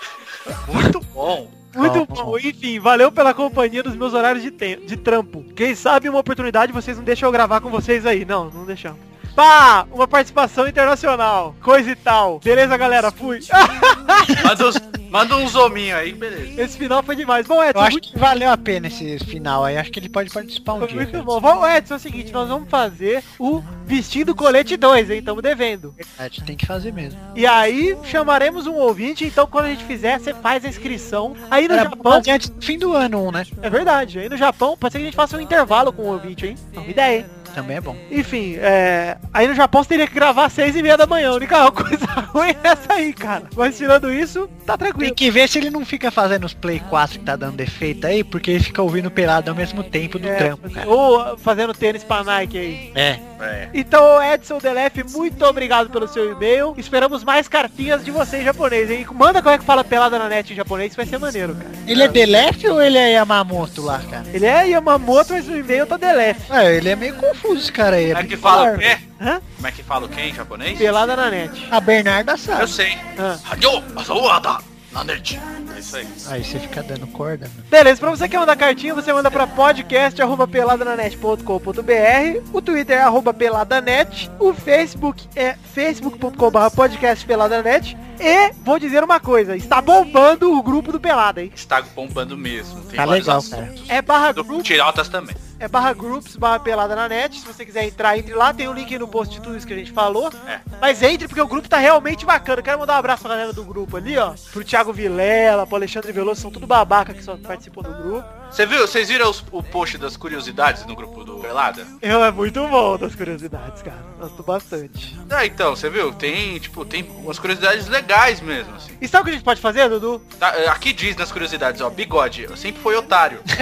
Muito 0.68 1.00
bom. 1.14 1.52
Muito 1.76 2.06
Bom, 2.06 2.16
bom. 2.26 2.38
Enfim, 2.40 2.80
valeu 2.80 3.12
pela 3.12 3.34
companhia 3.36 3.84
dos 3.84 3.96
meus 3.96 4.14
horários 4.14 4.42
de, 4.44 4.50
tem- 4.50 4.80
de 4.84 4.98
trampo. 4.98 5.44
Quem 5.56 5.76
sabe 5.76 6.10
uma 6.10 6.20
oportunidade 6.20 6.72
vocês 6.74 6.98
não 6.98 7.04
deixam 7.04 7.28
eu 7.28 7.32
gravar 7.32 7.62
com 7.62 7.70
vocês 7.70 8.04
aí. 8.06 8.26
Não, 8.26 8.50
não 8.50 8.66
deixamos. 8.66 8.98
Pá, 9.36 9.86
uma 9.92 10.08
participação 10.08 10.68
internacional. 10.68 11.54
Coisa 11.62 11.92
e 11.92 11.96
tal. 11.96 12.40
Beleza, 12.40 12.76
galera? 12.78 13.12
Fui. 13.12 13.40
Manda, 14.44 14.66
manda 15.10 15.36
um 15.38 15.48
zominho 15.48 15.96
aí, 15.96 16.14
beleza. 16.14 16.62
Esse 16.62 16.78
final 16.78 17.04
foi 17.04 17.16
demais. 17.16 17.48
Bom, 17.48 17.62
Eu 17.64 17.70
Edson, 17.70 17.80
acho 17.80 17.92
muito, 17.92 18.12
que 18.12 18.20
valeu 18.20 18.50
a 18.50 18.58
pena 18.58 18.88
esse 18.88 19.20
final 19.20 19.64
aí, 19.64 19.78
acho 19.78 19.92
que 19.92 20.00
ele 20.00 20.10
pode 20.10 20.30
participar 20.30 20.74
um 20.74 20.80
foi 20.80 20.88
dia. 20.88 20.98
muito 20.98 21.24
bom. 21.24 21.40
Vamos, 21.40 21.68
Edson, 21.70 21.94
é 21.94 21.98
o 21.98 22.00
seguinte, 22.00 22.32
nós 22.32 22.48
vamos 22.48 22.70
fazer 22.70 23.24
o 23.40 23.62
Vestindo 23.86 24.36
Colete 24.36 24.76
2, 24.78 25.10
hein? 25.10 25.20
Estamos 25.20 25.42
devendo. 25.42 25.94
Verdade, 25.98 26.44
tem 26.44 26.56
que 26.56 26.66
fazer 26.66 26.92
mesmo. 26.92 27.20
E 27.36 27.46
aí 27.46 27.98
chamaremos 28.04 28.68
um 28.68 28.76
ouvinte, 28.76 29.26
então 29.26 29.48
quando 29.48 29.66
a 29.66 29.70
gente 29.70 29.86
fizer, 29.86 30.20
você 30.20 30.34
faz 30.34 30.66
a 30.66 30.70
inscrição. 30.70 31.36
Aí 31.50 31.68
no 31.68 31.74
Era 31.74 31.84
Japão, 31.84 32.14
fazer 32.14 32.32
antes 32.32 32.50
do 32.50 32.62
fim 32.62 32.78
do 32.78 32.94
ano 32.94 33.32
né? 33.32 33.46
é 33.62 33.70
verdade, 33.70 34.20
aí 34.20 34.30
no 34.30 34.38
Japão, 34.38 34.78
pode 34.78 34.92
ser 34.92 35.00
que 35.00 35.04
a 35.04 35.08
gente 35.08 35.16
faça 35.16 35.38
um 35.38 35.42
intervalo 35.42 35.92
com 35.92 36.04
o 36.04 36.14
ouvinte, 36.14 36.46
hein? 36.46 36.56
É 36.74 36.80
uma 36.80 36.90
ideia, 36.90 37.20
hein? 37.20 37.26
Também 37.58 37.78
é 37.78 37.82
bom. 37.82 37.96
Enfim, 38.12 38.56
é... 38.60 39.18
aí 39.34 39.48
no 39.48 39.56
Japão 39.56 39.82
você 39.82 39.90
teria 39.90 40.06
que 40.06 40.14
gravar 40.14 40.46
às 40.46 40.54
seis 40.54 40.76
e 40.76 40.82
meia 40.84 40.96
da 40.96 41.08
manhã. 41.08 41.32
A 41.32 41.34
única 41.34 41.70
coisa 41.74 42.06
ruim 42.06 42.50
é 42.64 42.68
essa 42.68 42.94
aí, 42.94 43.12
cara. 43.12 43.46
Mas 43.56 43.76
tirando 43.76 44.14
isso, 44.14 44.48
tá 44.64 44.78
Tem 44.78 44.90
tranquilo. 44.90 45.16
que 45.16 45.32
ver 45.32 45.50
se 45.50 45.58
ele 45.58 45.72
não 45.72 45.84
fica 45.84 46.12
fazendo 46.12 46.44
os 46.46 46.54
Play 46.54 46.80
4 46.88 47.18
que 47.18 47.26
tá 47.26 47.36
dando 47.36 47.56
defeito 47.56 48.06
aí, 48.06 48.24
porque 48.24 48.52
ele 48.52 48.64
fica 48.64 48.80
ouvindo 48.84 49.10
pelado 49.10 49.50
ao 49.50 49.56
mesmo 49.58 49.82
tempo 49.84 50.20
do 50.20 50.28
É, 50.30 50.36
trampo, 50.36 50.70
cara. 50.70 50.88
ou 50.88 51.36
fazendo 51.40 51.74
tênis 51.74 52.04
pra 52.04 52.24
Nike 52.24 52.60
aí. 52.60 52.92
É. 52.94 53.20
É. 53.40 53.70
Então, 53.74 54.22
Edson 54.24 54.58
Delef, 54.60 55.04
muito 55.12 55.44
obrigado 55.46 55.90
pelo 55.92 56.08
seu 56.08 56.32
e-mail. 56.32 56.74
Esperamos 56.78 57.24
mais 57.24 57.48
cartinhas 57.48 58.04
de 58.04 58.10
você 58.12 58.38
em 58.38 58.44
japonês, 58.44 58.90
hein? 58.90 59.06
Manda 59.14 59.42
como 59.44 59.54
é 59.54 59.58
que 59.60 59.64
fala 59.64 59.84
pelada 59.84 60.18
na 60.18 60.28
net 60.28 60.52
em 60.54 60.56
japonês, 60.56 60.96
vai 60.96 61.06
ser 61.06 61.20
maneiro, 61.20 61.54
cara. 61.56 61.70
Ele 61.88 62.02
é 62.04 62.08
Delef 62.08 62.68
ou 62.68 62.82
ele 62.82 62.98
é 62.98 63.12
Yamamoto 63.14 63.82
lá, 63.84 64.00
cara? 64.10 64.26
Ele 64.34 64.46
é 64.46 64.68
Yamamoto, 64.70 65.34
mas 65.34 65.48
no 65.48 65.56
e-mail 65.58 65.86
tá 65.86 65.98
Delef. 65.98 66.52
É, 66.52 66.76
ele 66.78 66.90
é 66.90 66.96
meio 66.96 67.14
confuso 67.16 67.47
confuso 67.48 67.74
cara. 67.74 67.98
Como 67.98 68.18
é 68.18 68.24
que 68.24 68.38
fala 68.38 68.74
o 68.74 68.78
quê? 68.78 68.98
Hã? 69.20 69.42
Como 69.56 69.68
é 69.68 69.72
que 69.72 69.84
fala 69.84 70.06
o 70.06 70.10
quê 70.10 70.22
em 70.22 70.34
japonês? 70.34 70.78
Pelada 70.78 71.16
na 71.16 71.30
net. 71.30 71.68
A 71.72 71.80
Bernarda 71.80 72.38
sabe. 72.38 72.62
Eu 72.64 72.68
sei. 72.68 72.98
Ah. 73.18 73.38
Hanyo, 73.52 73.84
asoada, 73.96 74.58
nanet. 74.92 75.40
É 75.76 75.80
isso 75.80 75.96
aí. 75.98 76.08
Aí 76.30 76.44
você 76.44 76.60
fica 76.60 76.82
dando 76.82 77.06
corda, 77.08 77.48
mano. 77.56 77.68
Beleza, 77.70 78.00
pra 78.00 78.10
você 78.10 78.24
que 78.24 78.30
quer 78.32 78.40
mandar 78.40 78.56
cartinha, 78.56 78.96
você 78.96 79.14
manda 79.14 79.30
pra 79.30 79.46
podcast.peladananet.com.br 79.46 82.42
O 82.52 82.62
Twitter 82.62 82.98
é 82.98 83.02
arroba 83.02 83.32
peladanet 83.34 84.30
O 84.40 84.54
Facebook 84.54 85.28
é 85.36 85.56
facebook.com.br 85.74 86.70
podcastpeladanet 86.76 87.96
E 88.20 88.52
vou 88.64 88.80
dizer 88.80 89.04
uma 89.04 89.20
coisa, 89.20 89.56
está 89.56 89.80
bombando 89.82 90.52
o 90.52 90.64
grupo 90.64 90.92
do 90.92 91.00
Pelada, 91.00 91.44
hein? 91.44 91.52
Está 91.56 91.80
bombando 91.82 92.36
mesmo. 92.36 92.82
Tem 92.82 92.98
Tá 92.98 93.06
vários 93.06 93.28
legal, 93.28 93.38
assuntos. 93.40 93.84
É 93.88 94.02
barra 94.02 94.32
Do 94.32 94.44
group, 94.44 94.64
Tirotas 94.64 95.08
também. 95.10 95.36
É 95.60 95.68
barra 95.68 95.94
groups, 95.94 96.36
barra 96.36 96.60
pelada 96.60 96.96
na 96.96 97.08
net. 97.10 97.40
Se 97.40 97.46
você 97.46 97.66
quiser 97.66 97.86
entrar, 97.86 98.18
entre 98.18 98.34
lá. 98.34 98.54
Tem 98.54 98.68
o 98.68 98.74
link 98.74 98.98
no 98.98 99.08
post 99.08 99.34
de 99.34 99.42
tudo 99.42 99.58
isso 99.58 99.66
que 99.66 99.74
a 99.74 99.78
gente 99.78 99.92
falou. 99.92 100.32
É. 100.48 100.60
Mas 100.80 101.02
entre 101.02 101.28
porque 101.28 101.42
o 101.42 101.48
grupo 101.48 101.68
tá 101.68 101.78
realmente 101.78 102.26
bacana. 102.26 102.62
Quero 102.62 102.80
mandar 102.80 102.96
um 102.96 103.00
abraço 103.00 103.24
pra 103.24 103.32
galera 103.32 103.54
do 103.54 103.64
grupo 103.64 103.98
ali, 103.98 104.18
ó. 104.18 104.34
Pro 104.52 104.64
Thiago 104.64 104.94
Vilela, 104.94 105.66
pro 105.66 105.76
Alexandre 105.76 106.12
Veloso, 106.12 106.42
são 106.42 106.52
tudo 106.52 106.68
babaca 106.68 107.14
que 107.14 107.24
só 107.24 107.36
participam 107.38 107.82
do 107.82 107.94
grupo. 107.94 108.37
Você 108.52 108.66
viu? 108.66 108.80
Vocês 108.88 109.08
viram 109.10 109.30
os- 109.30 109.44
o 109.52 109.62
post 109.62 109.98
das 109.98 110.18
curiosidades 110.18 110.86
no 110.86 110.96
grupo 110.96 111.24
do 111.24 111.36
Pelada? 111.38 111.86
Eu 112.02 112.24
é 112.24 112.32
muito 112.32 112.66
bom 112.68 112.98
das 112.98 113.14
curiosidades, 113.14 113.82
cara. 113.84 114.04
Gosto 114.20 114.42
bastante. 114.42 115.16
Ah, 115.30 115.46
então, 115.46 115.76
você 115.76 115.90
viu? 115.90 116.12
Tem, 116.14 116.58
tipo, 116.58 116.84
tem 116.86 117.04
umas 117.24 117.38
curiosidades 117.38 117.88
legais 117.88 118.42
mesmo, 118.42 118.76
assim. 118.76 118.92
E 119.00 119.08
sabe 119.08 119.22
o 119.22 119.26
que 119.26 119.30
a 119.32 119.34
gente 119.34 119.44
pode 119.44 119.62
fazer, 119.62 119.88
Dudu? 119.90 120.20
Tá, 120.40 120.56
é, 120.56 120.68
aqui 120.70 120.92
diz 120.92 121.16
nas 121.16 121.32
curiosidades, 121.32 121.82
ó, 121.82 121.90
bigode, 121.90 122.44
eu 122.44 122.58
sempre 122.58 122.82
foi 122.82 122.96
otário. 122.96 123.42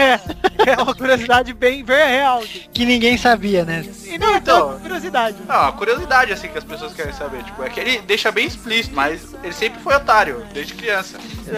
É, 0.67 0.71
é 0.71 0.81
uma 0.81 0.95
curiosidade 0.95 1.53
bem, 1.53 1.83
bem 1.83 1.97
real. 2.07 2.41
Que 2.73 2.85
ninguém 2.85 3.17
sabia, 3.17 3.63
né? 3.65 3.85
E 4.05 4.17
não 4.17 4.33
é 4.33 4.37
Então. 4.37 4.69
tão 4.71 4.79
curiosidade. 4.79 5.37
Não, 5.47 5.55
uma 5.55 5.71
curiosidade, 5.73 6.31
assim, 6.33 6.47
que 6.47 6.57
as 6.57 6.63
pessoas 6.63 6.93
querem 6.93 7.13
saber. 7.13 7.43
Tipo, 7.43 7.63
é 7.63 7.69
que 7.69 7.79
ele 7.79 7.99
deixa 8.01 8.31
bem 8.31 8.47
explícito, 8.47 8.95
mas 8.95 9.35
ele 9.43 9.53
sempre 9.53 9.79
foi 9.81 9.93
otário, 9.95 10.43
desde 10.53 10.73
criança. 10.73 11.17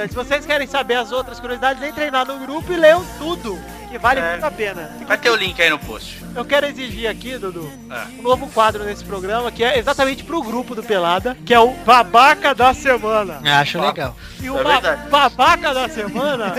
Se 0.09 0.13
vocês 0.15 0.45
querem 0.45 0.67
saber 0.67 0.95
as 0.95 1.11
outras 1.11 1.39
curiosidades, 1.39 1.81
entrem 1.83 2.09
lá 2.11 2.25
no 2.25 2.37
grupo 2.39 2.71
e 2.73 2.75
leiam 2.75 3.05
tudo. 3.17 3.57
Que 3.89 3.97
vale 3.97 4.19
É. 4.19 4.31
muito 4.31 4.43
a 4.43 4.51
pena. 4.51 4.91
Vai 5.07 5.17
ter 5.17 5.29
o 5.29 5.35
link 5.35 5.61
aí 5.61 5.69
no 5.69 5.79
post. 5.79 6.21
Eu 6.35 6.43
quero 6.43 6.65
exigir 6.67 7.09
aqui, 7.09 7.37
Dudu, 7.37 7.71
É. 7.89 8.19
um 8.19 8.21
novo 8.21 8.47
quadro 8.49 8.83
nesse 8.83 9.01
programa, 9.01 9.49
que 9.49 9.63
é 9.63 9.79
exatamente 9.79 10.25
pro 10.25 10.43
grupo 10.43 10.75
do 10.75 10.83
Pelada, 10.83 11.37
que 11.45 11.53
é 11.53 11.59
o 11.59 11.71
Babaca 11.85 12.53
da 12.53 12.73
Semana. 12.73 13.39
Acho 13.59 13.79
Ó. 13.79 13.85
legal. 13.87 14.13
E 14.41 14.49
o 14.49 14.57
É. 14.59 14.97
Babaca 15.09 15.73
da 15.73 15.87
Semana 15.87 16.53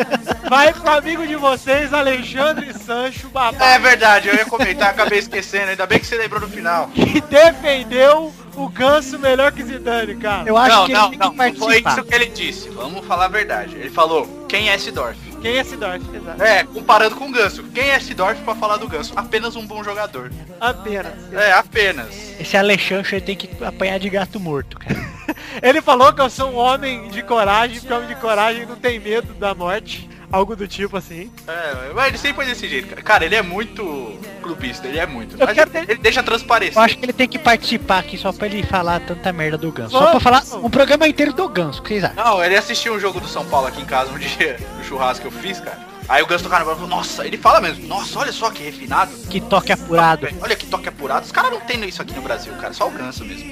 vai 0.48 0.72
pro 0.72 0.90
amigo 0.90 1.26
de 1.26 1.36
vocês, 1.36 1.92
Alexandre 1.92 2.72
Sancho, 2.72 3.28
babaca, 3.28 3.62
É 3.62 3.78
verdade, 3.78 4.28
eu 4.28 4.34
ia 4.34 4.46
comentar, 4.46 4.88
acabei 4.88 5.18
esquecendo, 5.18 5.70
ainda 5.70 5.84
bem 5.86 5.98
que 5.98 6.06
você 6.06 6.16
lembrou 6.16 6.40
no 6.40 6.48
final. 6.48 6.88
que 6.96 7.20
defendeu 7.20 8.32
o 8.56 8.68
Ganso 8.70 9.18
melhor 9.18 9.52
que 9.52 9.62
Zidane, 9.62 10.16
cara. 10.16 10.48
Eu 10.48 10.56
acho 10.56 10.74
não, 10.76 10.86
que 10.86 10.92
não, 10.94 11.00
ele 11.02 11.10
tem 11.10 11.18
não, 11.18 11.30
que 11.30 11.36
não 11.36 11.54
foi 11.66 11.78
isso 11.86 12.04
que 12.04 12.14
ele 12.14 12.26
disse. 12.26 12.70
Vamos 12.70 13.06
falar 13.06 13.26
a 13.26 13.28
verdade. 13.28 13.76
Ele 13.76 13.90
falou, 13.90 14.46
quem 14.48 14.70
é 14.70 14.78
Sidorf? 14.78 15.27
Quem 15.40 15.56
é 15.56 15.64
Sidorf? 15.64 16.04
Exato. 16.14 16.42
É, 16.42 16.64
comparando 16.64 17.16
com 17.16 17.28
o 17.28 17.32
Ganso. 17.32 17.62
Quem 17.64 17.90
é 17.90 18.00
Sidorf 18.00 18.42
pra 18.42 18.54
falar 18.54 18.76
do 18.76 18.88
Ganso? 18.88 19.12
Apenas 19.16 19.56
um 19.56 19.66
bom 19.66 19.82
jogador. 19.84 20.32
Apenas. 20.60 21.32
É, 21.32 21.52
apenas. 21.52 22.38
Esse 22.40 22.56
Alexandre 22.56 23.20
tem 23.20 23.36
que 23.36 23.64
apanhar 23.64 23.98
de 23.98 24.10
gato 24.10 24.40
morto, 24.40 24.78
cara. 24.78 24.98
Ele 25.62 25.80
falou 25.80 26.12
que 26.12 26.20
eu 26.20 26.30
sou 26.30 26.50
um 26.50 26.56
homem 26.56 27.08
de 27.08 27.22
coragem, 27.22 27.78
porque 27.80 27.92
homem 27.92 28.08
de 28.08 28.16
coragem 28.16 28.66
não 28.66 28.76
tem 28.76 28.98
medo 28.98 29.32
da 29.34 29.54
morte. 29.54 30.08
Algo 30.30 30.54
do 30.54 30.68
tipo 30.68 30.96
assim. 30.96 31.30
É, 31.46 31.92
mas 31.94 32.08
ele 32.08 32.18
sempre 32.18 32.36
foi 32.36 32.46
desse 32.46 32.68
jeito, 32.68 32.88
cara. 32.88 33.02
Cara, 33.02 33.24
ele 33.24 33.34
é 33.34 33.40
muito 33.42 34.18
clubista, 34.42 34.86
ele 34.86 34.98
é 34.98 35.06
muito. 35.06 35.36
Eu 35.40 35.46
Mas 35.46 35.54
quero 35.54 35.70
ele, 35.74 35.86
ter- 35.86 35.92
ele 35.92 36.02
deixa 36.02 36.22
transparecer. 36.22 36.76
Eu 36.76 36.82
acho 36.82 36.98
que 36.98 37.04
ele 37.06 37.12
tem 37.14 37.26
que 37.28 37.38
participar 37.38 37.98
aqui 38.00 38.18
só 38.18 38.30
pra 38.32 38.46
ele 38.46 38.62
falar 38.62 39.00
tanta 39.00 39.32
merda 39.32 39.56
do 39.56 39.72
Ganso. 39.72 39.92
Só 39.92 40.10
pra 40.10 40.20
falar 40.20 40.44
um 40.62 40.68
programa 40.68 41.08
inteiro 41.08 41.32
do 41.32 41.48
Ganso, 41.48 41.80
o 41.80 41.82
que 41.82 41.88
vocês 41.90 42.04
acham? 42.04 42.16
Não, 42.22 42.44
ele 42.44 42.56
assistiu 42.56 42.94
um 42.94 43.00
jogo 43.00 43.20
do 43.20 43.26
São 43.28 43.44
Paulo 43.46 43.68
aqui 43.68 43.80
em 43.80 43.86
casa 43.86 44.12
um 44.12 44.18
dia, 44.18 44.58
no 44.76 44.84
churrasco 44.84 45.22
que 45.28 45.34
eu 45.34 45.40
fiz, 45.40 45.60
cara. 45.60 45.78
Aí 46.08 46.22
o 46.22 46.26
Ganso 46.26 46.44
do 46.44 46.50
Carnaval 46.50 46.74
falou, 46.74 46.88
nossa, 46.90 47.26
ele 47.26 47.36
fala 47.38 47.60
mesmo, 47.60 47.86
nossa, 47.86 48.18
olha 48.18 48.32
só 48.32 48.50
que 48.50 48.62
refinado. 48.62 49.10
Que 49.30 49.40
toque 49.40 49.72
apurado. 49.72 50.28
Olha 50.42 50.56
que 50.56 50.66
toque 50.66 50.88
apurado. 50.88 51.24
Os 51.26 51.32
caras 51.32 51.50
não 51.50 51.60
tem 51.60 51.82
isso 51.86 52.00
aqui 52.02 52.14
no 52.14 52.22
Brasil, 52.22 52.52
cara. 52.54 52.72
Só 52.74 52.86
o 52.88 52.90
Ganso 52.90 53.24
mesmo. 53.24 53.50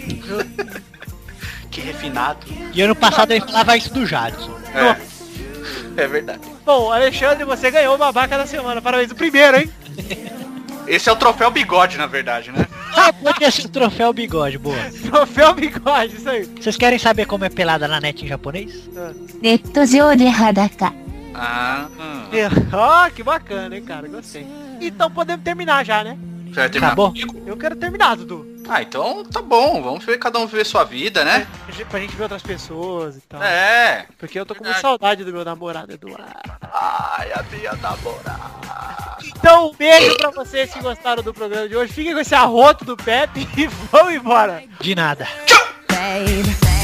que 1.71 1.81
refinado. 1.81 2.47
E 2.73 2.81
ano 2.83 2.95
passado 2.95 3.31
ele 3.33 3.45
falava 3.45 3.77
isso 3.77 3.93
do 3.93 4.07
Jadson. 4.07 4.59
É. 4.75 5.16
É 5.97 6.07
verdade. 6.07 6.41
Bom, 6.65 6.93
Alexandre, 6.93 7.45
você 7.45 7.71
ganhou 7.71 7.95
o 7.95 7.99
babaca 7.99 8.37
da 8.37 8.47
semana. 8.47 8.81
Parabéns, 8.83 9.11
o 9.11 9.15
primeiro, 9.15 9.59
hein? 9.59 9.71
Esse 10.87 11.09
é 11.09 11.13
o 11.13 11.17
troféu 11.17 11.51
bigode, 11.51 11.97
na 11.99 12.07
verdade, 12.07 12.53
né? 12.53 12.67
Ah, 12.95 13.13
porque 13.13 13.45
esse 13.45 13.69
troféu 13.69 14.13
bigode, 14.13 14.57
boa. 14.57 14.77
troféu 15.11 15.53
bigode, 15.55 16.17
isso 16.17 16.29
aí. 16.29 16.49
Vocês 16.61 16.77
querem 16.77 16.99
saber 16.99 17.27
como 17.27 17.45
é 17.45 17.49
pelada 17.49 17.87
na 17.89 18.01
net 18.01 18.25
em 18.25 18.29
japonês? 18.29 18.89
Netuzio 19.43 20.17
de 20.17 20.27
Ah. 21.35 21.89
Oh, 22.73 23.11
que 23.15 23.23
bacana, 23.23 23.77
hein, 23.77 23.85
cara? 23.85 24.09
Gostei. 24.09 24.47
Então 24.81 25.11
podemos 25.11 25.45
terminar 25.45 25.85
já, 25.85 26.03
né? 26.03 26.17
Você 26.47 26.61
vai 26.61 26.71
terminar 26.71 26.93
Acabou? 26.93 27.13
Eu 27.47 27.57
quero 27.57 27.77
terminar, 27.77 28.17
Dudu. 28.17 28.56
Ah, 28.69 28.83
então 28.83 29.25
tá 29.25 29.41
bom. 29.41 29.83
Vamos 29.83 30.05
ver 30.05 30.19
cada 30.19 30.39
um 30.39 30.47
viver 30.47 30.65
sua 30.67 30.85
vida, 30.85 31.25
né? 31.25 31.47
Pra 31.65 31.75
gente- 31.75 31.87
Pra 31.89 32.01
gente 32.01 32.17
ver 32.17 32.23
outras 32.25 32.43
pessoas 32.43 33.17
e 33.17 33.21
tal. 33.23 33.43
É. 33.43 34.07
Porque 34.19 34.39
eu 34.39 34.45
tô 34.47 34.55
com 34.55 34.65
muita 34.65 34.81
saudade 34.81 35.25
do 35.25 35.33
meu 35.33 35.45
namorado, 35.45 35.93
Eduardo. 35.93 36.25
Ai, 36.73 37.33
a 37.33 37.43
minha 37.51 37.73
namorada. 37.75 39.17
Então, 39.25 39.71
um 39.71 39.75
beijo 39.75 40.17
pra 40.17 40.31
vocês 40.31 40.73
que 40.73 40.81
gostaram 40.81 41.23
do 41.23 41.33
programa 41.33 41.69
de 41.69 41.77
hoje. 41.77 41.93
Fiquem 41.93 42.13
com 42.15 42.21
esse 42.21 42.35
arroto 42.35 42.85
do 42.85 42.97
Pepe 42.97 43.49
e 43.57 43.67
vamos 43.91 44.15
embora. 44.15 44.63
De 44.81 44.95
nada. 44.95 45.27
Babe. 45.89 46.76